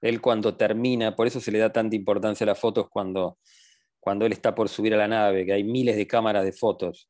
Él 0.00 0.20
cuando 0.20 0.56
termina, 0.56 1.16
por 1.16 1.26
eso 1.26 1.40
se 1.40 1.50
le 1.50 1.58
da 1.58 1.72
tanta 1.72 1.96
importancia 1.96 2.44
a 2.44 2.48
las 2.48 2.58
fotos 2.58 2.88
cuando, 2.88 3.38
cuando 3.98 4.26
él 4.26 4.32
está 4.32 4.54
por 4.54 4.68
subir 4.68 4.94
a 4.94 4.98
la 4.98 5.08
nave, 5.08 5.44
que 5.46 5.52
hay 5.52 5.64
miles 5.64 5.96
de 5.96 6.06
cámaras 6.06 6.44
de 6.44 6.52
fotos, 6.52 7.08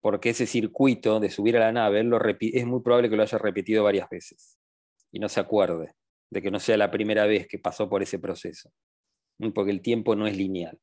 porque 0.00 0.30
ese 0.30 0.46
circuito 0.46 1.20
de 1.20 1.30
subir 1.30 1.56
a 1.56 1.60
la 1.60 1.72
nave, 1.72 2.02
lo 2.04 2.18
es 2.24 2.66
muy 2.66 2.80
probable 2.80 3.10
que 3.10 3.16
lo 3.16 3.22
haya 3.22 3.38
repetido 3.38 3.84
varias 3.84 4.08
veces 4.08 4.58
y 5.10 5.18
no 5.18 5.28
se 5.28 5.40
acuerde 5.40 5.94
de 6.30 6.42
que 6.42 6.50
no 6.50 6.60
sea 6.60 6.76
la 6.76 6.90
primera 6.90 7.26
vez 7.26 7.46
que 7.48 7.58
pasó 7.58 7.88
por 7.88 8.02
ese 8.02 8.18
proceso, 8.18 8.70
porque 9.54 9.70
el 9.70 9.80
tiempo 9.80 10.14
no 10.14 10.26
es 10.26 10.36
lineal. 10.36 10.78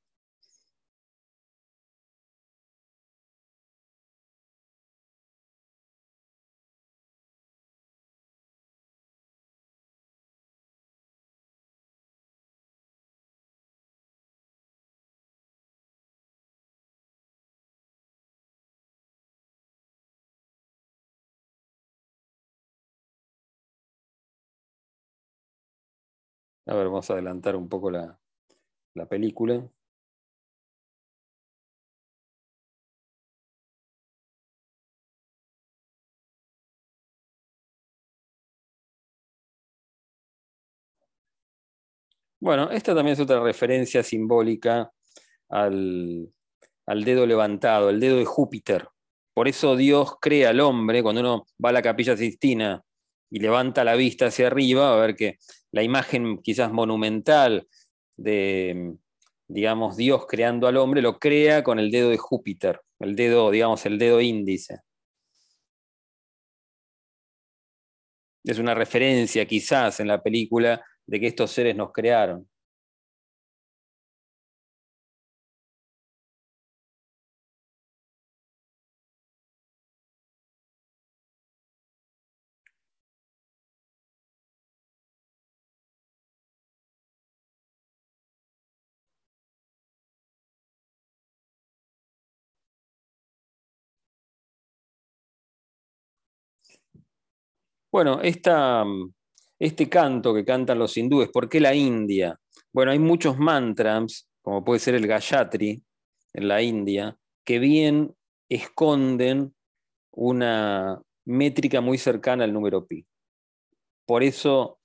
A 26.67 26.75
ver, 26.75 26.85
vamos 26.87 27.09
a 27.09 27.13
adelantar 27.13 27.55
un 27.55 27.67
poco 27.69 27.89
la, 27.91 28.19
la 28.95 29.07
película. 29.07 29.67
Bueno, 42.39 42.69
esta 42.69 42.93
también 42.93 43.13
es 43.13 43.19
otra 43.19 43.41
referencia 43.41 44.03
simbólica 44.03 44.91
al, 45.49 46.31
al, 46.85 47.03
dedo 47.03 47.25
levantado, 47.25 47.89
el 47.89 47.99
dedo 47.99 48.17
de 48.17 48.25
Júpiter. 48.25 48.87
Por 49.33 49.47
eso 49.47 49.75
Dios 49.75 50.15
crea 50.21 50.49
al 50.51 50.59
hombre, 50.59 51.01
cuando 51.03 51.21
uno 51.21 51.45
va 51.63 51.69
a 51.69 51.73
la 51.73 51.81
capilla 51.81 52.15
Sistina 52.17 52.83
y 53.31 53.39
levanta 53.39 53.83
la 53.83 53.95
vista 53.95 54.27
hacia 54.27 54.47
arriba, 54.47 54.93
a 54.93 54.97
ver 54.97 55.15
que 55.15 55.37
la 55.75 55.83
imagen 55.83 56.37
quizás 56.41 56.71
monumental 56.71 57.67
de, 58.15 58.95
digamos, 59.49 59.97
Dios 59.97 60.25
creando 60.25 60.69
al 60.69 60.77
hombre, 60.77 61.01
lo 61.01 61.19
crea 61.19 61.65
con 61.65 61.79
el 61.79 61.91
dedo 61.91 62.09
de 62.09 62.17
Júpiter, 62.17 62.79
el 62.99 63.13
dedo, 63.17 63.51
digamos, 63.51 63.85
el 63.85 63.99
dedo 63.99 64.21
índice. 64.21 64.79
Es 68.45 68.57
una 68.57 68.73
referencia 68.73 69.45
quizás 69.45 69.99
en 69.99 70.07
la 70.07 70.23
película 70.23 70.81
de 71.05 71.19
que 71.19 71.27
estos 71.27 71.51
seres 71.51 71.75
nos 71.75 71.91
crearon. 71.91 72.47
Bueno, 97.95 98.19
este 98.21 99.87
canto 99.89 100.33
que 100.33 100.43
cantan 100.43 100.79
los 100.79 100.97
hindúes, 100.97 101.29
¿por 101.29 101.47
qué 101.47 101.61
la 101.61 101.73
India? 101.73 102.37
Bueno, 102.73 102.91
hay 102.91 102.99
muchos 102.99 103.37
mantras, 103.37 104.27
como 104.41 104.65
puede 104.65 104.81
ser 104.81 104.95
el 104.95 105.07
Gayatri 105.07 105.81
en 106.33 106.47
la 106.49 106.61
India, 106.61 107.17
que 107.45 107.57
bien 107.57 108.13
esconden 108.49 109.55
una 110.11 111.01
métrica 111.23 111.79
muy 111.79 111.97
cercana 111.97 112.43
al 112.43 112.51
número 112.51 112.85
pi. 112.85 113.07
Por 114.05 114.23
eso 114.23 114.81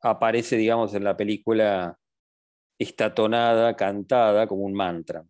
aparece, 0.00 0.56
digamos, 0.56 0.94
en 0.94 1.04
la 1.04 1.16
película 1.16 1.96
estatonada, 2.76 3.76
cantada 3.76 4.48
como 4.48 4.62
un 4.62 4.74
mantra. 4.74 5.24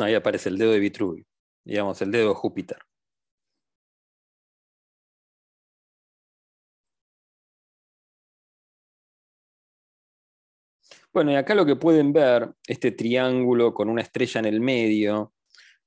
Ahí 0.00 0.14
aparece 0.14 0.48
el 0.48 0.58
dedo 0.58 0.72
de 0.72 0.80
Vitruvio, 0.80 1.24
digamos, 1.64 2.00
el 2.02 2.10
dedo 2.10 2.30
de 2.30 2.34
Júpiter. 2.34 2.78
Bueno, 11.12 11.32
y 11.32 11.36
acá 11.36 11.54
lo 11.54 11.64
que 11.64 11.76
pueden 11.76 12.12
ver, 12.12 12.52
este 12.66 12.92
triángulo 12.92 13.72
con 13.72 13.88
una 13.88 14.02
estrella 14.02 14.38
en 14.40 14.44
el 14.46 14.60
medio, 14.60 15.32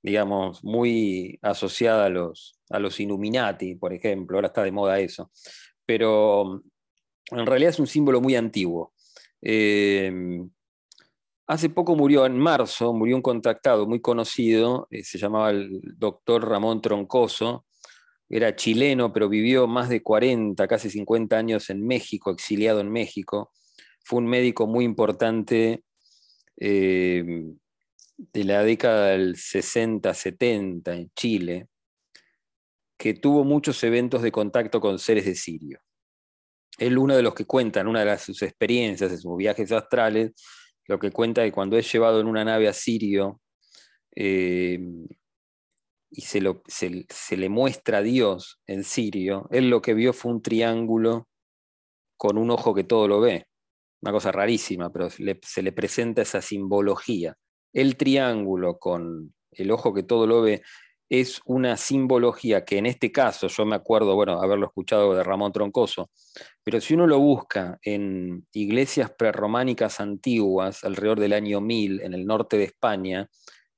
digamos, 0.01 0.63
muy 0.63 1.37
asociada 1.41 2.05
a 2.05 2.09
los, 2.09 2.59
a 2.69 2.79
los 2.79 2.99
Illuminati, 2.99 3.75
por 3.75 3.93
ejemplo, 3.93 4.37
ahora 4.37 4.47
está 4.47 4.63
de 4.63 4.71
moda 4.71 4.99
eso, 4.99 5.31
pero 5.85 6.63
en 7.31 7.45
realidad 7.45 7.69
es 7.71 7.79
un 7.79 7.87
símbolo 7.87 8.21
muy 8.21 8.35
antiguo. 8.35 8.93
Eh, 9.41 10.11
Hace 11.49 11.71
poco 11.71 11.95
murió, 11.95 12.27
en 12.27 12.37
marzo, 12.37 12.93
murió 12.93 13.15
un 13.15 13.23
contactado 13.23 13.87
muy 13.87 13.99
conocido, 14.01 14.87
eh, 14.91 15.03
se 15.03 15.17
llamaba 15.17 15.49
el 15.49 15.81
doctor 15.97 16.47
Ramón 16.47 16.79
Troncoso, 16.79 17.65
era 18.29 18.55
chileno, 18.55 19.11
pero 19.11 19.29
vivió 19.29 19.65
más 19.65 19.89
de 19.89 20.03
40, 20.03 20.67
casi 20.67 20.91
50 20.91 21.35
años 21.35 21.71
en 21.71 21.83
México, 21.87 22.29
exiliado 22.29 22.81
en 22.81 22.91
México. 22.91 23.51
Fue 24.03 24.19
un 24.19 24.27
médico 24.27 24.67
muy 24.67 24.85
importante 24.85 25.83
eh, 26.57 27.25
de 28.15 28.43
la 28.43 28.63
década 28.63 29.07
del 29.07 29.35
60-70 29.35 30.93
en 30.93 31.11
Chile. 31.15 31.67
que 32.95 33.15
tuvo 33.15 33.43
muchos 33.43 33.83
eventos 33.83 34.21
de 34.21 34.31
contacto 34.31 34.79
con 34.79 34.99
seres 34.99 35.25
de 35.25 35.33
Sirio. 35.33 35.79
Él, 36.77 36.99
uno 36.99 37.15
de 37.15 37.23
los 37.23 37.33
que 37.33 37.45
cuenta 37.45 37.79
en 37.79 37.87
una 37.87 38.05
de 38.05 38.19
sus 38.19 38.43
experiencias, 38.43 39.09
de 39.09 39.17
sus 39.17 39.35
viajes 39.35 39.71
astrales, 39.71 40.33
lo 40.89 40.97
que 40.97 41.11
cuenta 41.11 41.43
es 41.43 41.51
que 41.51 41.53
cuando 41.53 41.77
es 41.77 41.89
llevado 41.91 42.19
en 42.19 42.25
una 42.25 42.43
nave 42.43 42.67
a 42.67 42.73
Sirio 42.73 43.39
eh, 44.15 44.79
y 46.09 46.21
se, 46.21 46.41
se, 46.67 47.37
le 47.37 47.47
muestra 47.47 47.99
a 47.99 48.01
Dios 48.01 48.59
en 48.65 48.83
Sirio, 48.83 49.47
él 49.51 49.69
lo 49.69 49.83
que 49.83 49.93
vio 49.93 50.13
fue 50.13 50.31
un 50.31 50.41
triángulo 50.41 51.27
con 52.17 52.39
un 52.39 52.49
ojo 52.49 52.73
que 52.73 52.83
todo 52.83 53.07
lo 53.07 53.21
ve. 53.21 53.45
Una 54.01 54.11
cosa 54.11 54.31
rarísima, 54.31 54.91
pero 54.91 55.09
se 55.11 55.61
le 55.61 55.71
presenta 55.71 56.23
esa 56.23 56.41
simbología. 56.41 57.35
El 57.71 57.95
triángulo 57.95 58.79
con 58.79 59.35
el 59.51 59.69
ojo 59.69 59.93
que 59.93 60.01
todo 60.01 60.25
lo 60.25 60.41
ve 60.41 60.63
es 61.10 61.41
una 61.45 61.76
simbología 61.76 62.64
que 62.64 62.78
en 62.78 62.86
este 62.86 63.12
caso, 63.12 63.47
yo 63.47 63.66
me 63.66 63.76
acuerdo, 63.76 64.16
bueno, 64.16 64.41
haberlo 64.41 64.68
escuchado 64.68 65.16
de 65.16 65.24
Ramón 65.24 65.51
Troncoso, 65.51 66.12
pero 66.64 66.80
si 66.80 66.93
uno 66.93 67.07
lo 67.07 67.20
busca 67.20 67.80
en 67.82 68.45
iglesias 68.53 69.12
prerrománicas 69.18 69.99
antiguas, 69.99 70.84
alrededor 70.84 71.20
del 71.20 71.34
año 71.34 71.62
1000, 71.62 72.01
en 72.01 72.14
el 72.14 72.26
norte 72.26 72.57
de 72.57 72.66
España, 72.66 73.28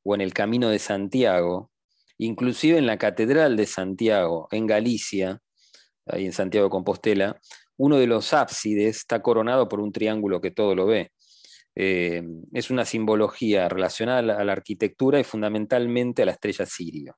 o 0.03 0.15
en 0.15 0.21
el 0.21 0.33
Camino 0.33 0.69
de 0.69 0.79
Santiago, 0.79 1.71
inclusive 2.17 2.77
en 2.77 2.85
la 2.85 2.97
Catedral 2.97 3.55
de 3.55 3.65
Santiago, 3.65 4.47
en 4.51 4.67
Galicia, 4.67 5.41
ahí 6.07 6.25
en 6.25 6.33
Santiago 6.33 6.65
de 6.65 6.71
Compostela, 6.71 7.39
uno 7.77 7.97
de 7.97 8.07
los 8.07 8.33
ábsides 8.33 8.97
está 8.97 9.21
coronado 9.21 9.69
por 9.69 9.79
un 9.79 9.91
triángulo 9.91 10.41
que 10.41 10.51
todo 10.51 10.75
lo 10.75 10.85
ve. 10.85 11.11
Eh, 11.75 12.23
es 12.53 12.69
una 12.69 12.85
simbología 12.85 13.69
relacionada 13.69 14.19
a 14.19 14.43
la, 14.43 14.51
arquitectura 14.51 15.19
y 15.19 15.23
fundamentalmente 15.23 16.23
a 16.23 16.25
la 16.25 16.33
estrella 16.33 16.65
Sirio. 16.65 17.17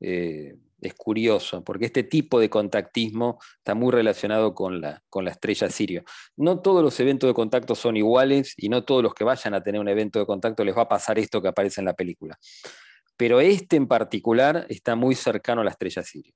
Eh, 0.00 0.54
es 0.80 0.94
curioso, 0.94 1.62
porque 1.62 1.86
este 1.86 2.02
tipo 2.02 2.40
de 2.40 2.50
contactismo 2.50 3.38
está 3.58 3.74
muy 3.74 3.92
relacionado 3.92 4.52
con 4.52 4.80
la, 4.80 5.02
con 5.08 5.24
la 5.24 5.30
estrella 5.30 5.70
Sirio. 5.70 6.02
No 6.36 6.60
todos 6.60 6.82
los 6.82 6.98
eventos 6.98 7.28
de 7.30 7.34
contacto 7.34 7.74
son 7.74 7.96
iguales 7.96 8.54
y 8.56 8.68
no 8.68 8.84
todos 8.84 9.02
los 9.02 9.14
que 9.14 9.24
vayan 9.24 9.54
a 9.54 9.62
tener 9.62 9.80
un 9.80 9.88
evento 9.88 10.18
de 10.18 10.26
contacto 10.26 10.64
les 10.64 10.76
va 10.76 10.82
a 10.82 10.88
pasar 10.88 11.18
esto 11.18 11.40
que 11.40 11.48
aparece 11.48 11.80
en 11.80 11.84
la 11.84 11.94
película. 11.94 12.36
Pero 13.16 13.40
este 13.40 13.76
en 13.76 13.86
particular 13.86 14.66
está 14.68 14.96
muy 14.96 15.14
cercano 15.14 15.60
a 15.60 15.64
la 15.64 15.70
estrella 15.70 16.02
Sirio. 16.02 16.34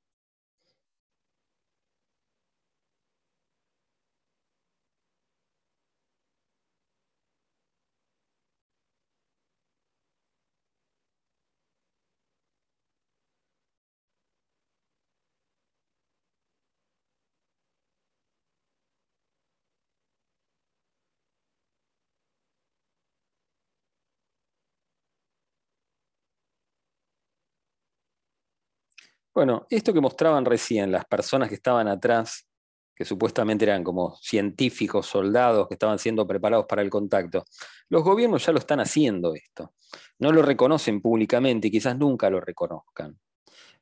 Bueno, 29.36 29.66
esto 29.68 29.92
que 29.92 30.00
mostraban 30.00 30.46
recién 30.46 30.90
las 30.90 31.04
personas 31.04 31.50
que 31.50 31.56
estaban 31.56 31.88
atrás, 31.88 32.48
que 32.94 33.04
supuestamente 33.04 33.66
eran 33.66 33.84
como 33.84 34.16
científicos, 34.16 35.08
soldados 35.08 35.68
que 35.68 35.74
estaban 35.74 35.98
siendo 35.98 36.26
preparados 36.26 36.64
para 36.66 36.80
el 36.80 36.88
contacto, 36.88 37.44
los 37.90 38.02
gobiernos 38.02 38.46
ya 38.46 38.52
lo 38.52 38.58
están 38.58 38.80
haciendo 38.80 39.34
esto. 39.34 39.74
No 40.20 40.32
lo 40.32 40.40
reconocen 40.40 41.02
públicamente 41.02 41.68
y 41.68 41.70
quizás 41.70 41.98
nunca 41.98 42.30
lo 42.30 42.40
reconozcan. 42.40 43.18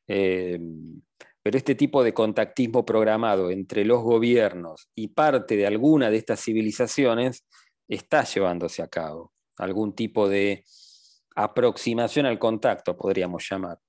Eh, 0.09 0.59
pero 1.40 1.57
este 1.57 1.76
tipo 1.76 2.02
de 2.02 2.12
contactismo 2.12 2.84
programado 2.84 3.52
entre 3.52 3.84
los 3.84 4.02
gobiernos 4.02 4.88
y 4.96 5.07
parte 5.07 5.57
de 5.57 5.68
alguna 5.68 6.11
de 6.11 6.16
estas 6.16 6.40
civilizaciones 6.40 7.44
está 7.86 8.24
llevándose 8.24 8.82
a 8.82 8.88
cabo. 8.88 9.32
Algún 9.59 9.94
tipo 9.94 10.28
de 10.28 10.64
aproximación 11.36 12.26
al 12.26 12.40
contacto, 12.40 12.96
podríamos 12.96 13.48
llamar. 13.48 13.84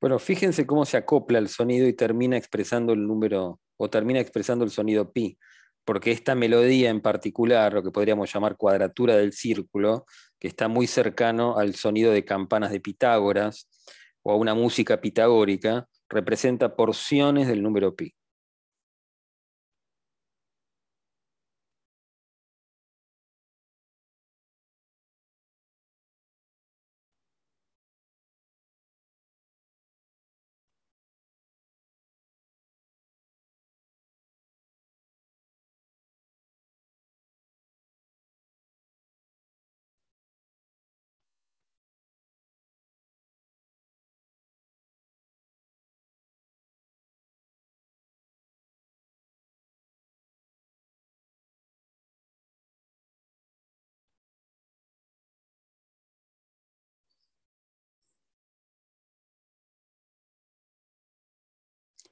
Bueno, 0.00 0.18
fíjense 0.18 0.66
cómo 0.66 0.86
se 0.86 0.96
acopla 0.96 1.38
el 1.38 1.48
sonido 1.48 1.86
y 1.86 1.92
termina 1.92 2.38
expresando 2.38 2.94
el 2.94 3.06
número, 3.06 3.60
o 3.76 3.90
termina 3.90 4.18
expresando 4.18 4.64
el 4.64 4.70
sonido 4.70 5.12
pi, 5.12 5.38
porque 5.84 6.10
esta 6.10 6.34
melodía 6.34 6.88
en 6.88 7.02
particular, 7.02 7.74
lo 7.74 7.82
que 7.82 7.90
podríamos 7.90 8.32
llamar 8.32 8.56
cuadratura 8.56 9.16
del 9.16 9.34
círculo, 9.34 10.06
que 10.38 10.48
está 10.48 10.68
muy 10.68 10.86
cercano 10.86 11.58
al 11.58 11.74
sonido 11.74 12.12
de 12.12 12.24
campanas 12.24 12.70
de 12.70 12.80
Pitágoras 12.80 13.68
o 14.22 14.32
a 14.32 14.36
una 14.36 14.54
música 14.54 15.02
pitagórica, 15.02 15.86
representa 16.08 16.76
porciones 16.76 17.46
del 17.46 17.62
número 17.62 17.94
pi. 17.94 18.14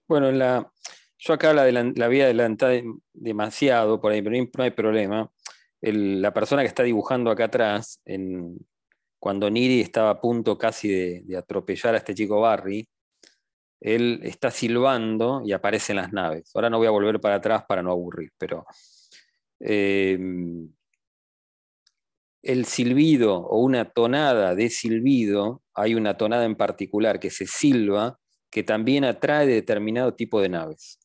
Bueno, 0.08 0.32
la, 0.32 0.72
yo 1.18 1.34
acá 1.34 1.52
la, 1.52 1.70
la 1.70 2.08
voy 2.08 2.20
a 2.22 2.24
adelantar 2.24 2.82
demasiado 3.12 4.00
por 4.00 4.10
ahí, 4.12 4.22
pero 4.22 4.36
no 4.54 4.64
hay 4.64 4.70
problema. 4.70 5.30
la 5.82 6.32
persona 6.32 6.62
que 6.62 6.68
está 6.68 6.82
dibujando 6.82 7.30
acá 7.30 7.44
atrás, 7.44 8.00
cuando 9.18 9.50
Niri 9.50 9.80
estaba 9.80 10.10
a 10.10 10.20
punto 10.20 10.56
casi 10.56 10.88
de, 10.88 11.36
atropellar 11.36 11.94
a 11.94 11.98
este 11.98 12.14
chico 12.14 12.40
Barry, 12.40 12.88
él 13.80 14.20
está 14.24 14.50
silbando 14.50 15.42
y 15.44 15.52
aparecen 15.52 15.96
las 15.96 16.12
naves. 16.12 16.50
Ahora 16.54 16.70
no 16.70 16.78
voy 16.78 16.86
a 16.86 16.90
volver 16.90 17.20
para 17.20 17.36
atrás 17.36 17.64
para 17.68 17.82
no 17.82 17.90
aburrir, 17.92 18.30
pero 18.38 18.66
eh, 19.60 20.18
el 22.42 22.64
silbido 22.64 23.36
o 23.36 23.60
una 23.60 23.84
tonada 23.90 24.54
de 24.54 24.70
silbido, 24.70 25.62
hay 25.74 25.94
una 25.94 26.16
tonada 26.16 26.44
en 26.44 26.56
particular 26.56 27.20
que 27.20 27.30
se 27.30 27.46
silba 27.46 28.18
que 28.50 28.62
también 28.62 29.04
atrae 29.04 29.46
determinado 29.46 30.14
tipo 30.14 30.40
de 30.40 30.48
naves. 30.48 30.98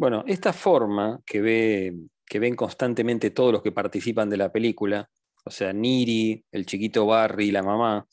Bueno, 0.00 0.24
esta 0.26 0.54
forma 0.54 1.20
que, 1.26 1.42
ve, 1.42 1.94
que 2.24 2.38
ven 2.38 2.56
constantemente 2.56 3.30
todos 3.32 3.52
los 3.52 3.62
que 3.62 3.70
participan 3.70 4.30
de 4.30 4.38
la 4.38 4.50
película, 4.50 5.10
o 5.44 5.50
sea, 5.50 5.74
Niri, 5.74 6.42
el 6.52 6.64
chiquito 6.64 7.04
Barry, 7.04 7.50
la 7.50 7.62
mamá, 7.62 8.06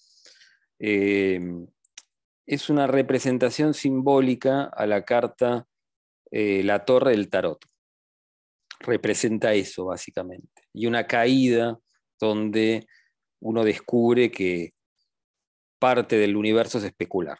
eh, 0.80 1.40
es 2.46 2.70
una 2.70 2.88
representación 2.88 3.74
simbólica 3.74 4.66
a 4.66 4.86
la 4.86 5.06
carta 5.06 5.66
eh, 6.30 6.62
La 6.62 6.84
Torre 6.84 7.12
del 7.12 7.30
Tarot. 7.30 7.64
Representa 8.82 9.54
eso, 9.54 9.86
básicamente. 9.86 10.64
Y 10.74 10.88
una 10.88 11.08
caída 11.08 11.80
donde 12.20 12.86
uno 13.40 13.64
descubre 13.64 14.30
que 14.30 14.74
parte 15.80 16.18
del 16.18 16.36
universo 16.36 16.80
es 16.80 16.84
especular. 16.84 17.38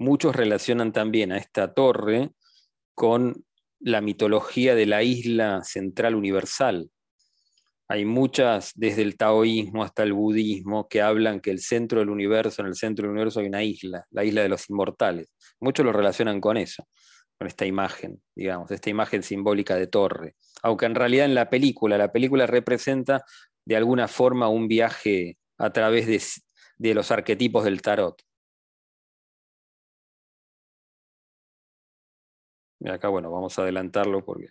Muchos 0.00 0.34
relacionan 0.34 0.92
también 0.92 1.30
a 1.30 1.36
esta 1.36 1.74
torre 1.74 2.30
con 2.94 3.44
la 3.78 4.00
mitología 4.00 4.74
de 4.74 4.86
la 4.86 5.02
isla 5.02 5.62
central 5.62 6.14
universal. 6.14 6.90
Hay 7.86 8.06
muchas, 8.06 8.72
desde 8.76 9.02
el 9.02 9.16
taoísmo 9.16 9.84
hasta 9.84 10.02
el 10.02 10.14
budismo, 10.14 10.88
que 10.88 11.02
hablan 11.02 11.40
que 11.40 11.50
el 11.50 11.60
centro 11.60 12.00
del 12.00 12.08
universo, 12.08 12.62
en 12.62 12.68
el 12.68 12.76
centro 12.76 13.02
del 13.02 13.12
universo 13.12 13.40
hay 13.40 13.46
una 13.46 13.62
isla, 13.62 14.06
la 14.10 14.24
isla 14.24 14.42
de 14.42 14.48
los 14.48 14.70
inmortales. 14.70 15.34
Muchos 15.60 15.84
lo 15.84 15.92
relacionan 15.92 16.40
con 16.40 16.56
eso, 16.56 16.88
con 17.38 17.46
esta 17.46 17.66
imagen, 17.66 18.22
digamos, 18.34 18.70
esta 18.70 18.88
imagen 18.88 19.22
simbólica 19.22 19.76
de 19.76 19.86
torre. 19.86 20.36
Aunque 20.62 20.86
en 20.86 20.94
realidad 20.94 21.26
en 21.26 21.34
la 21.34 21.50
película, 21.50 21.98
la 21.98 22.10
película 22.10 22.46
representa 22.46 23.24
de 23.66 23.76
alguna 23.76 24.08
forma 24.08 24.48
un 24.48 24.66
viaje 24.66 25.36
a 25.58 25.70
través 25.70 26.06
de, 26.06 26.22
de 26.78 26.94
los 26.94 27.10
arquetipos 27.10 27.64
del 27.64 27.82
tarot. 27.82 28.22
Y 32.80 32.88
acá, 32.90 33.08
bueno, 33.08 33.30
vamos 33.30 33.58
a 33.58 33.62
adelantarlo 33.62 34.24
porque... 34.24 34.48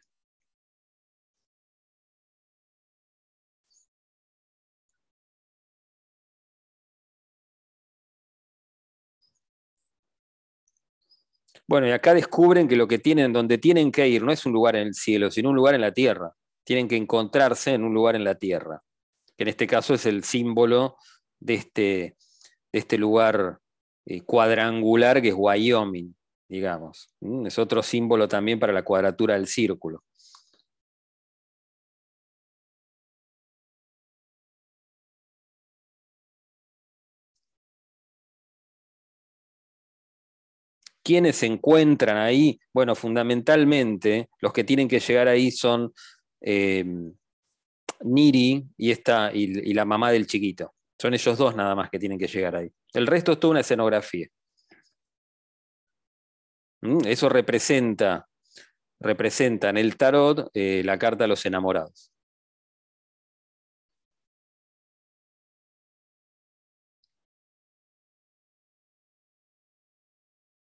Bueno, 11.67 11.87
y 11.87 11.91
acá 11.91 12.15
descubren 12.15 12.67
que 12.67 12.75
lo 12.75 12.87
que 12.87 12.97
tienen, 12.97 13.31
donde 13.31 13.59
tienen 13.59 13.91
que 13.91 14.07
ir, 14.07 14.23
no 14.23 14.31
es 14.31 14.45
un 14.45 14.53
lugar 14.53 14.75
en 14.75 14.87
el 14.87 14.93
cielo, 14.95 15.29
sino 15.29 15.49
un 15.49 15.55
lugar 15.55 15.75
en 15.75 15.81
la 15.81 15.91
tierra. 15.91 16.33
Tienen 16.63 16.87
que 16.87 16.95
encontrarse 16.95 17.73
en 17.73 17.83
un 17.83 17.93
lugar 17.93 18.15
en 18.15 18.23
la 18.23 18.35
tierra, 18.35 18.81
que 19.37 19.43
en 19.43 19.49
este 19.49 19.67
caso 19.67 19.93
es 19.93 20.05
el 20.07 20.23
símbolo 20.23 20.97
de 21.39 21.55
este, 21.55 21.81
de 22.71 22.79
este 22.79 22.97
lugar 22.97 23.59
eh, 24.05 24.21
cuadrangular 24.21 25.21
que 25.21 25.29
es 25.29 25.35
Wyoming 25.37 26.15
digamos. 26.49 27.09
Es 27.45 27.59
otro 27.59 27.83
símbolo 27.83 28.27
también 28.27 28.59
para 28.59 28.73
la 28.73 28.83
cuadratura 28.83 29.35
del 29.35 29.47
círculo. 29.47 30.03
¿Quiénes 41.03 41.37
se 41.37 41.45
encuentran 41.45 42.17
ahí? 42.17 42.59
Bueno, 42.73 42.93
fundamentalmente 42.93 44.29
los 44.41 44.53
que 44.53 44.63
tienen 44.63 44.87
que 44.87 44.99
llegar 44.99 45.27
ahí 45.27 45.49
son 45.51 45.93
eh, 46.41 46.85
Niri 48.01 48.67
y, 48.77 48.91
esta, 48.91 49.31
y 49.33 49.73
la 49.73 49.85
mamá 49.85 50.11
del 50.11 50.27
chiquito. 50.27 50.73
Son 51.01 51.13
ellos 51.13 51.37
dos 51.37 51.55
nada 51.55 51.75
más 51.75 51.89
que 51.89 51.99
tienen 51.99 52.19
que 52.19 52.27
llegar 52.27 52.55
ahí. 52.57 52.69
El 52.93 53.07
resto 53.07 53.31
es 53.31 53.39
toda 53.39 53.51
una 53.51 53.61
escenografía. 53.61 54.27
¿Mm? 56.81 56.99
Eso 57.07 57.29
representa, 57.29 58.27
representa 58.99 59.69
en 59.69 59.77
el 59.77 59.97
tarot 59.97 60.49
eh, 60.53 60.83
la 60.85 60.99
carta 60.99 61.25
de 61.25 61.29
los 61.29 61.45
enamorados. 61.45 62.11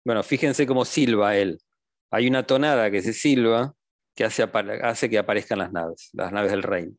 Bueno, 0.03 0.23
fíjense 0.23 0.65
cómo 0.65 0.85
silba 0.85 1.35
él. 1.37 1.59
Hay 2.11 2.27
una 2.27 2.45
tonada 2.45 2.89
que 2.91 3.01
se 3.01 3.13
silba 3.13 3.75
que 4.15 4.25
hace, 4.25 4.43
hace 4.83 5.09
que 5.09 5.19
aparezcan 5.19 5.59
las 5.59 5.71
naves, 5.71 6.09
las 6.13 6.31
naves 6.31 6.51
del 6.51 6.63
reino. 6.63 6.95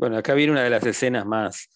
Bueno, 0.00 0.16
acá 0.16 0.32
viene 0.32 0.52
una 0.52 0.64
de 0.64 0.70
las 0.70 0.86
escenas 0.86 1.26
más, 1.26 1.68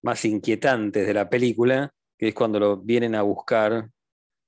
más 0.00 0.24
inquietantes 0.24 1.04
de 1.04 1.12
la 1.12 1.28
película, 1.28 1.92
que 2.16 2.28
es 2.28 2.34
cuando 2.34 2.60
lo 2.60 2.76
vienen 2.76 3.16
a 3.16 3.22
buscar 3.22 3.90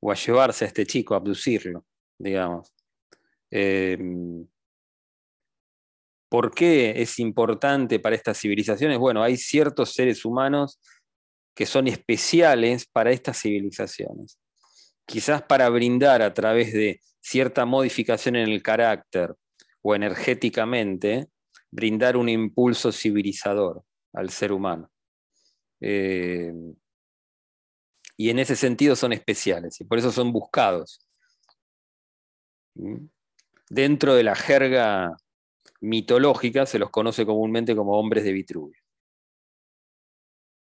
o 0.01 0.13
a 0.13 0.15
llevarse 0.15 0.65
a 0.65 0.69
este 0.69 0.87
chico, 0.87 1.15
a 1.15 1.17
abducirlo, 1.17 1.85
digamos. 2.17 2.73
Em, 3.51 4.47
¿Por 6.29 6.55
qué 6.55 7.03
es 7.03 7.19
importante 7.19 7.99
para 7.99 8.15
estas 8.15 8.39
civilizaciones? 8.39 8.99
Bueno, 8.99 9.21
hay 9.21 9.37
ciertos 9.37 9.95
seres 9.95 10.25
humanos 10.25 10.79
que 11.57 11.67
son 11.67 11.89
especiales 11.89 12.87
para 12.87 13.11
estas 13.11 13.41
civilizaciones. 13.43 14.39
Quizás 15.05 15.43
para 15.43 15.69
brindar 15.71 16.23
a 16.23 16.33
través 16.33 16.73
de 16.73 17.01
cierta 17.21 17.65
modificación 17.65 18.37
en 18.37 18.49
el 18.49 18.63
carácter 18.63 19.35
o 19.83 19.97
energéticamente 19.97 21.27
brindar 21.71 22.17
un 22.17 22.29
impulso 22.29 22.93
civilizador 22.93 23.85
al 24.13 24.31
ser 24.31 24.53
humano. 24.53 24.91
Eh, 25.81 26.53
y 28.17 28.31
en 28.31 28.39
ese 28.41 28.57
sentido 28.57 28.97
son 28.97 29.13
especiales 29.13 29.81
y 29.81 29.85
por 29.85 29.99
eso 29.99 30.11
son 30.11 30.33
buscados. 30.33 31.01
Dentro 33.71 34.15
de 34.15 34.25
la 34.25 34.35
jerga 34.35 35.17
mitológica 35.81 36.67
se 36.67 36.79
los 36.79 36.91
conoce 36.91 37.25
comúnmente 37.25 37.77
como 37.77 37.99
hombres 37.99 38.25
de 38.25 38.33
Vitruvio. 38.33 38.81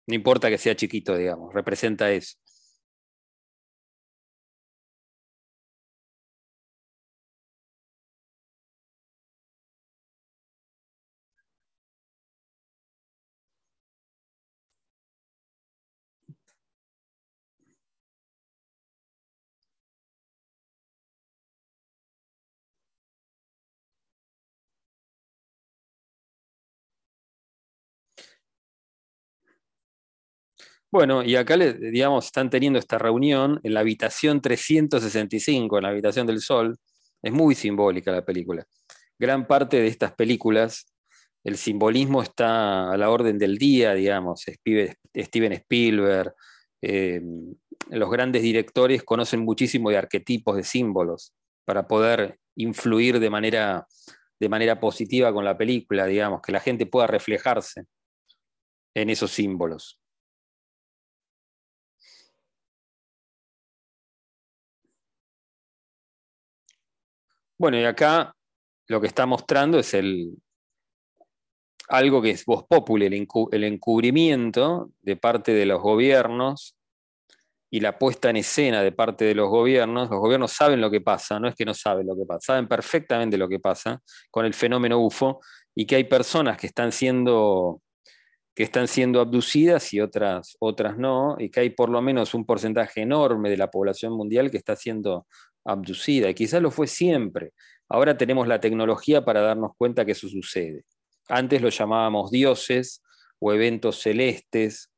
No 0.07 0.14
importa 0.14 0.48
que 0.48 0.59
sea 0.59 0.74
chiquito, 0.74 1.16
digamos, 1.16 1.53
representa 1.53 2.11
eso. 2.11 2.36
Bueno, 30.93 31.22
y 31.22 31.36
acá, 31.36 31.57
digamos, 31.57 32.26
están 32.26 32.51
teniendo 32.51 32.78
esta 32.78 32.99
reunión 32.99 33.59
en 33.62 33.72
la 33.72 33.80
habitación 33.80 34.43
365, 34.43 35.78
en 35.78 35.84
la 35.84 35.88
habitación 35.88 36.26
del 36.26 36.40
Sol. 36.43 36.76
Es 37.22 37.32
muy 37.32 37.55
simbólica 37.55 38.12
la 38.12 38.22
película. 38.26 38.66
Gran 39.18 39.47
parte 39.47 39.78
de 39.78 39.86
estas 39.86 40.12
películas, 40.12 40.93
el 41.45 41.57
simbolismo 41.57 42.22
está 42.22 42.93
a 42.93 42.97
la 42.99 43.09
orden 43.09 43.38
del 43.38 43.57
día, 43.57 43.95
digamos. 43.95 44.45
Steven 44.45 45.53
Spielberg, 45.53 46.34
eh, 46.82 47.22
los 47.88 48.11
grandes 48.11 48.43
directores 48.43 49.03
conocen 49.03 49.40
muchísimo 49.40 49.88
de 49.88 49.97
arquetipos, 49.97 50.57
de 50.57 50.62
símbolos, 50.62 51.32
para 51.64 51.88
poder 51.88 52.38
influir 52.55 53.18
de 53.18 53.30
manera, 53.30 53.86
de 54.38 54.49
manera 54.51 54.78
positiva 54.78 55.32
con 55.32 55.47
la 55.47 55.57
película, 55.57 56.05
digamos, 56.05 56.43
que 56.43 56.53
la 56.53 56.61
gente 56.61 56.84
pueda 56.84 57.07
reflejarse 57.07 57.84
en 58.95 59.09
esos 59.09 59.30
símbolos. 59.30 60.01
Bueno, 67.63 67.79
y 67.79 67.85
acá 67.85 68.35
lo 68.89 69.01
que 69.01 69.07
está 69.07 69.25
mostrando 69.25 69.79
es 69.79 69.95
el, 69.95 70.37
algo 71.87 72.21
que 72.21 72.31
es 72.31 72.45
voz 72.45 72.65
populi, 72.65 73.07
el, 73.07 73.63
encubrimiento 73.63 74.91
de 75.01 75.15
parte 75.15 75.55
de 75.55 75.65
los 75.65 75.81
gobiernos 75.81 76.75
y 77.71 77.79
la 77.79 78.01
puesta 78.01 78.31
en 78.31 78.39
escena 78.39 78.83
de 78.83 78.91
parte 78.91 79.25
de 79.27 79.37
los 79.37 79.49
gobiernos. 79.49 80.11
Los 80.11 80.19
gobiernos 80.19 80.51
saben 80.51 80.81
lo 80.81 80.91
que 80.91 81.03
pasa, 81.03 81.39
no 81.39 81.47
es 81.47 81.55
que 81.55 81.65
no 81.65 81.73
saben 81.73 82.09
lo 82.09 82.17
que 82.17 82.27
pasa, 82.27 82.55
saben 82.55 82.67
perfectamente 82.67 83.39
lo 83.39 83.49
que 83.49 83.61
pasa 83.61 84.03
con 84.33 84.45
el 84.45 84.55
fenómeno 84.55 84.99
UFO 84.99 85.39
y 85.73 85.87
que 85.87 85.95
hay 85.95 86.05
personas 86.05 86.57
que 86.57 86.67
están 86.67 86.91
siendo 86.91 87.81
que 88.55 88.65
están 88.65 88.89
siendo 88.89 89.21
abducidas 89.21 89.95
y 89.95 90.01
otras, 90.01 90.57
otras 90.59 90.99
no, 90.99 91.37
y 91.39 91.49
que 91.49 91.61
hay 91.61 91.71
por 91.71 91.89
lo 91.89 92.03
menos 92.03 92.35
un 92.35 92.45
porcentaje 92.45 93.03
enorme 93.03 93.49
de 93.49 93.57
la 93.57 93.71
población 93.71 94.13
mundial 94.15 94.51
que 94.51 94.59
está 94.59 94.77
siendo 94.77 95.27
abducida, 95.65 96.31
y 96.31 96.35
quizás 96.35 96.63
lo 96.63 96.71
fue 96.71 96.87
siempre. 96.87 97.53
Ahora 97.89 98.17
tenemos 98.17 98.49
la 98.49 98.61
tecnología 98.61 99.25
para 99.25 99.41
darnos 99.41 99.73
cuenta 99.77 100.05
que 100.05 100.13
eso 100.13 100.29
sucede. 100.29 100.85
Antes 101.29 101.63
lo 101.63 101.69
llamábamos 101.69 102.31
dioses 102.31 103.03
o 103.39 103.53
eventos 103.53 104.01
celestes, 104.01 104.91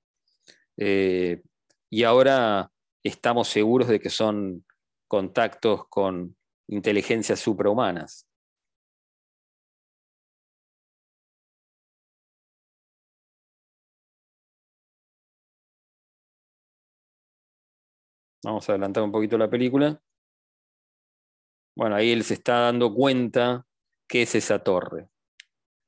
eh, 0.77 1.43
y 1.91 2.05
ahora 2.05 2.71
estamos 3.03 3.49
seguros 3.49 3.89
de 3.89 4.01
que 4.01 4.11
son 4.11 4.65
contactos 5.09 5.87
con 5.89 6.37
inteligencias 6.69 7.41
suprahumanas. 7.41 8.27
Vamos 18.45 18.69
a 18.69 18.73
adelantar 18.73 19.03
un 19.03 19.13
poquito 19.13 19.39
la 19.39 19.49
película. 19.49 20.01
Bueno, 21.77 21.97
ahí 21.97 22.13
él 22.13 22.23
se 22.25 22.35
está 22.35 22.61
dando 22.61 22.95
cuenta 22.95 23.67
qué 24.09 24.23
es 24.23 24.35
esa 24.35 24.61
torre. 24.61 25.09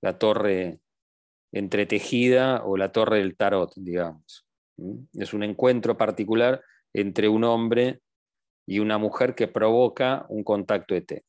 La 0.03 0.19
torre 0.19 0.81
entretejida 1.53 2.65
o 2.65 2.77
la 2.77 2.93
torre 2.93 3.19
del 3.19 3.37
tarot, 3.37 3.73
digamos. 3.77 4.47
Es 5.15 5.33
un 5.33 5.43
encuentro 5.43 5.97
particular 5.97 6.63
entre 6.93 7.29
un 7.29 7.45
hombre 7.45 8.01
y 8.67 8.81
una 8.81 8.99
mujer 8.99 9.35
que 9.35 9.49
provoca 9.49 10.27
un 10.29 10.43
contacto 10.43 10.95
ET. 10.95 11.25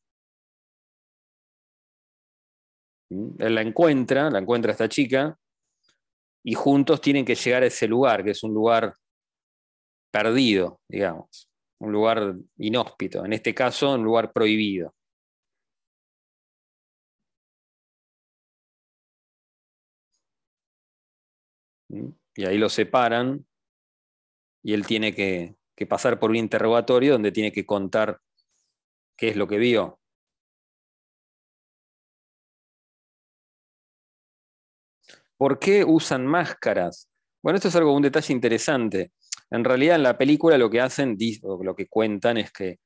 Él 3.10 3.55
la 3.55 3.62
encuentra, 3.62 4.30
la 4.30 4.39
encuentra 4.39 4.72
esta 4.72 4.89
chica, 4.89 5.38
y 6.43 6.53
juntos 6.53 7.01
tienen 7.01 7.26
que 7.26 7.36
llegar 7.36 7.64
a 7.64 7.68
ese 7.68 7.88
lugar, 7.88 8.24
que 8.24 8.32
es 8.32 8.43
un 8.43 8.53
lugar 8.53 8.93
perdido, 10.12 10.80
digamos, 10.88 11.47
un 11.80 11.91
lugar 11.91 12.36
inhóspito, 12.57 13.25
en 13.25 13.34
este 13.34 13.53
caso 13.53 13.93
un 13.93 14.03
lugar 14.03 14.32
prohibido. 14.34 14.93
Y 22.36 22.45
ahí 22.45 22.57
lo 22.57 22.69
separan 22.69 23.45
y 24.63 24.73
él 24.73 24.86
tiene 24.86 25.13
que, 25.13 25.55
que 25.75 25.86
pasar 25.88 26.19
por 26.19 26.32
un 26.32 26.36
interrogatorio 26.36 27.13
donde 27.13 27.32
tiene 27.32 27.51
que 27.51 27.65
contar 27.65 28.19
qué 29.15 29.30
es 29.30 29.36
lo 29.36 29.47
que 29.47 29.57
vio. 29.57 29.99
¿Por 35.38 35.59
qué 35.59 35.86
usan 35.86 36.25
máscaras? 36.25 37.07
Bueno, 37.43 37.57
esto 37.57 37.67
es 37.67 37.75
algo, 37.75 37.93
un 37.93 38.01
detalle 38.01 38.34
interesante. 38.34 39.11
En 39.50 39.64
realidad 39.64 39.95
en 39.95 40.04
la 40.04 40.18
película 40.18 40.58
lo 40.58 40.70
que 40.70 40.82
hacen, 40.82 41.18
lo 41.41 41.76
que 41.76 41.88
cuentan 41.88 42.38
es 42.38 42.52
que, 42.52 42.80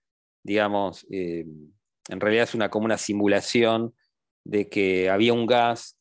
digamos, 0.44 1.06
eh, 1.12 1.46
en 2.10 2.20
realidad 2.20 2.44
es 2.44 2.56
una, 2.56 2.70
como 2.70 2.86
una 2.86 2.98
simulación 2.98 3.94
de 4.44 4.70
que 4.70 5.10
había 5.10 5.34
un 5.34 5.46
gas 5.46 5.98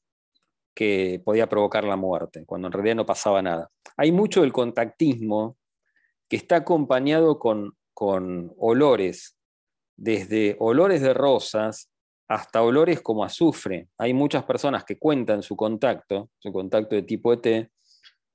que 0.75 1.21
podía 1.25 1.49
provocar 1.49 1.85
la 1.85 1.97
muerte, 1.97 2.45
cuando 2.47 2.69
en 2.69 2.73
realidad 2.73 2.97
no 2.97 3.07
pasaba 3.07 3.43
nada. 3.43 3.71
Hay 3.97 4.13
mucho 4.13 4.43
del 4.43 4.53
contactismo 4.53 5.57
que 6.29 6.37
está 6.37 6.57
acompañado 6.57 7.39
con, 7.39 7.77
con 7.93 8.53
olores, 8.57 9.37
desde 9.97 10.57
olores 10.59 11.03
de 11.03 11.13
rosas 11.13 11.91
hasta 12.29 12.63
olores 12.63 13.01
como 13.01 13.25
azufre. 13.25 13.89
Hay 13.99 14.15
muchas 14.15 14.45
personas 14.45 14.85
que 14.85 14.99
cuentan 14.99 15.43
su 15.43 15.57
contacto, 15.57 16.31
su 16.39 16.53
contacto 16.53 16.95
de 16.95 17.03
tipo 17.03 17.33
ET, 17.33 17.69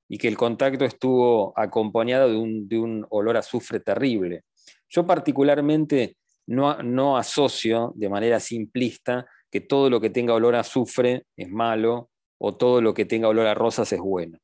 y 0.08 0.18
que 0.18 0.28
el 0.28 0.36
contacto 0.36 0.84
estuvo 0.84 1.52
acompañado 1.58 2.28
de 2.28 2.78
un, 2.78 3.06
olor 3.10 3.36
a 3.36 3.40
azufre 3.40 3.80
terrible. 3.80 4.42
Yo 4.88 5.06
particularmente 5.06 6.16
no, 6.46 6.82
no, 6.82 7.16
asocio 7.16 7.92
de 7.96 8.08
manera 8.08 8.38
simplista 8.38 9.26
que 9.50 9.60
todo 9.60 9.90
lo 9.90 10.00
que 10.00 10.10
tenga 10.10 10.34
olor 10.34 10.54
a 10.54 10.60
azufre 10.60 11.24
es 11.36 11.50
malo 11.50 12.10
o 12.38 12.56
todo 12.56 12.80
lo 12.80 12.94
que 12.94 13.04
tenga 13.04 13.28
olor 13.28 13.46
a 13.46 13.54
rosas 13.54 13.92
es 13.92 14.00
bueno, 14.00 14.38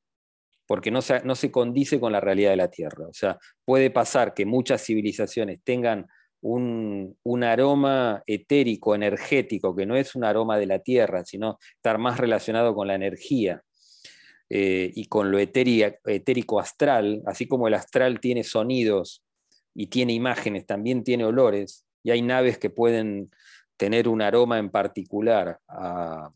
porque 0.67 0.91
no 0.91 1.03
se, 1.03 1.23
no 1.23 1.35
se 1.35 1.53
condice 1.53 2.01
con 2.01 2.13
la 2.13 2.21
realidad 2.21 2.51
de 2.51 2.57
la 2.57 2.71
Tierra. 2.71 3.07
O 3.07 3.13
sea, 3.13 3.39
puede 3.65 3.91
pasar 3.91 4.35
que 4.35 4.47
muchas 4.47 4.85
civilizaciones 4.85 5.61
tengan 5.63 6.07
un, 6.41 7.17
un, 7.23 7.45
aroma 7.45 8.23
etérico, 8.27 8.97
energético, 8.97 9.77
que 9.77 9.87
no 9.87 9.95
es 9.95 10.17
un 10.17 10.25
aroma 10.25 10.59
de 10.59 10.67
la 10.67 10.81
Tierra, 10.81 11.25
sino 11.25 11.59
estar 11.77 11.99
más 11.99 12.19
relacionado 12.19 12.75
con 12.75 12.89
la 12.89 12.97
energía 12.97 13.63
eh, 14.55 14.93
y 14.95 15.07
con 15.07 15.31
lo 15.31 15.39
etérico 15.39 16.61
astral, 16.61 17.23
así 17.25 17.49
como 17.49 17.69
el 17.69 17.73
astral 17.73 18.21
tiene 18.21 18.45
sonidos 18.45 19.25
y 19.75 19.87
tiene 19.87 20.13
imágenes, 20.13 20.67
también 20.67 21.05
tiene 21.05 21.25
olores, 21.25 21.87
y 22.03 22.11
hay 22.11 22.21
naves 22.21 22.59
que 22.59 22.69
pueden 22.69 23.31
tener 23.79 24.09
un 24.09 24.21
aroma 24.21 24.59
en 24.59 24.69
particular 24.69 25.59
a, 25.67 26.31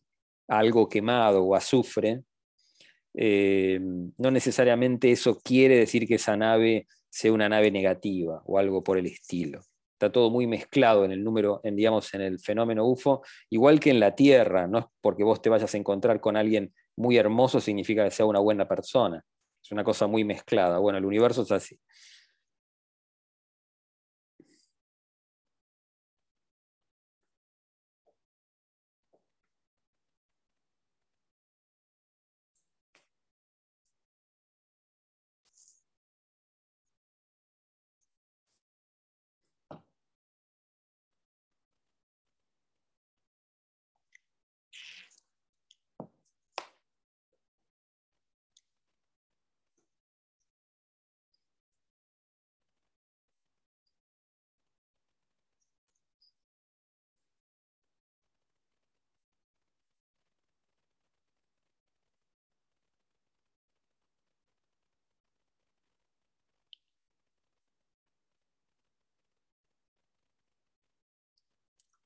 algo 0.48 0.88
quemado 0.88 1.44
o 1.44 1.54
azufre, 1.54 2.22
eh, 3.12 3.80
no 3.82 4.30
necesariamente 4.30 5.10
eso 5.10 5.38
quiere 5.38 5.76
decir 5.76 6.08
que 6.08 6.14
esa 6.14 6.38
nave 6.38 6.86
sea 7.10 7.34
una 7.34 7.50
nave 7.50 7.70
negativa 7.70 8.40
o 8.46 8.58
algo 8.58 8.82
por 8.82 8.96
el 8.96 9.04
estilo. 9.04 9.60
Está 9.92 10.10
todo 10.10 10.30
muy 10.30 10.46
mezclado 10.46 11.04
en 11.04 11.12
el 11.12 11.22
número, 11.22 11.60
digamos, 11.62 12.14
en 12.14 12.22
el 12.22 12.40
fenómeno 12.40 12.86
UFO, 12.86 13.20
igual 13.50 13.78
que 13.78 13.90
en 13.90 14.00
la 14.00 14.14
Tierra, 14.14 14.66
no 14.66 14.78
es 14.78 14.84
porque 15.02 15.22
vos 15.22 15.42
te 15.42 15.50
vayas 15.50 15.74
a 15.74 15.76
encontrar 15.76 16.18
con 16.18 16.38
alguien 16.38 16.72
muy 16.96 17.16
hermoso 17.16 17.60
significa 17.60 18.04
que 18.04 18.10
sea 18.10 18.26
una 18.26 18.40
buena 18.40 18.66
persona. 18.66 19.22
Es 19.62 19.72
una 19.72 19.84
cosa 19.84 20.06
muy 20.06 20.24
mezclada. 20.24 20.78
Bueno, 20.78 20.98
el 20.98 21.04
universo 21.04 21.42
es 21.42 21.52
así. 21.52 21.78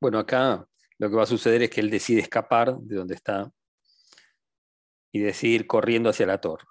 Bueno, 0.00 0.18
acá 0.18 0.66
lo 0.98 1.10
que 1.10 1.16
va 1.16 1.24
a 1.24 1.26
suceder 1.26 1.62
es 1.62 1.70
que 1.70 1.80
él 1.80 1.90
decide 1.90 2.20
escapar 2.20 2.76
de 2.78 2.96
donde 2.96 3.14
está 3.14 3.52
y 5.12 5.20
decide 5.20 5.52
ir 5.54 5.66
corriendo 5.66 6.10
hacia 6.10 6.26
la 6.26 6.40
torre. 6.40 6.64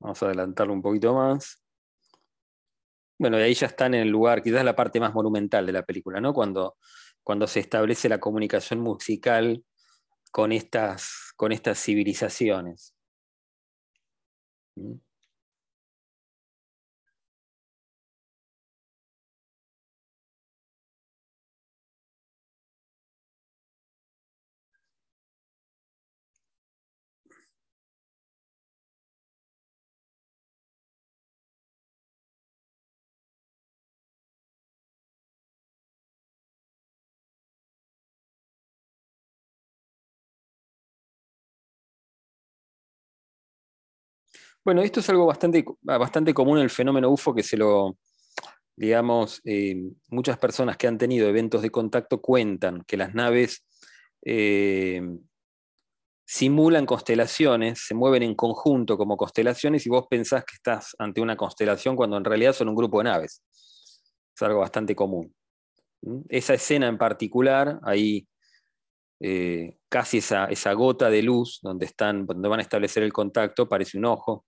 Vamos 0.00 0.22
a 0.22 0.26
adelantarlo 0.26 0.72
un 0.72 0.82
poquito 0.82 1.14
más. 1.14 1.62
Bueno, 3.18 3.38
y 3.38 3.42
ahí 3.42 3.54
ya 3.54 3.66
están 3.66 3.94
en 3.94 4.02
el 4.02 4.08
lugar, 4.08 4.42
quizás 4.42 4.64
la 4.64 4.76
parte 4.76 5.00
más 5.00 5.14
monumental 5.14 5.64
de 5.66 5.72
la 5.72 5.82
película, 5.84 6.20
¿no? 6.20 6.34
Cuando, 6.34 6.76
cuando 7.22 7.46
se 7.46 7.60
establece 7.60 8.08
la 8.08 8.20
comunicación 8.20 8.80
musical 8.80 9.64
con 10.32 10.52
estas, 10.52 11.32
con 11.36 11.52
estas 11.52 11.78
civilizaciones. 11.82 12.95
Mm-hmm. 14.78 15.05
Bueno, 44.66 44.82
esto 44.82 44.98
es 44.98 45.08
algo 45.10 45.26
bastante, 45.26 45.64
bastante 45.80 46.34
común 46.34 46.58
en 46.58 46.64
el 46.64 46.70
fenómeno 46.70 47.08
UFO 47.08 47.32
que 47.32 47.44
se 47.44 47.56
lo, 47.56 47.98
digamos, 48.74 49.40
eh, 49.44 49.76
muchas 50.08 50.38
personas 50.38 50.76
que 50.76 50.88
han 50.88 50.98
tenido 50.98 51.28
eventos 51.28 51.62
de 51.62 51.70
contacto 51.70 52.20
cuentan 52.20 52.82
que 52.84 52.96
las 52.96 53.14
naves 53.14 53.64
eh, 54.24 55.00
simulan 56.24 56.84
constelaciones, 56.84 57.78
se 57.86 57.94
mueven 57.94 58.24
en 58.24 58.34
conjunto 58.34 58.98
como 58.98 59.16
constelaciones 59.16 59.86
y 59.86 59.88
vos 59.88 60.08
pensás 60.10 60.44
que 60.44 60.56
estás 60.56 60.96
ante 60.98 61.20
una 61.20 61.36
constelación 61.36 61.94
cuando 61.94 62.16
en 62.16 62.24
realidad 62.24 62.52
son 62.52 62.68
un 62.68 62.74
grupo 62.74 62.98
de 62.98 63.04
naves. 63.04 63.44
Es 64.34 64.42
algo 64.42 64.58
bastante 64.58 64.96
común. 64.96 65.32
¿Mm? 66.02 66.22
Esa 66.28 66.54
escena 66.54 66.88
en 66.88 66.98
particular, 66.98 67.78
ahí 67.84 68.26
eh, 69.20 69.78
casi 69.88 70.18
esa, 70.18 70.46
esa, 70.46 70.72
gota 70.72 71.08
de 71.08 71.22
luz 71.22 71.60
donde, 71.62 71.86
están, 71.86 72.26
donde 72.26 72.48
van 72.48 72.58
a 72.58 72.62
establecer 72.62 73.04
el 73.04 73.12
contacto, 73.12 73.68
parece 73.68 73.96
un 73.96 74.06
ojo. 74.06 74.44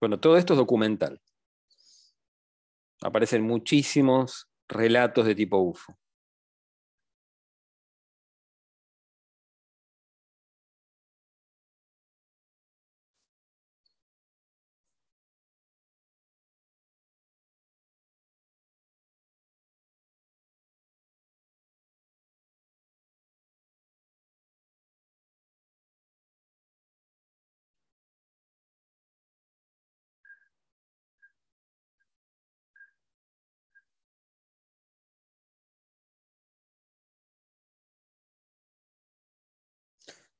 Bueno, 0.00 0.20
todo 0.20 0.36
esto 0.36 0.54
es 0.54 0.58
documental. 0.58 1.20
Aparecen 3.02 3.42
muchísimos 3.42 4.48
relatos 4.68 5.26
de 5.26 5.34
tipo 5.34 5.58
UFO. 5.58 5.98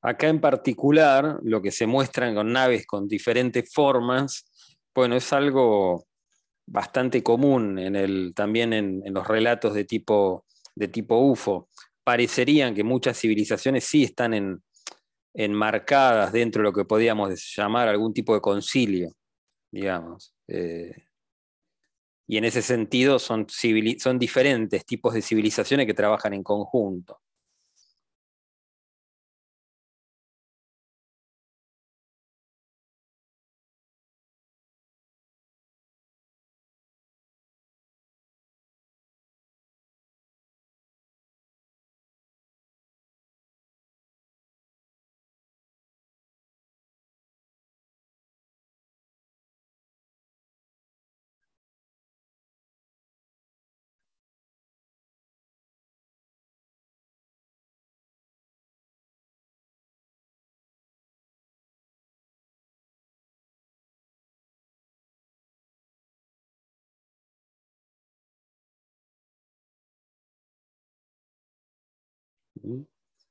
Acá 0.01 0.29
en 0.29 0.41
particular, 0.41 1.41
lo 1.43 1.61
que 1.61 1.73
se 1.73 1.87
muestran 1.87 2.35
con 2.35 2.53
naves 2.53 2.87
con 2.87 3.09
diferentes 3.09 3.73
formas, 3.73 4.45
bueno, 4.95 5.17
es 5.17 5.33
algo 5.33 6.07
bastante 6.67 7.23
común 7.23 7.79
en 7.79 7.97
el, 7.97 8.33
también 8.35 8.73
en, 8.73 9.03
los 9.13 9.27
relatos 9.27 9.75
de 9.75 9.85
tipo, 9.85 10.45
de 10.75 10.89
tipo 10.89 11.19
UFO. 11.19 11.69
Parecerían 12.05 12.75
que 12.75 12.85
muchas 12.85 13.19
civilizaciones 13.19 13.85
sí 13.85 14.05
están 14.05 14.63
enmarcadas 15.35 16.33
dentro 16.33 16.63
de 16.63 16.65
lo 16.65 16.73
que 16.73 16.85
podríamos 16.85 17.55
llamar 17.57 17.89
algún 17.89 18.13
tipo 18.13 18.35
de 18.35 18.41
concilio, 18.41 19.11
digamos. 19.71 20.35
Eh, 20.47 21.09
y 22.27 22.37
en 22.37 22.45
ese 22.45 22.63
sentido 22.63 23.19
son, 23.19 23.47
son 23.99 24.19
diferentes 24.19 24.85
tipos 24.85 25.15
de 25.15 25.23
civilizaciones 25.23 25.87
que 25.87 25.95
trabajan 25.95 26.35
en 26.35 26.43
conjunto. 26.43 27.19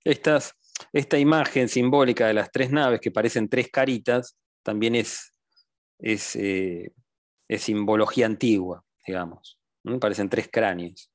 Esta 0.03 1.17
imagen 1.17 1.69
simbólica 1.69 2.27
de 2.27 2.33
las 2.33 2.51
tres 2.51 2.71
naves 2.71 2.99
que 3.01 3.11
parecen 3.11 3.49
tres 3.49 3.69
caritas 3.71 4.37
también 4.63 4.95
es, 4.95 5.33
es, 5.99 6.35
eh, 6.35 6.91
simbología 7.57 8.25
antigua, 8.25 8.83
digamos. 9.05 9.57
Parecen 9.99 10.29
tres 10.29 10.49
cráneos. 10.51 11.09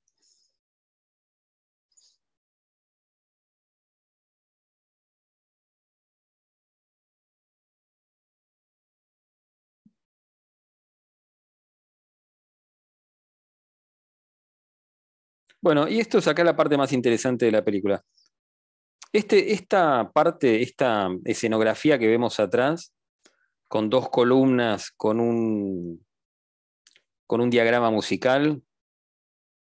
Bueno, 15.62 15.86
y 15.86 16.00
esto 16.00 16.18
es 16.18 16.26
acá 16.26 16.42
la 16.42 16.56
parte 16.56 16.76
más 16.76 16.92
interesante 16.92 17.46
de 17.46 17.52
la 17.52 17.64
película. 17.64 18.04
Este, 19.12 19.52
esta 19.52 20.10
parte, 20.10 20.60
esta 20.60 21.08
escenografía 21.24 22.00
que 22.00 22.08
vemos 22.08 22.40
atrás, 22.40 22.92
con 23.68 23.88
dos 23.88 24.10
columnas, 24.10 24.90
con 24.90 25.20
un, 25.20 26.04
con 27.28 27.40
un 27.40 27.48
diagrama 27.48 27.92
musical, 27.92 28.60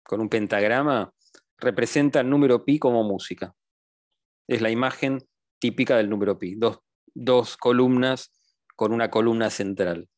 con 0.04 0.20
un 0.20 0.28
pentagrama, 0.28 1.14
representa 1.56 2.20
el 2.20 2.28
número 2.28 2.64
pi 2.64 2.78
como 2.78 3.02
música. 3.02 3.54
Es 4.46 4.60
la 4.60 4.70
imagen 4.70 5.26
típica 5.58 5.96
del 5.96 6.10
número 6.10 6.38
pi, 6.38 6.56
dos, 6.56 6.80
dos 7.14 7.56
columnas 7.56 8.32
con 8.76 8.92
una 8.92 9.10
columna 9.10 9.48
central. 9.48 10.10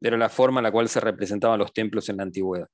Era 0.00 0.16
la 0.16 0.28
forma 0.28 0.60
en 0.60 0.64
la 0.64 0.72
cual 0.72 0.88
se 0.88 1.00
representaban 1.00 1.58
los 1.58 1.72
templos 1.72 2.08
en 2.08 2.18
la 2.18 2.22
antigüedad. 2.22 2.68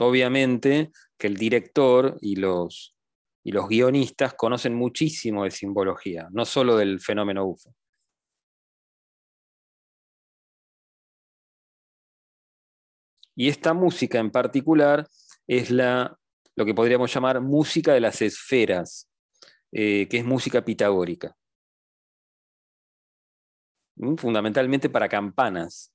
Obviamente 0.00 0.90
que 1.18 1.26
el 1.26 1.36
director 1.36 2.16
y 2.20 2.36
los, 2.36 2.96
y 3.44 3.52
los 3.52 3.68
guionistas 3.68 4.34
conocen 4.34 4.74
muchísimo 4.74 5.44
de 5.44 5.50
simbología, 5.50 6.28
no 6.32 6.44
solo 6.44 6.76
del 6.76 7.00
fenómeno 7.00 7.44
UFO. 7.44 7.74
Y 13.36 13.48
esta 13.48 13.74
música 13.74 14.18
en 14.18 14.30
particular 14.30 15.06
es 15.46 15.70
la, 15.70 16.18
lo 16.56 16.64
que 16.64 16.74
podríamos 16.74 17.12
llamar 17.12 17.40
música 17.40 17.92
de 17.94 18.00
las 18.00 18.22
esferas, 18.22 19.08
eh, 19.72 20.08
que 20.08 20.18
es 20.18 20.24
música 20.24 20.64
pitagórica. 20.64 21.36
Mm, 23.96 24.16
fundamentalmente 24.16 24.88
para 24.88 25.08
campanas. 25.08 25.92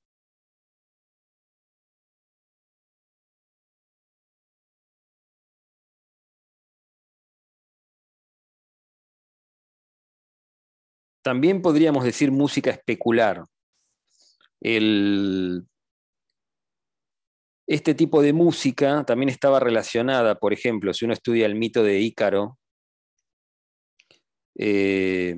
También 11.26 11.60
podríamos 11.60 12.04
decir 12.04 12.30
música 12.30 12.70
especular. 12.70 13.42
este 17.66 17.94
tipo 17.96 18.22
de 18.22 18.32
música 18.32 19.04
también 19.04 19.30
estaba 19.30 19.58
relacionada, 19.58 20.36
por 20.36 20.52
ejemplo, 20.52 20.94
si 20.94 21.04
uno 21.04 21.14
estudia 21.14 21.46
el 21.46 21.56
mito 21.56 21.82
de 21.82 21.98
Ícaro 21.98 22.60
eh, 24.56 25.36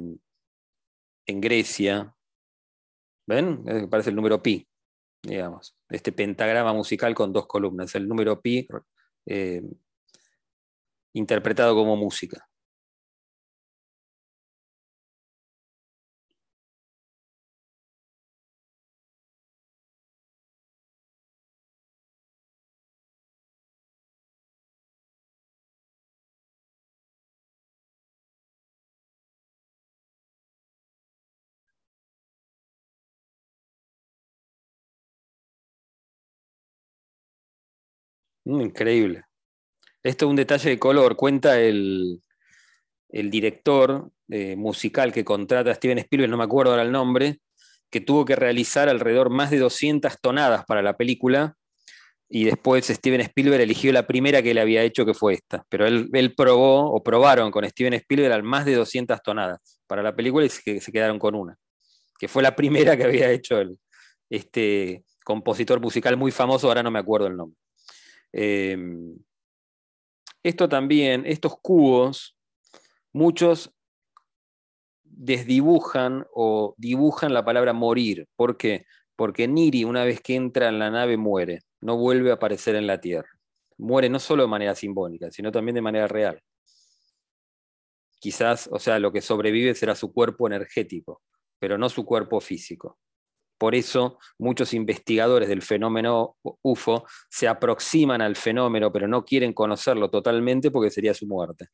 en 1.27 1.41
Grecia, 1.41 2.15
¿ven? 3.27 3.89
Parece 3.89 4.11
el 4.11 4.17
número 4.17 4.43
pi, 4.43 4.69
digamos, 5.23 5.75
este 5.89 6.13
pentagrama 6.13 6.75
musical 6.75 7.15
con 7.15 7.33
dos 7.33 7.47
columnas, 7.47 7.95
el 7.95 8.07
número 8.07 8.43
pi 8.43 8.69
eh, 9.25 9.63
interpretado 11.15 11.75
como 11.75 11.97
música. 11.97 12.48
Increíble. 38.49 39.25
Esto 40.03 40.27
es 40.27 40.31
un 40.31 40.37
detalle 40.37 40.71
de 40.71 40.79
color. 40.79 41.17
Cuenta 41.17 41.61
el, 41.61 42.23
director 43.11 44.11
eh, 44.29 44.57
musical 44.57 45.13
que 45.13 45.25
contrata 45.25 45.71
a 45.71 45.75
Steven 45.75 45.99
Spielberg, 45.99 46.31
no 46.31 46.37
me 46.37 46.45
acuerdo 46.45 46.73
ahora 46.73 46.83
el 46.83 46.93
nombre, 46.93 47.41
que 47.91 48.01
tuvo 48.01 48.25
que 48.25 48.37
realizar 48.37 48.89
alrededor 48.89 49.31
más 49.31 49.51
de 49.51 49.59
200 49.59 50.21
tonadas 50.21 50.65
para 50.67 50.83
la 50.83 50.97
película 50.97 51.57
y 52.29 52.45
después 52.45 52.87
Steven 52.87 53.23
Spielberg 53.23 53.63
eligió 53.63 53.91
la 53.93 54.07
primera 54.07 54.43
que 54.43 54.51
él 54.51 54.59
había 54.59 54.83
hecho, 54.83 55.07
que 55.07 55.15
fue 55.15 55.35
esta. 55.35 55.65
Pero 55.69 55.87
él, 55.87 56.35
probó 56.37 56.93
o 56.93 57.03
probaron 57.03 57.51
con 57.51 57.67
Steven 57.69 57.95
Spielberg 57.95 58.33
al 58.33 58.43
más 58.43 58.67
de 58.67 58.75
200 58.75 59.23
tonadas 59.23 59.81
para 59.87 60.03
la 60.03 60.15
película 60.15 60.45
y 60.45 60.51
se, 60.51 60.93
quedaron 60.93 61.19
con 61.19 61.35
una, 61.35 61.57
que 62.19 62.29
fue 62.29 62.43
la 62.43 62.55
primera 62.55 62.97
que 62.97 63.05
había 63.05 63.31
hecho 63.31 63.63
este 64.29 65.05
compositor 65.25 65.81
musical 65.81 66.17
muy 66.19 66.31
famoso, 66.31 66.69
ahora 66.69 66.83
no 66.83 66.91
me 66.91 66.99
acuerdo 66.99 67.29
el 67.29 67.37
nombre. 67.37 67.59
Em, 68.33 69.17
esto 70.43 70.69
también, 70.69 71.25
estos 71.27 71.59
cubos, 71.61 72.37
muchos 73.13 73.73
desdibujan 75.03 76.27
o 76.33 76.75
dibujan 76.77 77.35
la 77.35 77.45
palabra 77.45 77.73
morir. 77.73 78.29
¿Por 78.37 78.57
qué? 78.57 78.87
Porque 79.17 79.49
Niri, 79.49 79.85
una 79.85 80.05
vez 80.05 80.21
que 80.21 80.37
entra 80.37 80.69
en 80.69 80.79
la 80.79 80.91
nave, 80.91 81.17
muere, 81.17 81.61
no 81.81 81.97
vuelve 81.97 82.31
a 82.31 82.35
aparecer 82.35 82.77
en 82.77 82.87
la 82.87 83.01
Tierra. 83.01 83.29
Muere 83.79 84.09
no 84.09 84.19
solo 84.21 84.43
de 84.43 84.49
manera 84.49 84.75
simbólica, 84.75 85.31
sino 85.31 85.51
también 85.51 85.75
de 85.75 85.83
manera 85.83 86.07
real. 86.07 86.41
Quizás, 88.21 88.69
o 88.73 88.79
sea, 88.79 88.99
lo 88.99 89.13
que 89.13 89.21
sobrevive 89.21 89.75
será 89.75 89.95
su 89.95 90.13
cuerpo 90.13 90.47
energético, 90.47 91.23
pero 91.59 91.79
no 91.79 91.89
su 91.89 92.05
cuerpo 92.05 92.41
físico. 92.41 92.99
Por 93.59 93.75
eso 93.75 94.19
muchos 94.39 94.73
investigadores 94.75 95.49
del 95.49 95.63
fenómeno 95.63 96.37
UFO 96.63 97.05
se 97.29 97.49
aproximan 97.49 98.23
al 98.23 98.37
fenómeno, 98.37 98.93
pero 98.93 99.09
no 99.09 99.25
quieren 99.25 99.53
conocerlo 99.53 100.11
totalmente 100.11 100.71
porque 100.71 100.91
sería 100.91 101.15
su 101.15 101.27
muerte. 101.27 101.69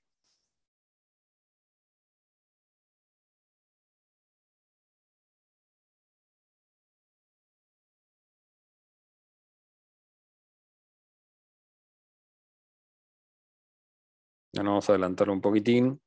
vamos 14.63 14.89
a 14.89 14.93
adelantarlo 14.93 15.33
un 15.33 15.41
poquitín. 15.41 16.01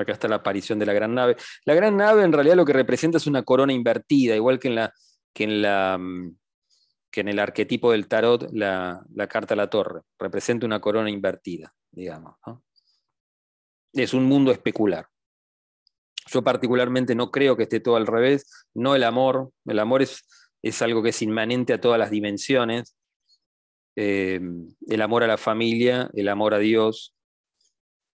Acá 0.00 0.12
está 0.12 0.28
la 0.28 0.36
aparición 0.36 0.78
de 0.78 0.86
la 0.86 0.92
gran 0.92 1.14
nave. 1.14 1.36
La 1.64 1.74
gran 1.74 1.96
nave 1.96 2.24
en 2.24 2.32
realidad 2.32 2.56
lo 2.56 2.64
que 2.64 2.72
representa 2.72 3.18
es 3.18 3.26
una 3.26 3.42
corona 3.42 3.72
invertida, 3.72 4.34
igual 4.34 4.58
que 4.58 4.68
en, 4.68 4.74
la, 4.76 4.92
que 5.32 5.44
en, 5.44 5.62
la, 5.62 5.98
mm, 5.98 6.36
que 7.12 7.20
en 7.20 7.28
el 7.28 7.38
arquetipo 7.38 7.92
del 7.92 8.08
tarot, 8.08 8.50
la, 8.52 9.04
carta 9.28 9.54
a 9.54 9.56
la 9.56 9.70
torre. 9.70 10.00
Representa 10.18 10.66
una 10.66 10.80
corona 10.80 11.10
invertida, 11.10 11.72
digamos. 11.90 12.36
Es 13.92 14.14
un 14.14 14.24
mundo 14.24 14.50
especular. 14.50 15.06
Yo 16.26 16.42
particularmente 16.42 17.14
no 17.14 17.30
creo 17.30 17.56
que 17.56 17.64
esté 17.64 17.80
todo 17.80 17.96
al 17.96 18.06
revés, 18.06 18.66
no 18.74 18.96
el 18.96 19.04
amor. 19.04 19.52
El 19.66 19.78
amor 19.78 20.00
es, 20.00 20.24
es 20.62 20.80
algo 20.80 21.02
que 21.02 21.10
es 21.10 21.20
inmanente 21.20 21.74
a 21.74 21.80
todas 21.80 21.98
las 21.98 22.10
dimensiones. 22.10 22.96
Eh, 23.94 24.40
el 24.88 25.02
amor 25.02 25.22
a 25.22 25.26
la 25.26 25.36
familia, 25.36 26.08
el 26.14 26.28
amor 26.28 26.54
a 26.54 26.58
Dios 26.58 27.14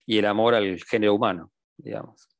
y 0.04 0.18
el 0.18 0.26
amor 0.26 0.54
al 0.54 0.82
género 0.82 1.14
humano 1.14 1.50
digamos. 1.82 2.31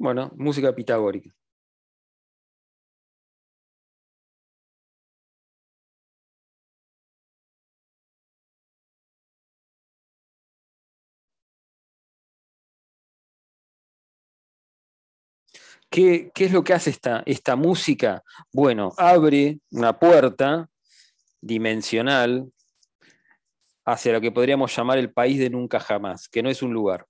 Bueno, 0.00 0.32
música 0.34 0.74
pitagórica. 0.74 1.30
¿Qué, 15.90 16.30
es 16.34 16.52
lo 16.52 16.64
que 16.64 16.72
hace 16.72 16.88
esta, 16.90 17.22
esta 17.26 17.56
música? 17.56 18.22
Bueno, 18.52 18.92
abre 18.96 19.58
una 19.70 19.98
puerta 19.98 20.70
dimensional 21.42 22.50
hacia 23.84 24.12
lo 24.14 24.20
que 24.22 24.32
podríamos 24.32 24.74
llamar 24.74 24.96
el 24.96 25.12
país 25.12 25.38
de 25.38 25.50
nunca 25.50 25.78
jamás, 25.78 26.26
que 26.30 26.42
no 26.42 26.48
es 26.48 26.62
un 26.62 26.72
lugar. 26.72 27.09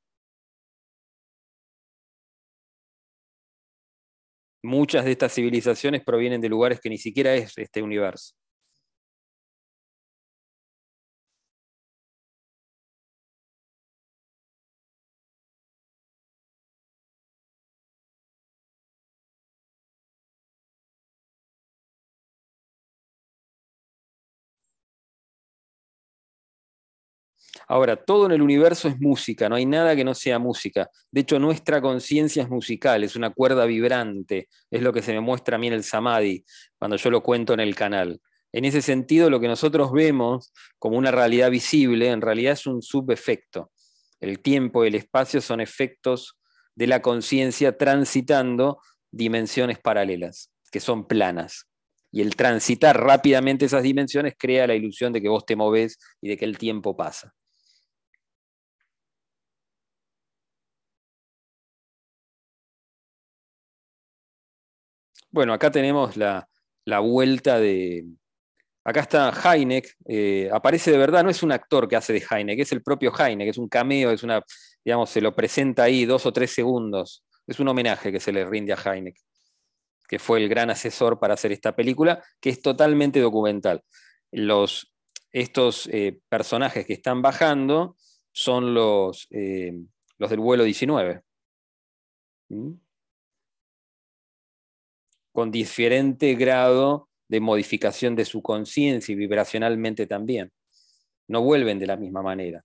Muchas 4.63 5.05
de 5.05 5.13
estas 5.13 5.35
civilizaciones 5.35 6.03
provienen 6.05 6.41
de 6.41 6.49
lugares 6.49 6.81
que 6.81 6.91
ni 6.91 6.99
siquiera 6.99 7.35
es 7.35 7.53
este 7.57 7.83
universo. 7.83 8.35
Ahora, 27.71 27.95
todo 27.95 28.27
en 28.27 28.33
el 28.33 28.43
universo 28.43 28.89
es 28.89 28.99
música, 28.99 29.49
no 29.49 29.55
hay 29.55 29.65
nada 29.65 29.95
que 29.95 30.03
no 30.03 30.13
sea 30.13 30.41
música. 30.41 30.91
De 31.13 31.21
hecho, 31.21 31.39
nuestra 31.39 31.81
conciencia 31.81 32.43
es 32.43 32.49
musical, 32.49 33.05
es 33.05 33.15
una 33.15 33.31
cuerda 33.31 33.65
vibrante, 33.65 34.49
es 34.73 34.83
lo 34.83 34.93
que 34.93 35.03
se 35.03 35.13
me 35.13 35.21
muestra 35.21 35.55
a 35.55 35.59
mí 35.61 35.69
en 35.69 35.75
el 35.75 35.85
Samadhi, 35.85 36.45
cuando 36.77 36.97
yo 36.97 37.13
lo 37.13 37.23
cuento 37.23 37.55
en 37.55 37.61
el 37.61 37.77
canal. 37.77 38.21
En 38.51 38.65
ese 38.65 38.83
sentido, 38.83 39.31
lo 39.31 39.39
que 39.39 39.47
nosotros 39.47 39.93
vemos 39.93 40.53
como 40.81 40.99
una 40.99 41.13
realidad 41.13 41.49
visible, 41.49 42.11
en 42.11 42.21
realidad 42.21 42.55
es 42.55 42.67
un 42.67 42.83
subefecto. 42.83 43.71
El 44.19 44.41
tiempo 44.41 44.85
y 44.85 44.89
el 44.89 44.97
espacio 44.97 45.41
son 45.41 45.61
efectos 45.61 46.41
de 46.75 46.89
la 46.89 47.01
conciencia 47.01 47.79
transitando 47.79 48.81
dimensiones 49.13 49.79
paralelas, 49.79 50.51
que 50.73 50.81
son 50.81 51.07
planas. 51.07 51.69
Y 52.11 52.21
el 52.23 52.35
transitar 52.35 53.01
rápidamente 53.01 53.67
esas 53.67 53.85
dimensiones 53.85 54.35
crea 54.37 54.67
la 54.67 54.75
ilusión 54.75 55.13
de 55.13 55.23
que 55.23 55.29
vos 55.29 55.47
te 55.47 55.55
movés 55.55 56.01
y 56.21 56.31
de 56.31 56.37
que 56.37 56.47
el 56.47 56.59
tiempo 56.59 56.97
pasa. 56.97 57.33
Bueno, 65.33 65.53
acá 65.53 65.71
tenemos 65.71 66.17
la, 66.17 66.49
vuelta 67.01 67.61
de... 67.61 68.05
Acá 68.83 69.01
está 69.01 69.31
Heineck, 69.31 69.97
eh, 70.09 70.49
aparece 70.53 70.91
de 70.91 70.99
verdad, 70.99 71.23
no 71.23 71.31
es 71.31 71.43
un 71.43 71.53
actor 71.53 71.87
que 71.87 71.97
hace 71.97 72.13
de 72.15 72.25
Heineck, 72.29 72.59
es 72.59 72.73
el 72.73 72.83
propio 72.83 73.13
Heineck, 73.17 73.49
es 73.49 73.59
un 73.59 73.69
cameo, 73.69 74.11
es 74.11 74.23
una, 74.23 74.43
digamos, 74.85 75.11
se 75.11 75.21
lo 75.21 75.35
presenta 75.35 75.85
ahí 75.85 76.05
dos 76.05 76.27
o 76.27 76.33
tres 76.33 76.51
segundos. 76.53 77.25
Es 77.47 77.61
un 77.61 77.69
homenaje 77.69 78.11
que 78.11 78.19
se 78.19 78.33
le 78.33 78.45
rinde 78.45 78.73
a 78.73 78.77
Heineck, 78.77 79.17
que 80.09 80.19
fue 80.19 80.43
el 80.43 80.49
gran 80.49 80.71
asesor 80.71 81.21
para 81.21 81.35
hacer 81.35 81.53
esta 81.53 81.77
película, 81.77 82.25
que 82.41 82.51
es 82.51 82.63
totalmente 82.63 83.21
documental. 83.21 83.85
Los, 84.33 84.93
estos 85.31 85.89
eh, 85.93 86.21
personajes 86.29 86.87
que 86.87 86.95
están 86.95 87.23
bajando 87.23 87.97
son 88.33 88.75
los, 88.75 89.29
eh, 89.31 89.75
los 90.19 90.31
del 90.31 90.41
vuelo 90.41 90.65
19 90.65 91.23
con 95.33 95.51
diferente 95.51 96.35
grado 96.35 97.09
de 97.29 97.41
modificación 97.41 98.17
de 98.17 98.25
su 98.25 98.43
conciencia 98.43 99.13
y 99.13 99.17
vibracionalmente 99.17 100.07
también. 100.07 100.51
No 101.29 101.43
vuelven 101.43 101.79
de 101.79 101.87
la 101.87 101.97
misma 101.97 102.23
manera. 102.23 102.65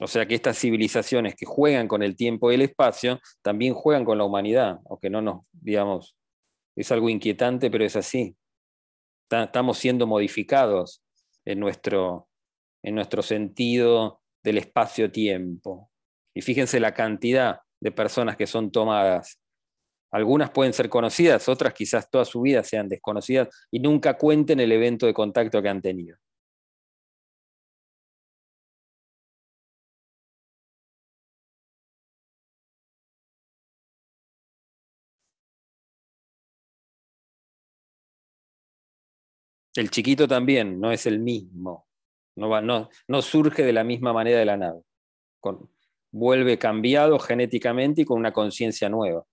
O 0.00 0.08
sea 0.08 0.26
que 0.26 0.34
estas 0.34 0.58
civilizaciones 0.58 1.36
que 1.36 1.46
juegan 1.46 1.86
con 1.86 2.02
el 2.02 2.16
tiempo 2.16 2.50
y 2.50 2.56
el 2.56 2.62
espacio 2.62 3.20
también 3.42 3.74
juegan 3.74 4.04
con 4.04 4.18
la 4.18 4.24
humanidad, 4.24 4.80
aunque 4.90 5.08
no 5.08 5.22
nos, 5.22 5.42
digamos, 5.52 6.16
es 6.74 6.90
algo 6.90 7.08
inquietante, 7.08 7.70
pero 7.70 7.84
es 7.84 7.94
así. 7.94 8.36
Estamos 9.30 9.78
siendo 9.78 10.06
modificados 10.06 11.02
en 11.44 11.60
nuestro, 11.60 12.28
en 12.82 12.96
nuestro 12.96 13.22
sentido 13.22 14.20
del 14.42 14.58
espacio-tiempo. 14.58 15.90
Y 16.34 16.42
fíjense 16.42 16.80
la 16.80 16.94
cantidad 16.94 17.60
de 17.80 17.92
personas 17.92 18.36
que 18.36 18.46
son 18.46 18.70
tomadas. 18.72 19.38
Algunas 20.12 20.50
pueden 20.50 20.72
ser 20.72 20.88
conocidas, 20.88 21.48
otras 21.48 21.74
quizás 21.74 22.10
toda 22.10 22.24
su 22.24 22.40
vida 22.42 22.62
sean 22.64 22.88
desconocidas 22.88 23.48
y 23.70 23.80
nunca 23.80 24.16
cuenten 24.16 24.60
el 24.60 24.72
evento 24.72 25.06
de 25.06 25.14
contacto 25.14 25.62
que 25.62 25.68
han 25.68 25.82
tenido. 25.82 26.18
El 39.76 39.90
chiquito 39.90 40.28
también 40.28 40.80
no 40.80 40.92
es 40.92 41.06
el 41.06 41.18
mismo, 41.18 41.86
no, 42.36 42.88
no, 43.08 43.22
surge 43.22 43.64
de 43.64 43.72
la 43.72 43.84
misma 43.84 44.12
manera 44.12 44.38
de 44.38 44.44
la 44.44 44.56
nave. 44.56 44.82
Vuelve 46.14 46.58
cambiado 46.58 47.18
genéticamente 47.18 48.02
y 48.02 48.04
con 48.04 48.20
una 48.20 48.32
conciencia 48.32 48.88
nueva. 48.88 49.24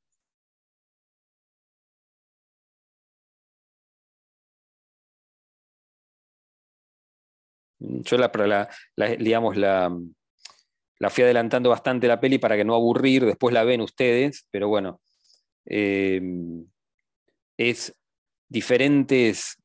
Yo 7.79 8.17
la, 8.17 8.69
digamos, 9.19 9.57
la, 9.57 9.95
la, 10.99 11.09
fui 11.09 11.23
adelantando 11.23 11.69
bastante 11.69 12.07
la 12.07 12.19
peli 12.19 12.39
para 12.39 12.55
que 12.57 12.65
no 12.65 12.73
aburrir, 12.75 13.25
después 13.25 13.53
la 13.53 13.63
ven 13.63 13.81
ustedes, 13.81 14.47
pero 14.51 14.67
bueno, 14.67 15.01
eh, 15.65 16.19
es 17.57 17.95
diferentes 18.49 19.57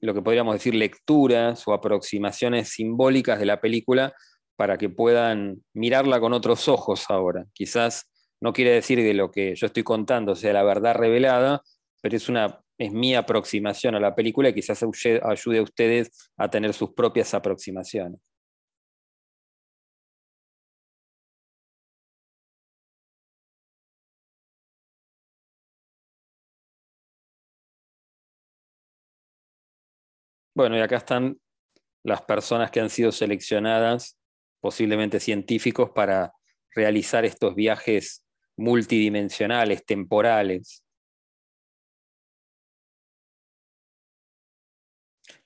lo 0.00 0.12
que 0.12 0.22
podríamos 0.22 0.54
decir 0.54 0.74
lecturas 0.74 1.66
o 1.66 1.72
aproximaciones 1.72 2.70
simbólicas 2.70 3.38
de 3.38 3.46
la 3.46 3.60
película 3.60 4.14
para 4.62 4.78
que 4.78 4.88
puedan 4.88 5.64
mirarla 5.74 6.20
con 6.20 6.32
otros 6.32 6.68
ojos 6.68 7.06
ahora. 7.08 7.46
Quizás 7.52 8.08
no 8.40 8.52
quiere 8.52 8.70
decir 8.70 9.00
que 9.00 9.12
lo 9.12 9.32
que 9.32 9.56
yo 9.56 9.66
estoy 9.66 9.82
contando 9.82 10.36
sea 10.36 10.52
la 10.52 10.62
verdad 10.62 10.94
revelada, 10.94 11.62
pero 12.00 12.16
es, 12.16 12.28
una, 12.28 12.62
es 12.78 12.92
mi 12.92 13.16
aproximación 13.16 13.96
a 13.96 13.98
la 13.98 14.14
película 14.14 14.50
y 14.50 14.54
quizás 14.54 14.80
ayude 15.24 15.58
a 15.58 15.62
ustedes 15.62 16.30
a 16.36 16.48
tener 16.48 16.74
sus 16.74 16.92
propias 16.94 17.34
aproximaciones. 17.34 18.20
Bueno, 30.54 30.76
y 30.76 30.80
acá 30.82 30.98
están 30.98 31.36
las 32.04 32.22
personas 32.22 32.70
que 32.70 32.78
han 32.78 32.90
sido 32.90 33.10
seleccionadas, 33.10 34.21
posiblemente 34.62 35.20
científicos, 35.20 35.90
para 35.90 36.32
realizar 36.74 37.26
estos 37.26 37.54
viajes 37.54 38.24
multidimensionales, 38.56 39.84
temporales. 39.84 40.82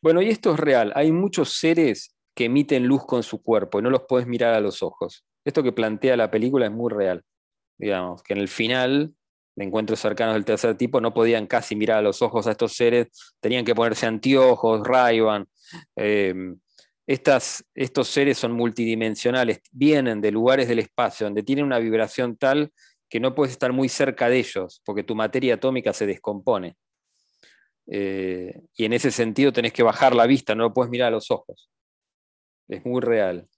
Bueno, 0.00 0.22
y 0.22 0.28
esto 0.28 0.52
es 0.54 0.60
real. 0.60 0.92
Hay 0.94 1.10
muchos 1.10 1.54
seres 1.54 2.14
que 2.34 2.44
emiten 2.44 2.86
luz 2.86 3.04
con 3.06 3.22
su 3.22 3.42
cuerpo 3.42 3.78
y 3.78 3.82
no 3.82 3.90
los 3.90 4.02
puedes 4.08 4.28
mirar 4.28 4.54
a 4.54 4.60
los 4.60 4.82
ojos. 4.82 5.24
Esto 5.44 5.62
que 5.62 5.72
plantea 5.72 6.16
la 6.16 6.30
película 6.30 6.66
es 6.66 6.72
muy 6.72 6.92
real. 6.92 7.24
Digamos, 7.78 8.22
que 8.22 8.34
en 8.34 8.40
el 8.40 8.48
final 8.48 9.14
de 9.56 9.64
encuentros 9.64 9.98
cercanos 9.98 10.34
del 10.34 10.44
tercer 10.44 10.76
tipo 10.76 11.00
no 11.00 11.14
podían 11.14 11.46
casi 11.46 11.74
mirar 11.74 11.98
a 11.98 12.02
los 12.02 12.20
ojos 12.20 12.46
a 12.46 12.50
estos 12.50 12.74
seres, 12.74 13.08
tenían 13.40 13.64
que 13.64 13.74
ponerse 13.74 14.06
anteojos, 14.06 14.86
ray 14.86 15.20
em, 17.06 17.16
estos 17.74 18.08
seres 18.08 18.38
son 18.38 18.52
multidimensionales, 18.52 19.60
vienen 19.72 20.20
de 20.20 20.32
lugares 20.32 20.68
del 20.68 20.80
espacio 20.80 21.26
donde 21.26 21.42
tienen 21.42 21.64
una 21.64 21.78
vibración 21.78 22.36
tal 22.36 22.72
que 23.08 23.20
no 23.20 23.34
puedes 23.34 23.52
estar 23.52 23.72
muy 23.72 23.88
cerca 23.88 24.28
de 24.28 24.38
ellos, 24.38 24.82
porque 24.84 25.04
tu 25.04 25.14
materia 25.14 25.54
atómica 25.54 25.92
se 25.92 26.06
descompone. 26.06 26.76
Eh, 27.88 28.62
y 28.74 28.84
en 28.84 28.92
ese 28.92 29.12
sentido 29.12 29.52
tenés 29.52 29.72
que 29.72 29.84
bajar 29.84 30.14
la 30.14 30.26
vista, 30.26 30.54
no 30.54 30.64
lo 30.64 30.74
puedes 30.74 30.90
mirar 30.90 31.08
a 31.08 31.10
los 31.12 31.30
ojos. 31.30 31.70
Es 32.68 32.84
muy 32.84 33.00
real. 33.00 33.48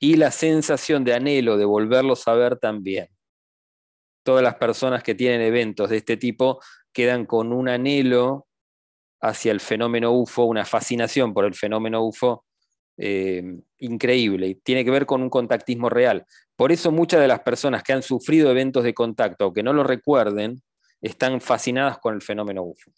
y 0.00 0.16
la 0.16 0.30
sensación 0.30 1.04
de 1.04 1.14
anhelo 1.14 1.56
de 1.56 1.64
volverlos 1.64 2.28
a 2.28 2.34
ver 2.34 2.56
también. 2.56 3.08
Todas 4.22 4.42
las 4.42 4.56
personas 4.56 5.02
que 5.02 5.14
tienen 5.14 5.40
eventos 5.40 5.90
de 5.90 5.98
este 5.98 6.16
tipo 6.16 6.60
quedan 6.92 7.26
con 7.26 7.52
un 7.52 7.68
anhelo 7.68 8.47
hacia 9.20 9.52
el 9.52 9.60
fenómeno 9.60 10.12
UFO, 10.12 10.44
una 10.44 10.64
fascinación 10.64 11.34
por 11.34 11.44
el 11.44 11.54
fenómeno 11.54 12.04
UFO 12.04 12.44
eh, 12.96 13.42
increíble 13.78 14.48
y 14.48 14.54
tiene 14.56 14.84
que 14.84 14.90
ver 14.90 15.06
con 15.06 15.22
un 15.22 15.30
contactismo 15.30 15.88
real. 15.88 16.26
Por 16.56 16.72
eso 16.72 16.90
muchas 16.90 17.20
de 17.20 17.28
las 17.28 17.40
personas 17.40 17.82
que 17.82 17.92
han 17.92 18.02
sufrido 18.02 18.50
eventos 18.50 18.84
de 18.84 18.94
contacto 18.94 19.46
o 19.46 19.52
que 19.52 19.62
no 19.62 19.72
lo 19.72 19.84
recuerden 19.84 20.62
están 21.00 21.40
fascinadas 21.40 21.98
con 21.98 22.14
el 22.14 22.22
fenómeno 22.22 22.64
UFO. 22.64 22.90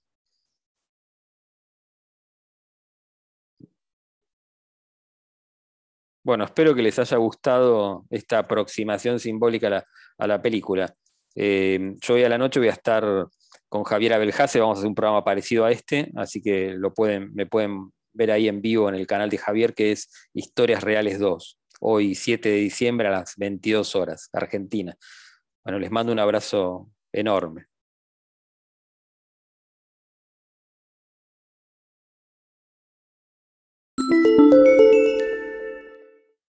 Bueno, 6.22 6.44
espero 6.44 6.74
que 6.74 6.82
les 6.82 6.98
haya 6.98 7.16
gustado 7.16 8.04
esta 8.10 8.38
aproximación 8.40 9.18
simbólica 9.18 9.84
a 10.18 10.26
la, 10.26 10.42
película. 10.42 10.94
Eh, 11.34 11.94
yo 12.00 12.14
hoy 12.14 12.24
a 12.24 12.28
la 12.28 12.38
noche 12.38 12.60
voy 12.60 12.68
a 12.68 12.72
estar 12.72 13.26
con 13.70 13.84
Javier 13.84 14.12
Abelhase, 14.12 14.58
vamos 14.58 14.76
a 14.76 14.80
hacer 14.80 14.88
un 14.88 14.96
programa 14.96 15.24
parecido 15.24 15.64
a 15.64 15.70
este, 15.70 16.10
así 16.16 16.42
que 16.42 16.74
lo 16.74 16.92
pueden, 16.92 17.32
me 17.34 17.46
pueden 17.46 17.92
ver 18.12 18.32
ahí 18.32 18.48
en 18.48 18.60
vivo 18.60 18.88
en 18.88 18.96
el 18.96 19.06
canal 19.06 19.30
de 19.30 19.38
Javier, 19.38 19.74
que 19.74 19.92
es 19.92 20.10
Historias 20.34 20.82
Reales 20.82 21.20
2, 21.20 21.58
hoy 21.80 22.16
7 22.16 22.48
de 22.48 22.56
diciembre 22.56 23.06
a 23.06 23.12
las 23.12 23.36
22 23.36 23.94
horas, 23.94 24.28
Argentina. 24.32 24.96
Bueno, 25.64 25.78
les 25.78 25.90
mando 25.92 26.12
un 26.12 26.18
abrazo 26.18 26.90
enorme. 27.12 27.69